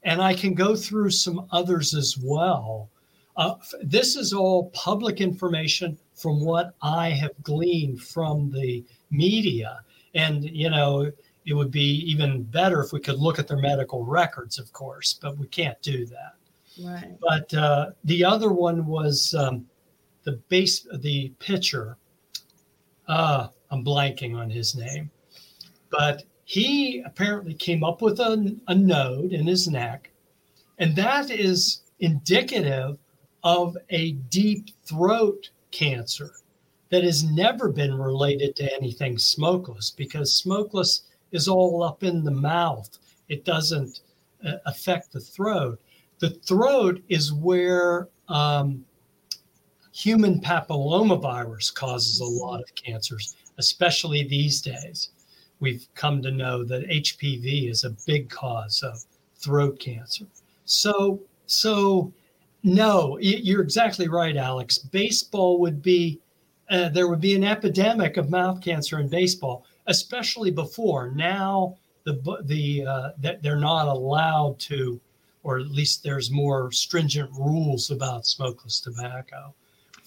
[0.03, 2.91] And I can go through some others as well.
[3.37, 9.81] Uh, this is all public information from what I have gleaned from the media.
[10.15, 11.11] And, you know,
[11.47, 15.15] it would be even better if we could look at their medical records, of course,
[15.15, 16.35] but we can't do that.
[16.83, 17.17] Right.
[17.21, 19.67] But uh, the other one was um,
[20.25, 21.97] the base, of the pitcher.
[23.09, 25.11] Uh, I'm blanking on his name,
[25.91, 30.11] but he apparently came up with a, a node in his neck,
[30.79, 32.99] and that is indicative
[33.45, 36.31] of a deep throat cancer
[36.91, 42.31] that has never been related to anything smokeless because smokeless is all up in the
[42.31, 42.99] mouth.
[43.29, 44.01] It doesn't
[44.47, 45.81] uh, affect the throat.
[46.19, 48.85] The throat is where um,
[49.93, 55.11] human papillomavirus causes a lot of cancers, especially these days.
[55.61, 59.05] We've come to know that HPV is a big cause of
[59.37, 60.25] throat cancer.
[60.65, 62.13] So, so
[62.63, 64.79] no, you're exactly right, Alex.
[64.79, 66.21] Baseball would be
[66.71, 71.11] uh, there would be an epidemic of mouth cancer in baseball especially before.
[71.11, 75.01] Now the the uh, that they're not allowed to,
[75.43, 79.55] or at least there's more stringent rules about smokeless tobacco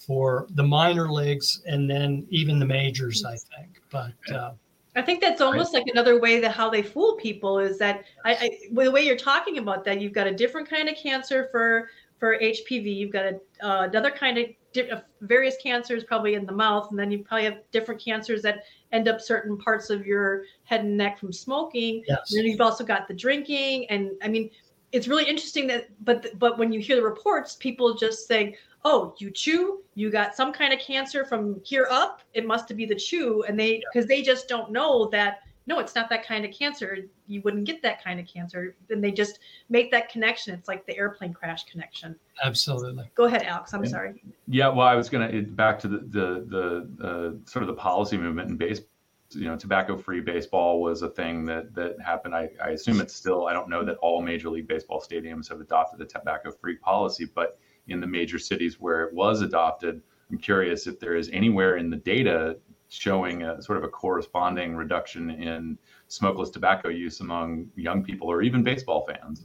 [0.06, 3.24] for the minor leagues and then even the majors.
[3.24, 4.34] I think, but.
[4.34, 4.52] Uh,
[4.94, 8.34] I think that's almost like another way that how they fool people is that I,
[8.34, 11.90] I the way you're talking about that you've got a different kind of cancer for
[12.18, 16.88] for HPV, you've got a, uh, another kind of various cancers probably in the mouth,
[16.90, 20.80] and then you probably have different cancers that end up certain parts of your head
[20.80, 22.02] and neck from smoking.
[22.08, 22.30] Yes.
[22.30, 24.50] And then you've also got the drinking, and I mean,
[24.92, 28.56] it's really interesting that, but but when you hear the reports, people just say,
[28.88, 32.20] "Oh, you chew, you got some kind of cancer from here up.
[32.34, 35.96] It must be the chew," and they because they just don't know that no, it's
[35.96, 36.98] not that kind of cancer.
[37.26, 38.76] You wouldn't get that kind of cancer.
[38.88, 40.54] Then they just make that connection.
[40.54, 42.14] It's like the airplane crash connection.
[42.44, 43.10] Absolutely.
[43.16, 43.74] Go ahead, Alex.
[43.74, 44.22] I'm sorry.
[44.46, 47.74] Yeah, well, I was going to back to the the the uh, sort of the
[47.74, 48.90] policy movement in baseball.
[49.30, 52.32] You know, tobacco-free baseball was a thing that that happened.
[52.32, 53.48] I, I assume it's still.
[53.48, 57.58] I don't know that all Major League Baseball stadiums have adopted the tobacco-free policy, but
[57.88, 61.90] in the major cities where it was adopted, I'm curious if there is anywhere in
[61.90, 62.56] the data
[62.88, 68.42] showing a sort of a corresponding reduction in smokeless tobacco use among young people or
[68.42, 69.44] even baseball fans.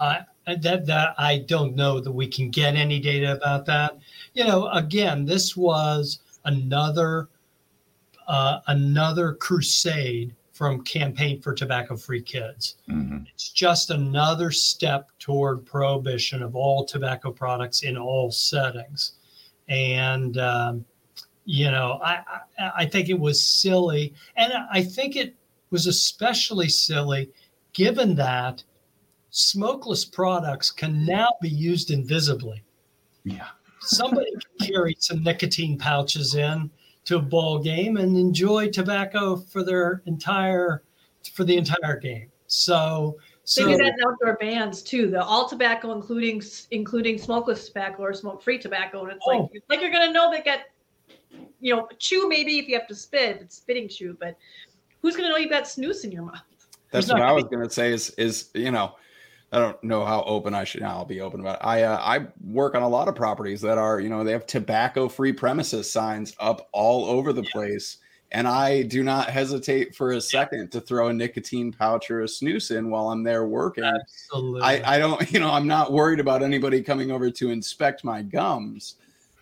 [0.00, 3.98] Uh, that that I don't know that we can get any data about that.
[4.32, 7.28] You know, again, this was another
[8.28, 12.78] uh, another crusade from Campaign for Tobacco Free Kids.
[12.88, 13.28] Mhm.
[13.32, 19.12] It's just another step toward prohibition of all tobacco products in all settings.
[19.68, 20.84] And, um,
[21.44, 22.24] you know, I,
[22.58, 24.14] I, I think it was silly.
[24.34, 25.36] And I think it
[25.70, 27.30] was especially silly
[27.72, 28.64] given that
[29.30, 32.64] smokeless products can now be used invisibly.
[33.22, 33.46] Yeah.
[33.80, 36.68] Somebody can carry some nicotine pouches in
[37.08, 40.82] to a ball game and enjoy tobacco for their entire
[41.32, 42.30] for the entire game.
[42.48, 45.10] So They so do that in outdoor bands too.
[45.10, 49.38] The all tobacco, including including smokeless tobacco or smoke free tobacco, and it's Oh.
[49.38, 50.60] like it's like you're gonna know they got,
[51.60, 54.36] you know, chew maybe if you have to spit, it's spitting chew, but
[55.00, 56.42] who's gonna know you've got snus in your mouth?
[56.90, 57.92] That's what I was going to say.
[57.92, 58.96] Is is you know,
[59.50, 60.82] I don't know how open I should.
[60.82, 61.64] I'll be open about it.
[61.64, 64.46] I uh, I work on a lot of properties that are you know they have
[64.46, 67.96] tobacco free premises signs up all over the place,
[68.30, 72.26] and I do not hesitate for a second to throw a nicotine pouch or a
[72.26, 73.84] snus in while I'm there working.
[73.84, 74.60] absolutely.
[74.60, 78.22] I, I don't, you know, I'm not worried about anybody coming over to inspect my
[78.22, 78.96] gums.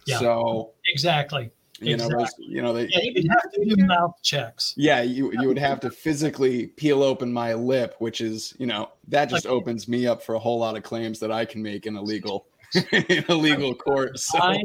[0.07, 0.20] Yeah.
[0.20, 1.51] So, exactly.
[1.81, 4.74] You know, those, you know, they, Yeah, you'd have to do mouth checks.
[4.77, 8.90] yeah, you you would have to physically peel open my lip, which is, you know,
[9.09, 9.55] that just Okay.
[9.55, 12.03] opens me up for a whole lot of claims that I can make in a
[12.03, 12.47] legal
[12.93, 14.19] in a legal court.
[14.19, 14.62] So, I,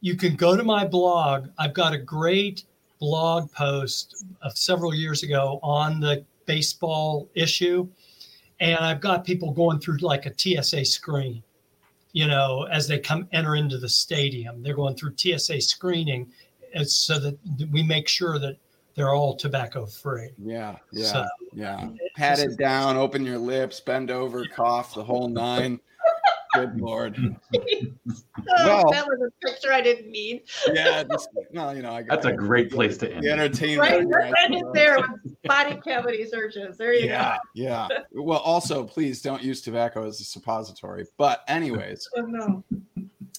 [0.00, 1.48] you can go to my blog.
[1.58, 2.64] I've got a great
[3.00, 7.88] blog post of several years ago on the baseball issue,
[8.60, 11.42] and I've got people going through like a TSA screen.
[12.12, 16.32] You know, as they come enter into the stadium, they're going through TSA screening,
[16.74, 17.38] and so that
[17.72, 18.56] we make sure that
[18.94, 20.30] they're all tobacco free.
[20.38, 21.88] yeah, yeah, So- yeah.
[22.16, 25.78] Pat it down, open your lips, bend over, cough, the whole nine.
[26.54, 27.16] Good lord.
[28.58, 30.40] Oh, Well- that was a picture I didn't mean.
[30.72, 33.22] Yeah, just, well, you know, I got That's a great place to end.
[33.22, 34.10] The entertainment.
[34.12, 36.76] Right, right, right there with body cavity searches.
[36.76, 37.06] There you go.
[37.06, 37.88] yeah, yeah.
[38.12, 41.06] Well, also, please don't use tobacco as a suppository.
[41.16, 42.08] But, anyways.
[42.16, 42.64] Oh no.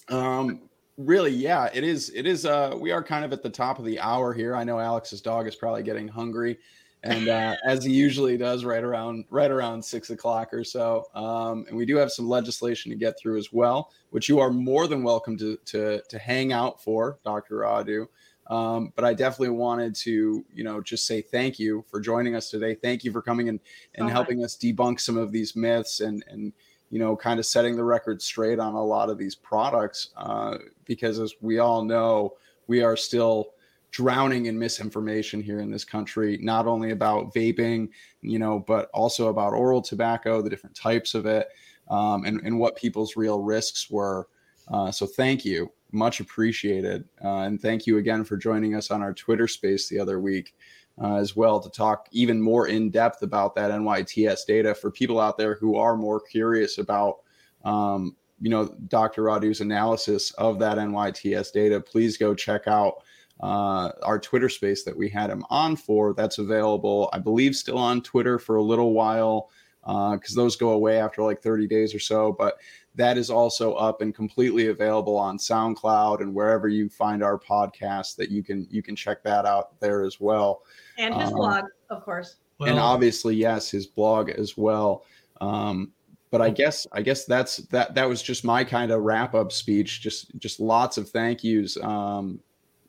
[0.08, 0.62] um,
[1.06, 2.10] really, yeah, it is.
[2.10, 2.46] It is.
[2.46, 4.54] Uh, we are kind of at the top of the hour here.
[4.54, 6.58] I know Alex's dog is probably getting hungry,
[7.02, 11.06] and uh, as he usually does, right around right around six o'clock or so.
[11.14, 14.50] Um, and we do have some legislation to get through as well, which you are
[14.50, 18.06] more than welcome to to to hang out for, Doctor Rodu.
[18.48, 22.50] Um, but I definitely wanted to, you know, just say thank you for joining us
[22.50, 22.74] today.
[22.74, 23.60] Thank you for coming and
[23.94, 26.52] and So helping us debunk some of these myths and and
[26.92, 30.58] you know kind of setting the record straight on a lot of these products uh,
[30.84, 32.34] because as we all know,
[32.66, 33.54] we are still
[33.90, 37.88] drowning in misinformation here in this country, not only about vaping,
[38.20, 41.48] you know, but also about oral tobacco, the different types of it,
[41.90, 44.28] um, and and what people's real risks were.
[44.68, 49.00] Uh, so thank you, much appreciated, uh, and thank you again for joining us on
[49.00, 50.54] our Twitter space the other week.
[51.00, 55.18] Uh, as well to talk even more in depth about that NYTS data for people
[55.18, 57.20] out there who are more curious about,
[57.64, 59.22] um, you know, Dr.
[59.22, 61.80] Rodu's analysis of that NYTS data.
[61.80, 63.02] Please go check out
[63.40, 66.12] uh, our Twitter space that we had him on for.
[66.12, 69.50] That's available, I believe, still on Twitter for a little while
[69.84, 72.32] because those go away after like 30 days or so.
[72.32, 72.58] But
[72.94, 78.16] that is also up and completely available on SoundCloud and wherever you find our podcast.
[78.16, 80.62] That you can you can check that out there as well
[81.02, 82.36] And his Um, blog, of course.
[82.60, 85.04] and obviously yes his blog as well
[85.40, 85.90] um
[86.30, 89.50] but i guess i guess that's that that was just my kind of wrap up
[89.50, 92.38] speech just just lots of thank yous um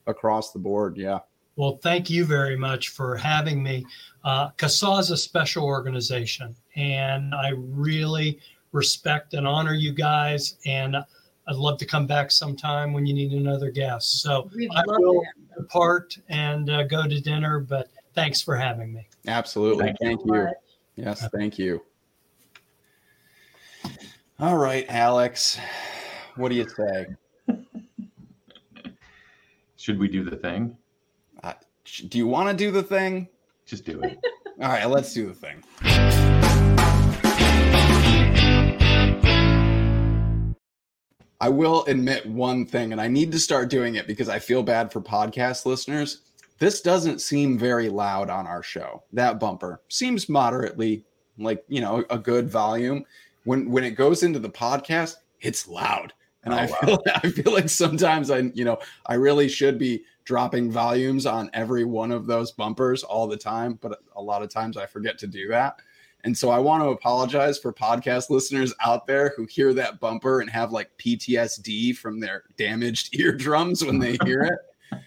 [0.06, 1.20] across the board yeah
[1.56, 3.86] Well, thank you very much for having me.
[4.24, 8.40] Uh, CASAA is a special organization, and I really
[8.72, 10.58] respect and honor you guys.
[10.66, 14.22] And I'd love to come back sometime when you need another guest.
[14.24, 18.56] So We'd I love will to depart and uh, go to dinner, but thanks for
[18.56, 19.08] having me.
[19.28, 20.54] absolutely Thank thank, you you much.
[20.96, 21.82] yes thank you
[24.40, 25.58] all right alex
[26.36, 27.06] what do you say
[29.76, 30.78] Should we do the thing?
[31.44, 31.54] Uh,
[31.84, 33.28] sh- do you want to do the thing
[33.66, 34.18] Just do it.
[34.62, 35.62] all right let's do the thing
[41.42, 44.64] I will admit one thing, and I need to start doing it because I feel
[44.64, 46.22] bad for podcast listeners.
[46.60, 49.04] This doesn't seem very loud on our show.
[49.14, 51.04] That bumper seems moderately
[51.38, 53.06] like you know a good volume.
[53.44, 56.14] When when it goes into the podcast, it's loud,
[56.44, 56.78] and Oh, I wow.
[56.86, 61.50] feel I feel like sometimes I you know I really should be dropping volumes on
[61.54, 65.18] every one of those bumpers all the time, but a lot of times I forget
[65.20, 65.78] to do that.
[66.24, 70.40] And so I want to apologize for podcast listeners out there who hear that bumper
[70.40, 75.04] and have like PTSD from their damaged eardrums when they hear it.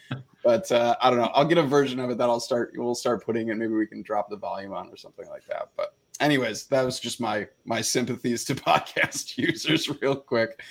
[0.46, 1.32] But uh, I don't know.
[1.34, 2.72] I'll get a version of it that I'll start.
[2.76, 3.56] We'll start putting it.
[3.56, 5.70] Maybe we can drop the volume on or something like that.
[5.76, 10.62] But anyways, that was just my my sympathies to podcast users, real quick.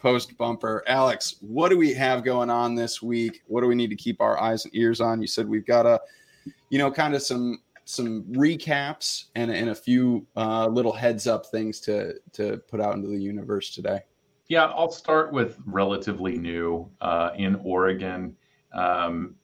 [0.00, 1.36] Post bumper, Alex.
[1.42, 3.42] What do we have going on this week?
[3.46, 5.20] What do we need to keep our eyes and ears on?
[5.20, 6.00] You said we've got a,
[6.70, 11.46] you know, kind of some some recaps and, and a few uh, little heads up
[11.46, 14.00] things to to put out into the universe today.
[14.48, 18.36] Yeah, I'll start with relatively new uh, in Oregon.
[18.72, 19.34] Um,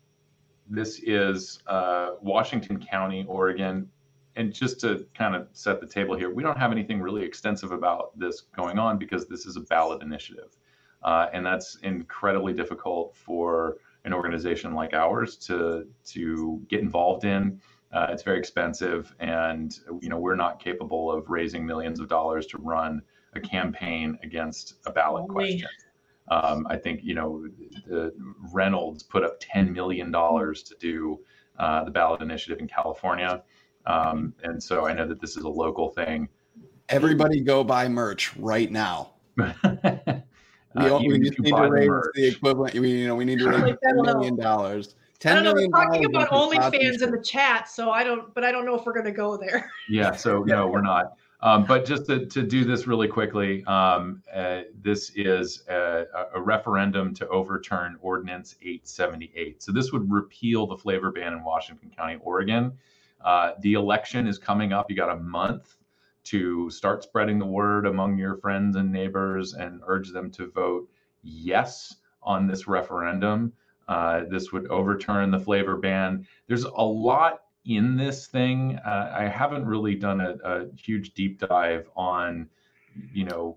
[0.68, 3.88] this is uh, Washington County, Oregon.
[4.34, 7.72] And just to kind of set the table here, we don't have anything really extensive
[7.72, 10.56] about this going on because this is a ballot initiative.
[11.02, 17.60] Uh, and that's incredibly difficult for an organization like ours to, to get involved in.
[17.92, 22.46] Uh, it's very expensive, and you know we're not capable of raising millions of dollars
[22.46, 23.00] to run
[23.34, 25.68] a campaign against a ballot question.
[26.28, 27.46] Um, I think you know
[27.86, 28.12] the
[28.52, 31.20] Reynolds put up ten million dollars to do
[31.58, 33.42] uh, the ballot initiative in California,
[33.86, 36.28] um, and so I know that this is a local thing.
[36.88, 39.14] Everybody go buy merch right now.
[39.36, 42.12] we, Uh, we just you need to raise merch.
[42.14, 42.74] the equipment.
[42.74, 44.94] We, you know, we need to raise a million dollars.
[45.24, 45.54] I don't know.
[45.54, 48.34] We're talking about into OnlyFans in the chat, so I don't.
[48.34, 49.70] But I don't know if we're going to go there.
[49.88, 51.14] Yeah, so no, we're not.
[51.42, 56.04] Um, but just to, to do this really quickly, um, uh, this is a,
[56.34, 59.62] a referendum to overturn Ordinance 878.
[59.62, 62.72] So this would repeal the flavor ban in Washington County, Oregon.
[63.22, 64.90] Uh, the election is coming up.
[64.90, 65.76] You got a month
[66.24, 70.88] to start spreading the word among your friends and neighbors and urge them to vote
[71.22, 73.52] yes on this referendum.
[73.88, 76.26] Uh, this would overturn the flavor ban.
[76.48, 78.78] There's a lot in this thing.
[78.84, 82.48] Uh, I haven't really done a, a huge deep dive on,
[83.12, 83.56] you know,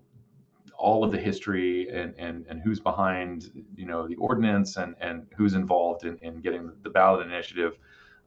[0.77, 5.27] all of the history and, and, and who's behind, you know, the ordinance and, and
[5.35, 7.77] who's involved in, in getting the ballot initiative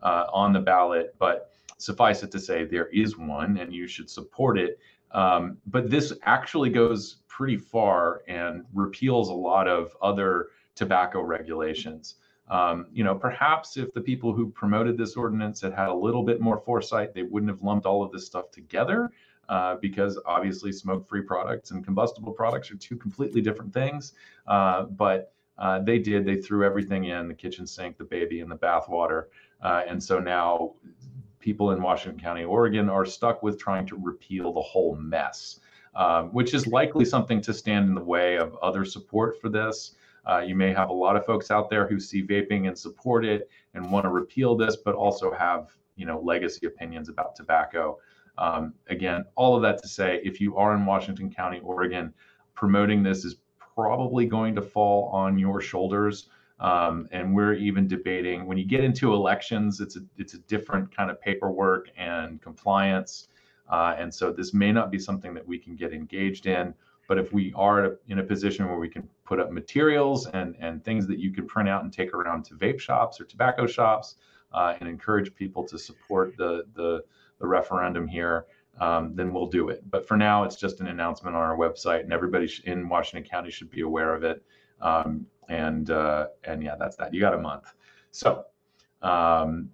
[0.03, 1.15] uh, on the ballot.
[1.19, 4.79] But suffice it to say, there is one and you should support it.
[5.13, 12.17] Um, but this actually goes pretty far and repeals a lot of other tobacco regulations.
[12.49, 16.23] Um, you know, perhaps if the people who promoted this ordinance had had a little
[16.23, 19.11] bit more foresight, they wouldn't have lumped all of this stuff together
[19.49, 24.13] uh, because obviously smoke free products and combustible products are two completely different things.
[24.47, 28.51] Uh, but uh, they did, they threw everything in the kitchen sink, the baby, and
[28.51, 29.27] the bathwater.
[29.63, 30.75] Uh, and so now
[31.39, 35.61] people in Washington County, Oregon are stuck with trying to repeal the whole mess,
[35.95, 39.95] um, which is likely something to stand in the way of other support for this.
[40.29, 43.25] Uh, you may have a lot of folks out there who see vaping and support
[43.25, 47.99] it and want to repeal this, but also have you know legacy opinions about tobacco.
[48.39, 52.15] Um, again, all of that to say, if you are in Washington County, Oregon,
[52.55, 53.37] promoting this is
[53.75, 56.29] probably going to fall on your shoulders.
[56.61, 60.95] Um, and we're even debating when you get into elections, it's a it's a different
[60.95, 63.29] kind of paperwork and compliance.
[63.69, 66.75] Uh, and so this may not be something that we can get engaged in.
[67.13, 70.83] But if we are in a position where we can put up materials and, and
[70.83, 74.15] things that you can print out and take around to vape shops or tobacco shops
[74.55, 77.05] uh, and encourage people to support the, the,
[77.39, 78.47] the referendum here,
[78.81, 79.83] um, then we'll do it.
[79.91, 83.51] But for now, it's just an announcement on our website, and everybody in Washington County
[83.51, 84.43] should be aware of it.
[84.81, 87.13] Um, and uh, and yeah, that's that.
[87.13, 87.75] You got a month.
[88.11, 88.47] So
[89.03, 89.69] um,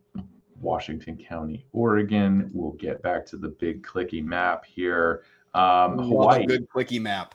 [0.60, 2.50] Washington County, Oregon.
[2.52, 5.22] We'll get back to the big clicky map here.
[5.58, 6.46] Um, a Hawaii.
[6.46, 7.34] good clicky map.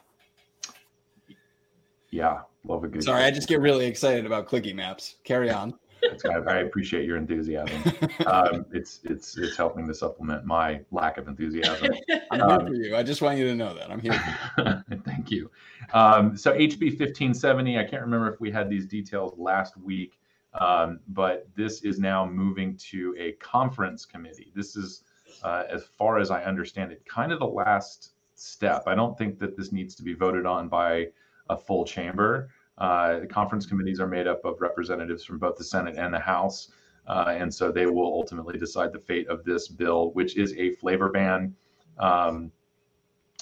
[2.10, 3.04] Yeah, love a good.
[3.04, 5.16] Sorry, I just get really excited about clicky maps.
[5.24, 5.74] Carry on.
[6.48, 7.82] I, appreciate your enthusiasm.
[8.26, 11.94] Um, it's it's it's helping to supplement my lack of enthusiasm.
[12.32, 12.95] I'm Um, here for you.
[12.95, 14.14] I just want you to know that I'm here.
[14.56, 15.00] For you.
[15.06, 15.50] Thank you.
[15.94, 20.20] Um, so HB 1570, I can't remember if we had these details last week,
[20.60, 24.52] um, but this is now moving to a conference committee.
[24.54, 25.04] This is,
[25.41, 28.12] uh, as far as I understand it, kind of the last
[28.44, 28.84] step.
[28.88, 31.07] I don't think that this needs to be voted on by
[31.49, 32.49] a full chamber.
[32.78, 36.20] Uh, the conference committees are made up of representatives from both the Senate and the
[36.20, 36.72] House.
[37.07, 40.72] Uh, and so they will ultimately decide the fate of this bill, which is a
[40.72, 41.53] flavor ban.
[41.99, 42.52] Um,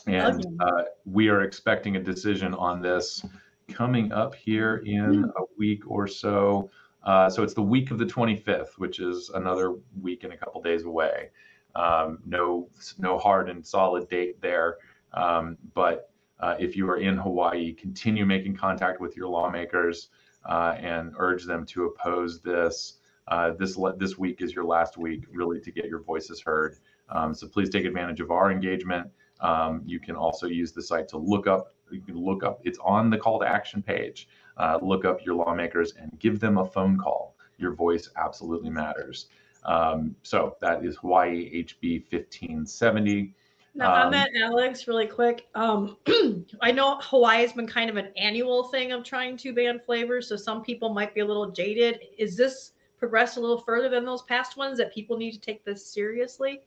[0.08, 3.24] and uh, we are expecting a decision on this
[3.70, 6.70] coming up here in a week or so.
[7.04, 10.62] Uh, so it's the week of the 25th, which is another week and a couple
[10.62, 11.30] days away.
[11.76, 12.68] Um, no,
[12.98, 14.78] no hard and solid date there.
[15.14, 20.10] Um, but uh, if you are in Hawaii, continue making contact with your lawmakers
[20.46, 22.98] uh, and urge them to oppose this.
[23.28, 26.78] Uh, this this week is your last week, really, to get your voices heard.
[27.10, 29.08] Um, so please take advantage of our engagement.
[29.42, 31.74] Um, you can also use the site to look up.
[31.92, 32.62] You can look up.
[32.64, 34.28] It's on the call to action page.
[34.58, 37.36] Uh, look up your lawmakers and give them a phone call.
[37.58, 39.28] your voice absolutely matters.
[39.64, 43.36] Um, so that is Hawaii HB 1570.
[43.74, 45.98] Now, on Um, that, Alex, really quick, um,
[46.62, 50.28] I know Hawaii has been kind of an annual thing of trying to ban flavors,
[50.28, 52.00] so some people might be a little jaded.
[52.18, 55.64] Is this progressed a little further than those past ones that people need to take
[55.64, 56.62] this seriously?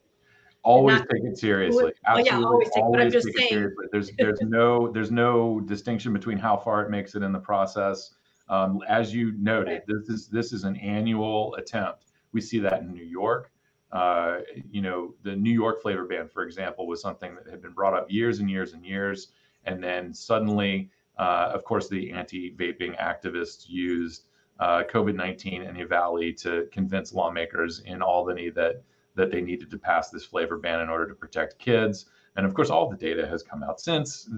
[0.64, 1.92] always not- take it seriously.
[2.08, 3.48] Oh, yeah, always take- but I'm just saying.
[3.48, 3.86] seriously.
[3.92, 8.14] There's there's no there's no distinction between how far it makes it in the process.
[8.48, 12.06] Um, as you noted, this is this is an annual attempt.
[12.32, 13.50] We see that in New York.
[13.94, 14.40] Uh,
[14.70, 17.94] you know, the New York flavor ban, for example, was something that had been brought
[17.94, 19.28] up years and years and years,
[19.64, 24.24] and then suddenly, uh, of course, the anti-vaping activists used
[24.58, 28.82] uh, COVID-19 and the EVALI to convince lawmakers in Albany that
[29.16, 32.06] that they needed to pass this flavor ban in order to protect kids.
[32.36, 34.28] And of course, all the data has come out since,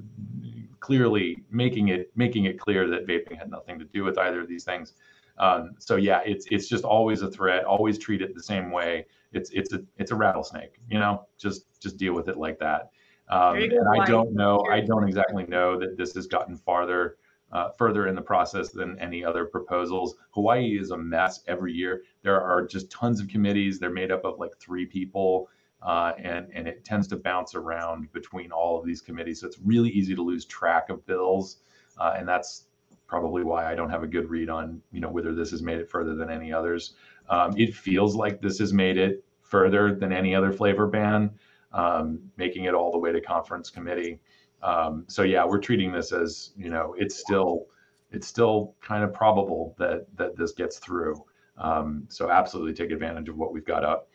[0.81, 4.49] clearly making it making it clear that vaping had nothing to do with either of
[4.49, 4.93] these things.
[5.39, 7.65] Um, so yeah, it's it's just always a threat.
[7.65, 9.07] Always treat it the same way.
[9.37, 10.81] It's it's a it's a rattlesnake.
[10.89, 12.91] You know, just just deal with it like that.
[13.29, 14.65] Um, and I don't know.
[14.71, 17.17] I don't exactly know that this has gotten farther
[17.53, 20.17] uh, further in the process than any other proposals.
[20.31, 22.03] Hawaii is a mess every year.
[22.23, 23.79] There are just tons of committees.
[23.79, 25.49] They're made up of like three people,
[25.83, 29.41] uh, and and it tends to bounce around between all of these committees.
[29.41, 31.59] So it's really easy to lose track of bills,
[31.99, 32.65] uh, and that's
[33.07, 35.79] probably why I don't have a good read on you know whether this has made
[35.79, 36.95] it further than any others.
[37.29, 41.31] Um, it feels like this has made it further than any other flavor ban,
[41.73, 44.19] um, making it all the way to conference committee.
[44.63, 47.67] Um, so yeah, we're treating this as you know it's still
[48.11, 51.23] it's still kind of probable that that this gets through.
[51.59, 54.09] Um, so absolutely take advantage of what we've got up.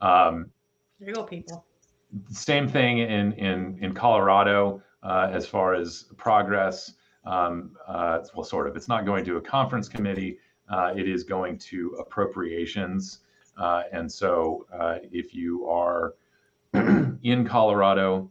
[0.00, 0.50] Um,
[0.98, 1.64] There you go, people.
[2.30, 6.94] same thing in in in Colorado uh, as far as progress.
[7.24, 8.76] Um, uh, well, sort of.
[8.76, 10.38] It's not going to a conference committee.
[10.68, 13.20] Uh, it is going to appropriations.
[13.56, 16.14] Uh, and so, uh, if you are
[16.74, 18.30] in Colorado,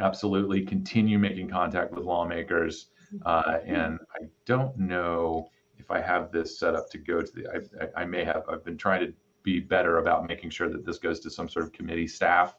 [0.00, 2.86] absolutely continue making contact with lawmakers.
[3.26, 7.68] Uh, and I don't know if I have this set up to go to the.
[7.96, 8.44] I, I, may have.
[8.48, 9.12] I've been trying to
[9.42, 12.56] be better about making sure that this goes to some sort of committee staff.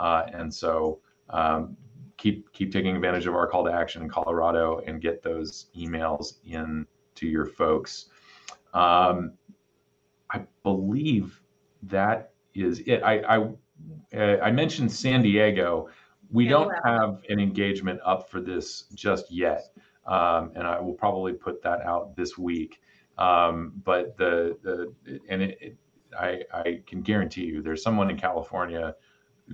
[0.00, 1.00] Uh, and so
[1.30, 1.76] um,
[2.16, 6.34] keep keep taking advantage of our call to action in Colorado and get those emails
[6.44, 8.06] in to your folks.
[8.74, 9.34] Um,
[10.32, 11.40] I believe
[11.84, 13.02] that is it.
[13.02, 13.38] I I,
[14.16, 15.88] uh, I mentioned San Diego.
[16.30, 19.64] We Yeah, don't have an engagement up for this just yet,
[20.06, 22.80] um, and I will probably put that out this week.
[23.18, 24.94] Um, but the the
[25.28, 25.76] and it, it,
[26.18, 28.94] I I can guarantee you, there's someone in California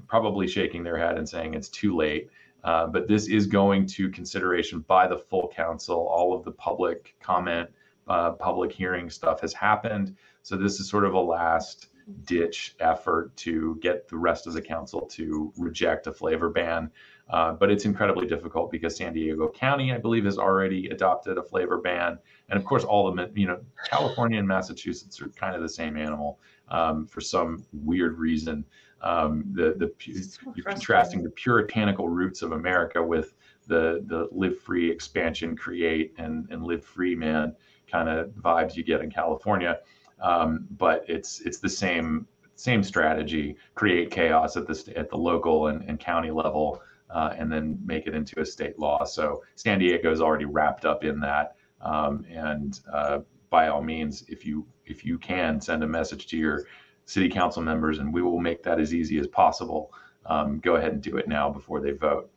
[0.06, 2.30] probably shaking their head and saying it's too late.
[2.64, 6.06] Uh, but this is going to consideration by the full council.
[6.08, 7.70] All of the public comment,
[8.08, 10.16] uh, public hearing stuff has happened.
[10.48, 11.88] So this is sort of a last
[12.24, 16.90] ditch effort to get the rest of the council to reject a flavor ban.
[17.28, 21.42] Uh, but it's incredibly difficult because San Diego County, I believe, has already adopted a
[21.42, 22.18] flavor ban,
[22.48, 25.98] and of course, all the you know California and Massachusetts are kind of the same
[25.98, 28.64] animal um, for some weird reason.
[29.02, 33.34] Um, the the So you're contrasting the puritanical roots of America with
[33.66, 37.54] the the live free expansion, create and and live free man
[37.92, 39.80] kind of vibes you get in California.
[40.20, 45.68] Um, but it's it's the same same strategy: create chaos at the at the local
[45.68, 49.04] and, and county level, uh, and then make it into a state law.
[49.04, 51.56] So San Diego is already wrapped up in that.
[51.80, 53.20] Um, and uh,
[53.50, 56.66] by all means, if you if you can send a message to your
[57.04, 59.92] city council members, and we will make that as easy as possible.
[60.26, 62.30] Um, go ahead and do it now before they vote.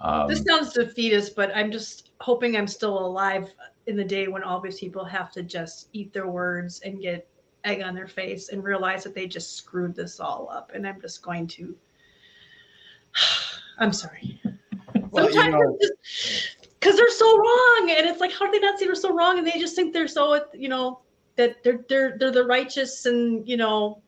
[0.00, 3.48] Um, This sounds defeatist, but I'm just hoping I'm still alive
[3.86, 7.28] in the day when all these people have to just eat their words and get
[7.64, 10.70] egg on their face and realize that they just screwed this all up.
[10.74, 11.76] And I'm just going to.
[13.78, 14.40] I'm sorry.
[15.10, 15.78] Well, you Sometimes know-
[16.80, 19.38] because they're so wrong, and it's like, how do they not see they're so wrong?
[19.38, 21.00] And they just think they're so, you know,
[21.36, 24.02] that they're they're they're the righteous and you know,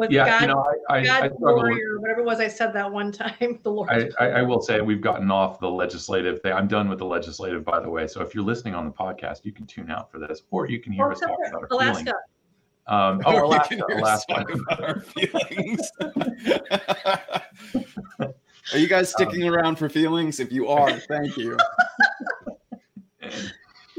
[0.00, 2.48] with yeah, God, you know, I, I, I God struggle with- whatever it was I
[2.48, 3.60] said that one time.
[3.62, 3.88] The Lord.
[3.90, 6.52] I, I, I will say we've gotten off the legislative thing.
[6.52, 8.06] I'm done with the legislative, by the way.
[8.08, 10.80] So if you're listening on the podcast, you can tune out for this, or you
[10.80, 12.04] can hear Oh, us talk about for our Alaska.
[12.04, 12.16] feelings.
[12.86, 14.46] Um, oh, You Alaska, can hear Alaska.
[14.48, 15.90] about our feelings.
[18.72, 20.40] are you guys sticking around for feelings?
[20.40, 21.56] If you are, thank you.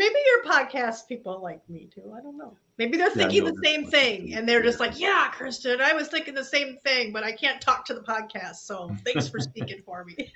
[0.02, 2.12] Maybe your podcast people like me too.
[2.18, 2.58] I don't know.
[2.80, 6.08] Maybe they're thinking no, the same thing and they're just like, yeah, Kristen, I was
[6.08, 8.56] thinking the same thing, but I can't talk to the podcast.
[8.56, 10.34] So thanks for speaking for me.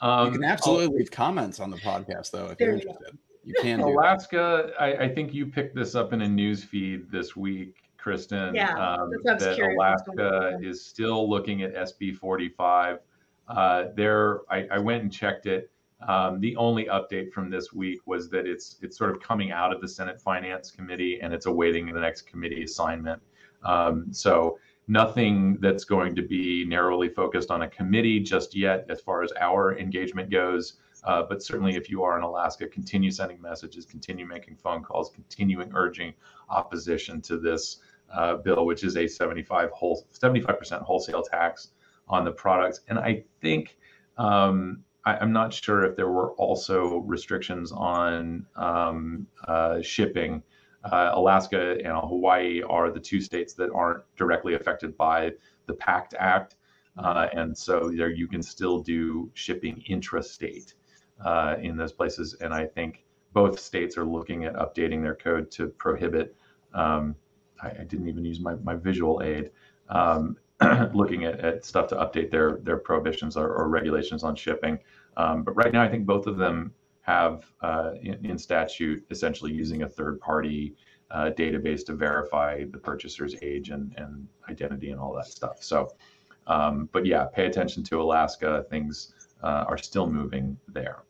[0.00, 2.90] Um, you can absolutely leave comments on the podcast, though, if you're you go.
[2.90, 3.18] interested.
[3.42, 4.70] You can Alaska.
[4.78, 8.54] I, I, think you picked this up in a news feed this week, Kristen.
[8.54, 12.98] Yeah, um, that Alaska is still looking at SB 45.
[13.48, 15.72] Uh, there, I, I, went and checked it.
[16.06, 19.72] Um, the only update from this week was that it's it's sort of coming out
[19.72, 23.22] of the Senate Finance Committee and it's awaiting the next committee assignment.
[23.62, 24.58] Um, so
[24.88, 29.32] nothing that's going to be narrowly focused on a committee just yet as far as
[29.40, 30.74] our engagement goes.
[31.04, 35.10] Uh, but certainly, if you are in Alaska, continue sending messages, continue making phone calls,
[35.10, 36.12] continuing urging
[36.48, 37.78] opposition to this
[38.12, 41.68] uh, bill, which is a 75 whole 75% wholesale tax
[42.08, 42.80] on the products.
[42.88, 43.76] And I think
[44.18, 50.42] um, I, am not sure if there were also restrictions on um, uh, shipping
[50.92, 55.32] uh, Alaska and Hawaii are the two states that aren't directly affected by
[55.66, 56.56] the PACT Act.
[56.98, 60.74] Uh, and so there you can still do shipping intrastate
[61.24, 62.34] uh, in those places.
[62.40, 66.34] And I think both states are looking at updating their code to prohibit.
[66.72, 67.16] Um,
[67.62, 69.50] I, I, didn't even use my, my visual aid.
[69.88, 70.36] Um,
[70.94, 74.78] looking at, at, stuff to update their their prohibitions or, or regulations on shipping.
[75.16, 76.72] Um, but right now, I think both of them
[77.02, 80.74] have uh, in, in, statute essentially using a third party
[81.10, 85.62] uh, database to verify the purchaser's age and, and identity and all that stuff.
[85.62, 85.94] So,
[86.48, 88.66] um, but yeah, pay attention to Alaska.
[88.70, 91.04] Things uh, are still moving there.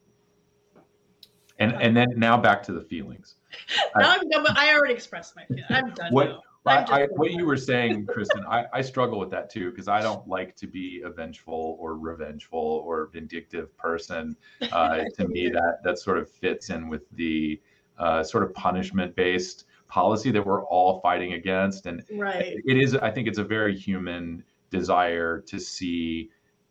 [1.59, 3.36] And and then now back to the feelings.
[3.97, 4.44] now I'm done.
[4.56, 5.66] I already expressed my feelings.
[5.70, 6.12] I'm done.
[6.12, 6.40] What now.
[6.66, 10.01] I, I, what you were saying, Kristen, I, I struggle with that too because I
[10.01, 14.36] don't like to be a vengeful or revengeful or vindictive person.
[14.72, 17.60] Uh, to me, that that sort of fits in with the
[17.98, 22.56] uh, sort of punishment-based policy that we're all fighting against, and right.
[22.64, 22.94] it is.
[22.97, 26.30] I think it's a very human desire to see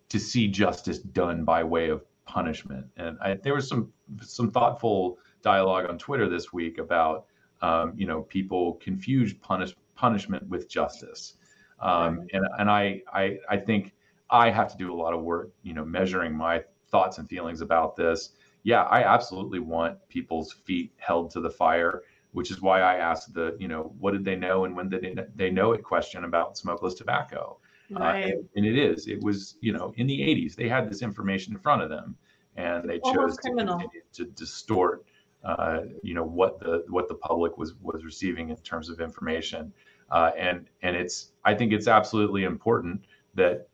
[0.10, 2.86] to see justice done by way of punishment.
[2.98, 3.92] And I, there was some
[4.22, 7.26] some thoughtful dialogue on Twitter this week about
[7.62, 11.36] um, you know people confuse punish punishment with justice.
[11.80, 13.94] Um, and and I, I I think
[14.30, 17.62] I have to do a lot of work, you know, measuring my thoughts and feelings
[17.62, 18.32] about this.
[18.64, 23.34] Yeah, I absolutely want people's feet held to the fire, which is why I asked
[23.34, 26.58] the, you know, what did they know and when did they know it question about
[26.58, 27.60] smokeless tobacco.
[27.92, 28.24] Right.
[28.24, 29.08] Uh, and, and, it is.
[29.08, 32.16] It was, you know, in the 80s, they had this information in front of them,
[32.56, 33.80] and they chose to,
[34.14, 35.06] to distort,
[35.46, 39.72] uh, you know, what the what the public was was receiving in terms of information.
[40.10, 43.06] Uh, and and it's I think it's absolutely important
[43.36, 43.70] that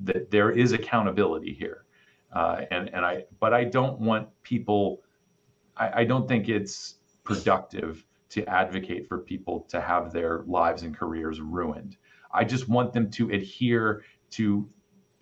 [0.00, 1.84] that there is accountability here.
[2.32, 5.02] Uh, and and I but I don't want people.
[5.76, 10.96] I, I don't think it's productive to advocate for people to have their lives and
[10.96, 11.96] careers ruined.
[12.32, 14.02] I just want them to adhere
[14.32, 14.68] to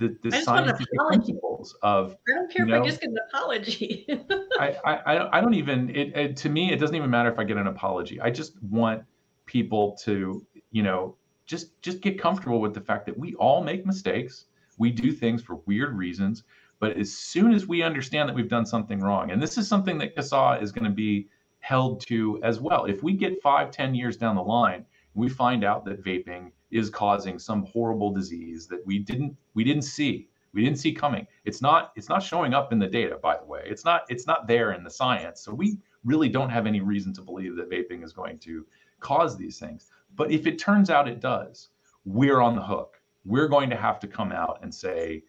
[0.08, 2.16] the, the scientific principles of.
[2.28, 4.06] I don't care you know, if I just get an apology.
[4.60, 7.44] I, I I don't even it, it, to me it doesn't even matter if I
[7.44, 8.20] get an apology.
[8.20, 9.02] I just want
[9.46, 11.16] people to you know,
[11.46, 14.46] just just get comfortable with the fact that we all make mistakes.
[14.78, 16.42] We do things for weird reasons,
[16.80, 19.98] but as soon as we understand that we've done something wrong, and this is something
[19.98, 21.28] that CASAA is going to be
[21.60, 22.86] held to as well.
[22.86, 26.90] If we get five, ten years down the line, we find out that vaping is
[26.90, 30.28] causing some horrible disease that we didn't we didn't see.
[30.54, 31.26] We didn't see coming.
[31.44, 33.62] It's not it's not showing up in the data by the way.
[33.66, 35.40] It's not it's not there in the science.
[35.40, 38.66] So we really don't have any reason to believe that vaping is going to
[39.00, 39.90] cause these things.
[40.14, 41.68] But if it turns out it does,
[42.04, 43.00] we're on the hook.
[43.24, 45.22] We're going to have to come out and say,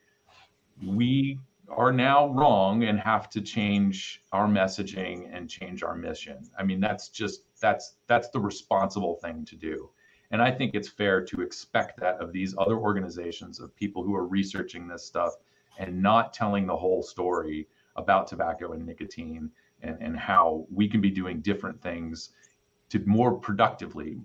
[0.83, 1.39] we
[1.69, 6.49] are now wrong and have to change our messaging and change our mission.
[6.57, 9.89] I mean, that's just that's that's the responsible thing to do.
[10.31, 14.13] And I think it's fair to expect that of these other organizations of people who
[14.13, 15.33] are researching this stuff
[15.79, 19.49] and not telling the whole story about tobacco and nicotine
[19.81, 22.31] and, and how we can be doing different things
[22.89, 24.19] to more productively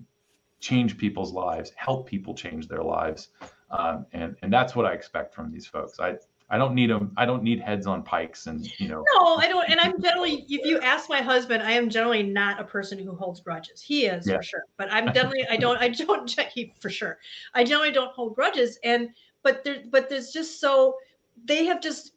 [0.61, 3.29] change people's lives, help people change their lives,
[3.71, 6.01] um, and and that's what I expect from these folks.
[6.01, 6.17] I
[6.51, 7.13] I don't need them.
[7.17, 9.05] I don't need heads on pikes and you know.
[9.15, 9.69] No, I don't.
[9.69, 13.15] And I'm generally, if you ask my husband, I am generally not a person who
[13.15, 13.83] holds grudges.
[13.83, 14.37] He is yeah.
[14.37, 17.19] for sure, but I'm definitely I don't I don't he for sure.
[17.55, 19.11] I generally don't hold grudges, and
[19.43, 20.97] but there but there's just so
[21.45, 22.13] they have just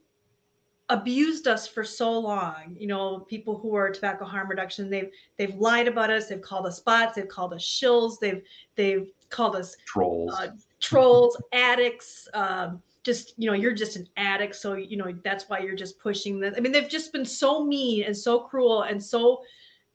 [0.89, 5.55] abused us for so long you know people who are tobacco harm reduction they've they've
[5.55, 8.41] lied about us they've called us bots they've called us shills they've
[8.75, 10.49] they've called us trolls uh,
[10.81, 15.59] trolls addicts um, just you know you're just an addict so you know that's why
[15.59, 19.01] you're just pushing this i mean they've just been so mean and so cruel and
[19.01, 19.41] so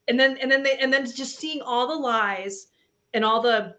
[0.09, 2.69] and then and then they and then just seeing all the lies
[3.15, 3.75] and all the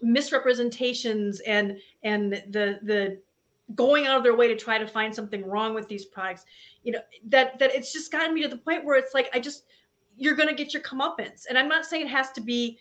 [0.00, 3.18] misrepresentations and and the the
[3.74, 6.44] going out of their way to try to find something wrong with these products
[6.82, 9.38] you know that that it's just gotten me to the point where it's like i
[9.38, 9.64] just
[10.16, 11.46] you're going to get your comeuppance.
[11.48, 12.78] And I'm not saying it has to be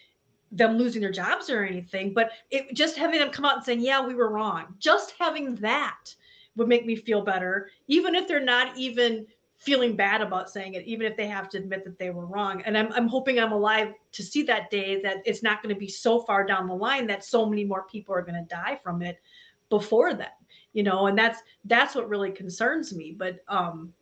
[0.51, 3.79] them losing their jobs or anything, but it just having them come out and saying,
[3.79, 4.65] yeah, we were wrong.
[4.79, 6.13] Just having that
[6.57, 9.25] would make me feel better, even if they're not even
[9.57, 12.61] feeling bad about saying it, even if they have to admit that they were wrong.
[12.63, 15.79] And I'm, I'm hoping I'm alive to see that day that it's not going to
[15.79, 18.79] be so far down the line that so many more people are going to die
[18.83, 19.21] from it
[19.69, 20.27] before then,
[20.73, 23.15] you know, and that's, that's what really concerns me.
[23.17, 23.93] But, um,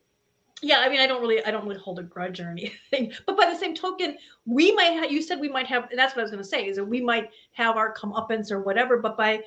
[0.62, 3.12] yeah, I mean, I don't really, I don't really hold a grudge or anything.
[3.26, 5.10] But by the same token, we might have.
[5.10, 5.88] You said we might have.
[5.94, 8.60] that's what I was going to say is that we might have our comeuppance or
[8.60, 8.98] whatever.
[8.98, 9.42] But by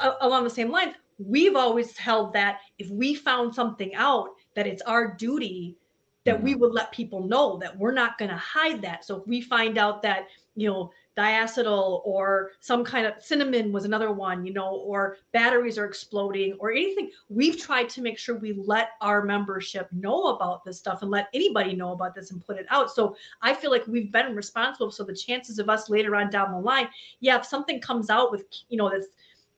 [0.00, 4.66] uh, along the same lines, we've always held that if we found something out, that
[4.66, 5.76] it's our duty
[6.24, 6.60] that we mm-hmm.
[6.60, 9.04] would let people know that we're not going to hide that.
[9.04, 13.84] So if we find out that you know diacetyl or some kind of cinnamon was
[13.84, 17.10] another one, you know, or batteries are exploding or anything.
[17.28, 21.28] We've tried to make sure we let our membership know about this stuff and let
[21.32, 22.90] anybody know about this and put it out.
[22.90, 24.90] So I feel like we've been responsible.
[24.90, 26.88] So the chances of us later on down the line,
[27.20, 29.08] yeah, if something comes out with, you know, that's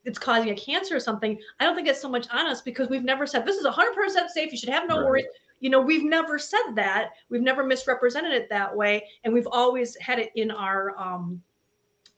[0.05, 2.89] it's causing a cancer or something, I don't think it's so much on us because
[2.89, 4.53] we've never said this is 100% safe.
[4.53, 5.05] You should have no right.
[5.05, 5.27] worries
[5.61, 7.11] you know we've never said that.
[7.29, 9.07] We've never misrepresented it that way.
[9.25, 11.43] And we've always had it in our um,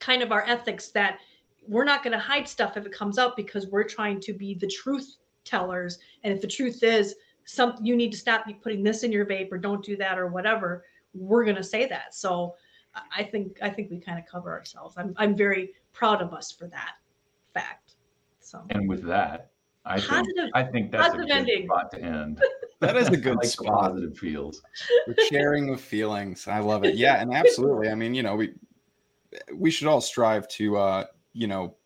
[0.00, 1.18] kind of our ethics that
[1.66, 4.54] we're not going to hide stuff if it comes up because we're trying to be
[4.54, 5.98] the truth tellers.
[6.24, 9.52] And if the truth is something you need to stop putting this in your vape
[9.52, 10.84] or don't do that or whatever
[11.14, 12.14] we're going to say that.
[12.14, 12.54] So
[13.16, 14.96] i think i think we kind of cover ourselves.
[14.98, 16.94] I'm, I'm very proud of us for that
[17.54, 17.94] fact
[18.48, 18.64] so.
[18.70, 19.50] And with that
[19.84, 21.66] I positive, think I think that's a good ending.
[21.66, 22.42] spot to end.
[22.80, 23.92] That is a good like spot.
[23.92, 24.62] Positive feels.
[25.06, 26.46] We're sharing of feelings.
[26.48, 26.94] I love it.
[26.94, 27.88] Yeah, and absolutely.
[27.88, 28.54] I mean, you know, we
[29.54, 31.76] we should all strive to uh, you know,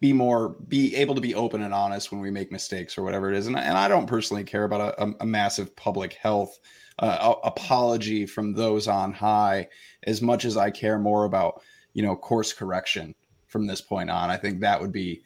[0.00, 3.30] be more be able to be open and honest when we make mistakes or whatever
[3.30, 3.46] it is.
[3.46, 6.58] And, and I don't personally care about a, a massive public health
[6.98, 9.68] uh, apology from those on high
[10.04, 11.62] as much as I care more about,
[11.92, 13.14] you know, course correction
[13.46, 14.30] from this point on.
[14.30, 15.22] I think that would be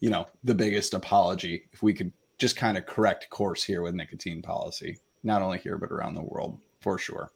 [0.00, 3.94] you know, the biggest apology if we could just kind of correct course here with
[3.94, 7.30] nicotine policy, not only here, but around the world for sure.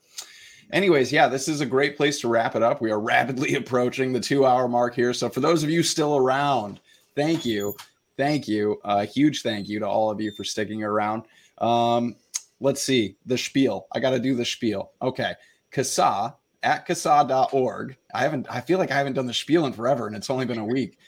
[0.73, 2.81] Anyways, yeah, this is a great place to wrap it up.
[2.81, 5.13] We are rapidly approaching the two hour mark here.
[5.13, 6.81] So, for those of you still around,
[7.15, 7.77] thank you.
[8.17, 8.81] Thank you.
[8.85, 11.25] A uh, huge thank you to all of you for sticking around.
[11.59, 12.17] Um,
[12.61, 13.87] let's see the spiel.
[13.93, 14.93] I got to do the spiel.
[15.01, 15.35] Okay.
[15.73, 17.97] CASAA at CASAA.org.
[18.15, 20.45] I haven't, I feel like I haven't done the spiel in forever and it's only
[20.45, 20.99] been a week.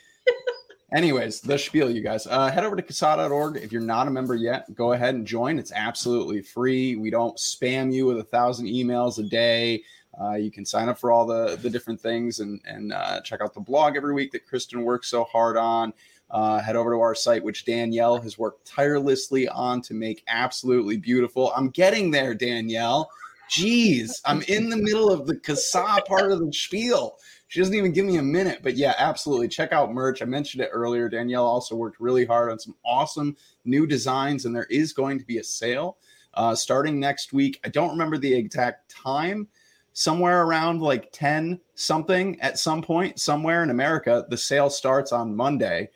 [0.95, 2.25] Anyways, the spiel, you guys.
[2.25, 3.57] Uh, head over to CASAA.org.
[3.57, 5.59] If you're not a member yet, go ahead and join.
[5.59, 6.95] It's absolutely free.
[6.95, 9.83] We don't spam you with a thousand emails a day.
[10.17, 13.41] Uh, you can sign up for all the, the different things and, and uh, check
[13.41, 15.91] out the blog every week that Kristen works so hard on.
[16.31, 20.95] Uh, head over to our site, which Danielle has worked tirelessly on to make absolutely
[20.95, 21.51] beautiful.
[21.57, 23.11] I'm getting there, Danielle.
[23.51, 27.17] Jeez, I'm in the middle of the CASAA part of the spiel.
[27.47, 28.59] She doesn't even give me a minute.
[28.63, 29.47] But yeah, absolutely.
[29.47, 30.21] Check out merch.
[30.21, 31.09] I mentioned it earlier.
[31.09, 33.35] Danielle also worked really hard on some awesome
[33.65, 35.97] new designs, and there is going to be a sale
[36.33, 37.59] uh, starting next week.
[37.63, 39.47] I don't remember the exact time.
[39.93, 45.33] Somewhere around like 10 something at some point, somewhere in America, the sale starts on
[45.35, 45.89] Monday.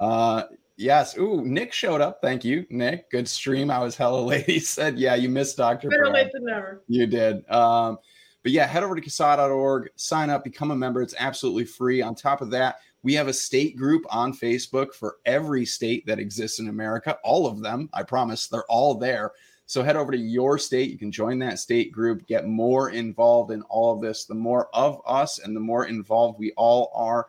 [0.00, 0.44] Uh,
[0.76, 1.16] Yes.
[1.18, 2.20] Ooh, Nick showed up.
[2.22, 3.10] Thank you, Nick.
[3.10, 3.70] Good stream.
[3.70, 4.46] I was hella late.
[4.46, 6.82] He said, "Yeah, you missed Doctor." Better late than never.
[6.88, 7.48] You did.
[7.50, 7.98] Um,
[8.42, 11.02] but yeah, head over to CASAA.org, sign up, become a member.
[11.02, 12.02] It's absolutely free.
[12.02, 16.18] On top of that, we have a state group on Facebook for every state that
[16.18, 17.88] exists in America, all of them.
[17.92, 19.32] I promise they're all there.
[19.66, 20.90] So head over to your state.
[20.90, 24.24] You can join that state group, get more involved in all of this.
[24.24, 27.28] The more of us and the more involved we all are,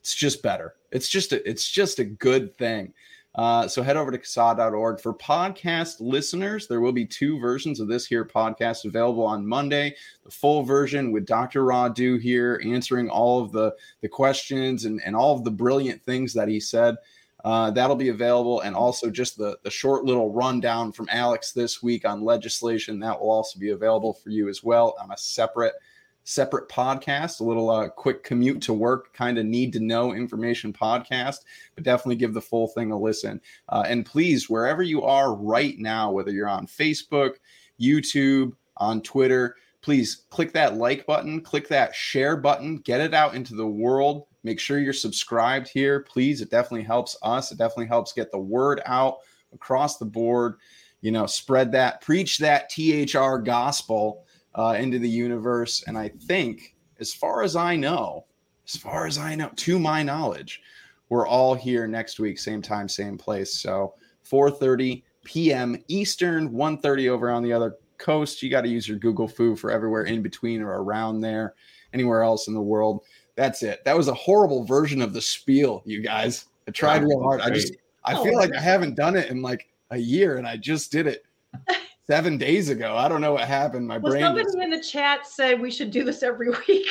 [0.00, 0.74] it's just better.
[0.90, 2.92] It's just a, it's just a good thing.
[3.34, 5.00] Uh, so head over to CASAA.org.
[5.00, 9.94] For podcast listeners, there will be two versions of this here podcast available on Monday.
[10.24, 11.64] The full version with Dr.
[11.64, 16.34] Rodu here answering all of the, the questions and, and all of the brilliant things
[16.34, 16.96] that he said.
[17.44, 18.60] Uh, that'll be available.
[18.60, 23.00] And also just the, the short little rundown from Alex this week on legislation.
[23.00, 25.74] That will also be available for you as well on a separate–
[26.24, 30.72] separate podcast, a little uh, quick commute to work, kind of need to know information
[30.72, 31.38] podcast,
[31.74, 33.40] but definitely give the full thing a listen.
[33.68, 37.34] Uh, and please, wherever you are right now, whether you're on Facebook,
[37.80, 43.34] YouTube, on Twitter, please click that like button, click that share button, get it out
[43.34, 44.26] into the world.
[44.44, 46.40] Make sure you're subscribed here, please.
[46.40, 47.52] It definitely helps us.
[47.52, 49.18] It definitely helps get the word out
[49.52, 50.54] across the board.
[51.00, 55.84] You know, spread that, preach that THR gospel uh, into the universe.
[55.86, 58.26] And I think, as far as I know,
[58.66, 60.60] as far as I know, to my knowledge,
[61.08, 63.54] we're all here next week, same time, same place.
[63.60, 63.94] So
[64.28, 65.82] 4:30 p.m.
[65.88, 69.70] Eastern, 1:30 over on the other coast, you got to use your Google Foo for
[69.70, 71.54] everywhere in between or around there,
[71.92, 73.04] anywhere else in the world.
[73.36, 73.84] That's it.
[73.84, 76.46] That was a horrible version of the spiel, you guys.
[76.68, 77.40] I tried real hard.
[77.40, 77.74] I just
[78.04, 80.90] I Oh, feel like I haven't done it in like a year and I just
[80.90, 81.24] did it
[82.06, 82.96] seven days ago.
[82.96, 83.86] I don't know what happened.
[83.86, 86.86] My Well, brain somebody just- in the chat said we should do this every week.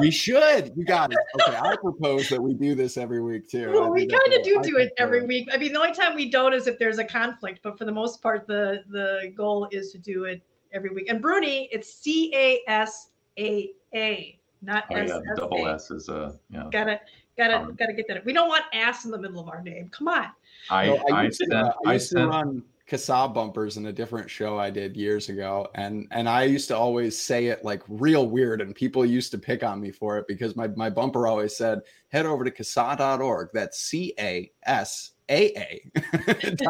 [0.00, 0.72] we should.
[0.76, 1.18] You got it.
[1.40, 3.70] Okay, I propose that we do this every week too.
[3.72, 5.26] Well, we kind of do I do it every prefer.
[5.28, 5.48] week.
[5.52, 7.92] I mean, the only time we don't is if there's a conflict, but for the
[7.92, 10.42] most part, the the goal is to do it
[10.72, 11.06] every week.
[11.10, 15.74] And Bruni, it's C A S A A, not Oh, S yeah, S double A.
[15.74, 16.64] S is a yeah.
[16.70, 17.00] Gotta
[17.36, 18.24] gotta Um, gotta get that.
[18.24, 19.88] We don't want ass in the middle of our name.
[19.90, 20.26] Come on.
[20.70, 22.62] I So I, used to, uh, I I used to run
[22.92, 26.76] CASAA bumpers in a different show I did years ago, and and I used to
[26.76, 30.26] always say it like real weird, and people used to pick on me for it
[30.28, 35.56] because my my bumper always said, "Head over to casa.org." That's C A S A
[35.56, 35.90] A.
[36.26, 36.62] That's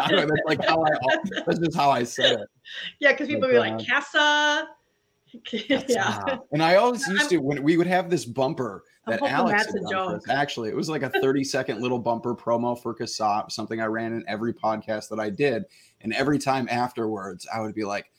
[0.47, 0.90] like how I
[1.44, 2.49] that's just how I said it.
[3.01, 4.69] Yeah, because people But, be like uh, Casa.
[5.89, 6.20] yeah.
[6.28, 6.39] Ah.
[6.53, 9.81] And I always used to when we would have this bumper that Alex that's a
[9.81, 10.23] done for us.
[10.24, 10.35] joke.
[10.35, 14.12] Actually, it was like a 30 second little bumper promo for CASAA, something I ran
[14.12, 15.65] in every podcast that I did.
[16.03, 18.11] And every time afterwards, I would be like,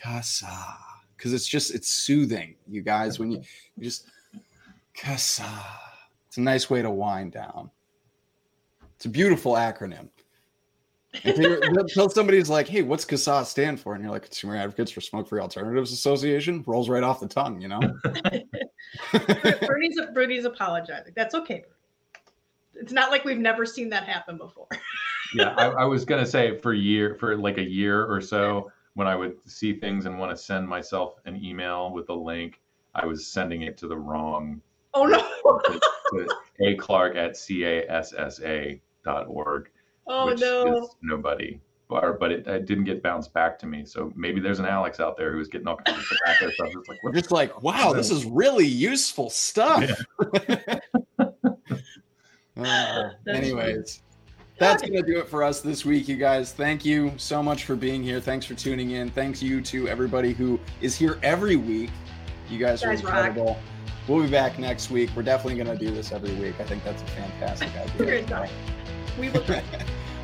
[0.00, 0.76] Casa.
[1.16, 3.42] Because it's just it's soothing, you guys, when you,
[3.76, 4.06] you just
[4.94, 5.48] Casa.
[6.28, 7.70] It's a nice way to wind down.
[8.96, 10.08] It's a beautiful acronym.
[11.24, 15.28] Until, somebody's like, "Hey, what's CASAA stand for?" and you're like, "Consumer Advocates for Smoke
[15.28, 17.80] Free Alternatives Association." Rolls right off the tongue, you know.
[19.66, 21.12] Bernie's Bernie's apologizing.
[21.16, 21.64] That's okay.
[22.80, 24.68] It's not like we've never seen that happen before.
[25.34, 29.06] yeah, I, I was gonna say for year for like a year or so when
[29.06, 32.60] I would see things and want to send myself an email with a link,
[32.94, 34.60] I was sending it to the wrong
[34.94, 35.18] Oh no.
[35.18, 35.80] to,
[36.12, 39.70] to a Clark at cassa dot org.
[40.06, 40.82] Oh which no.
[40.82, 41.60] is nobody.
[41.88, 43.84] Or, but it, it didn't get bounced back to me.
[43.84, 46.68] So maybe there's an Alex out there who's getting all kinds of tobacco stuff.
[46.76, 49.90] It's like, We're just like, wow, this is really useful stuff.
[52.60, 54.02] Uh, anyways,
[54.58, 56.52] that's going to do it for us this week, you guys.
[56.52, 58.20] Thank you so much for being here.
[58.20, 59.10] Thanks for tuning in.
[59.10, 61.90] Thanks you to everybody who is here every week.
[62.48, 63.14] You guys are Guys rock.
[63.26, 63.58] incredible.
[64.08, 65.10] We'll be back next week.
[65.14, 66.54] We're definitely going to do this every week.
[66.58, 67.68] I think that's a fantastic
[67.98, 68.48] We're idea.
[69.18, 69.40] We will.
[69.48, 69.64] All right,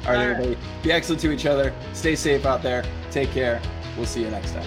[0.07, 0.19] All right.
[0.31, 0.59] everybody.
[0.83, 1.73] Be excellent to each other.
[1.93, 2.85] Stay safe out there.
[3.11, 3.61] Take care.
[3.97, 4.67] We'll see you next time.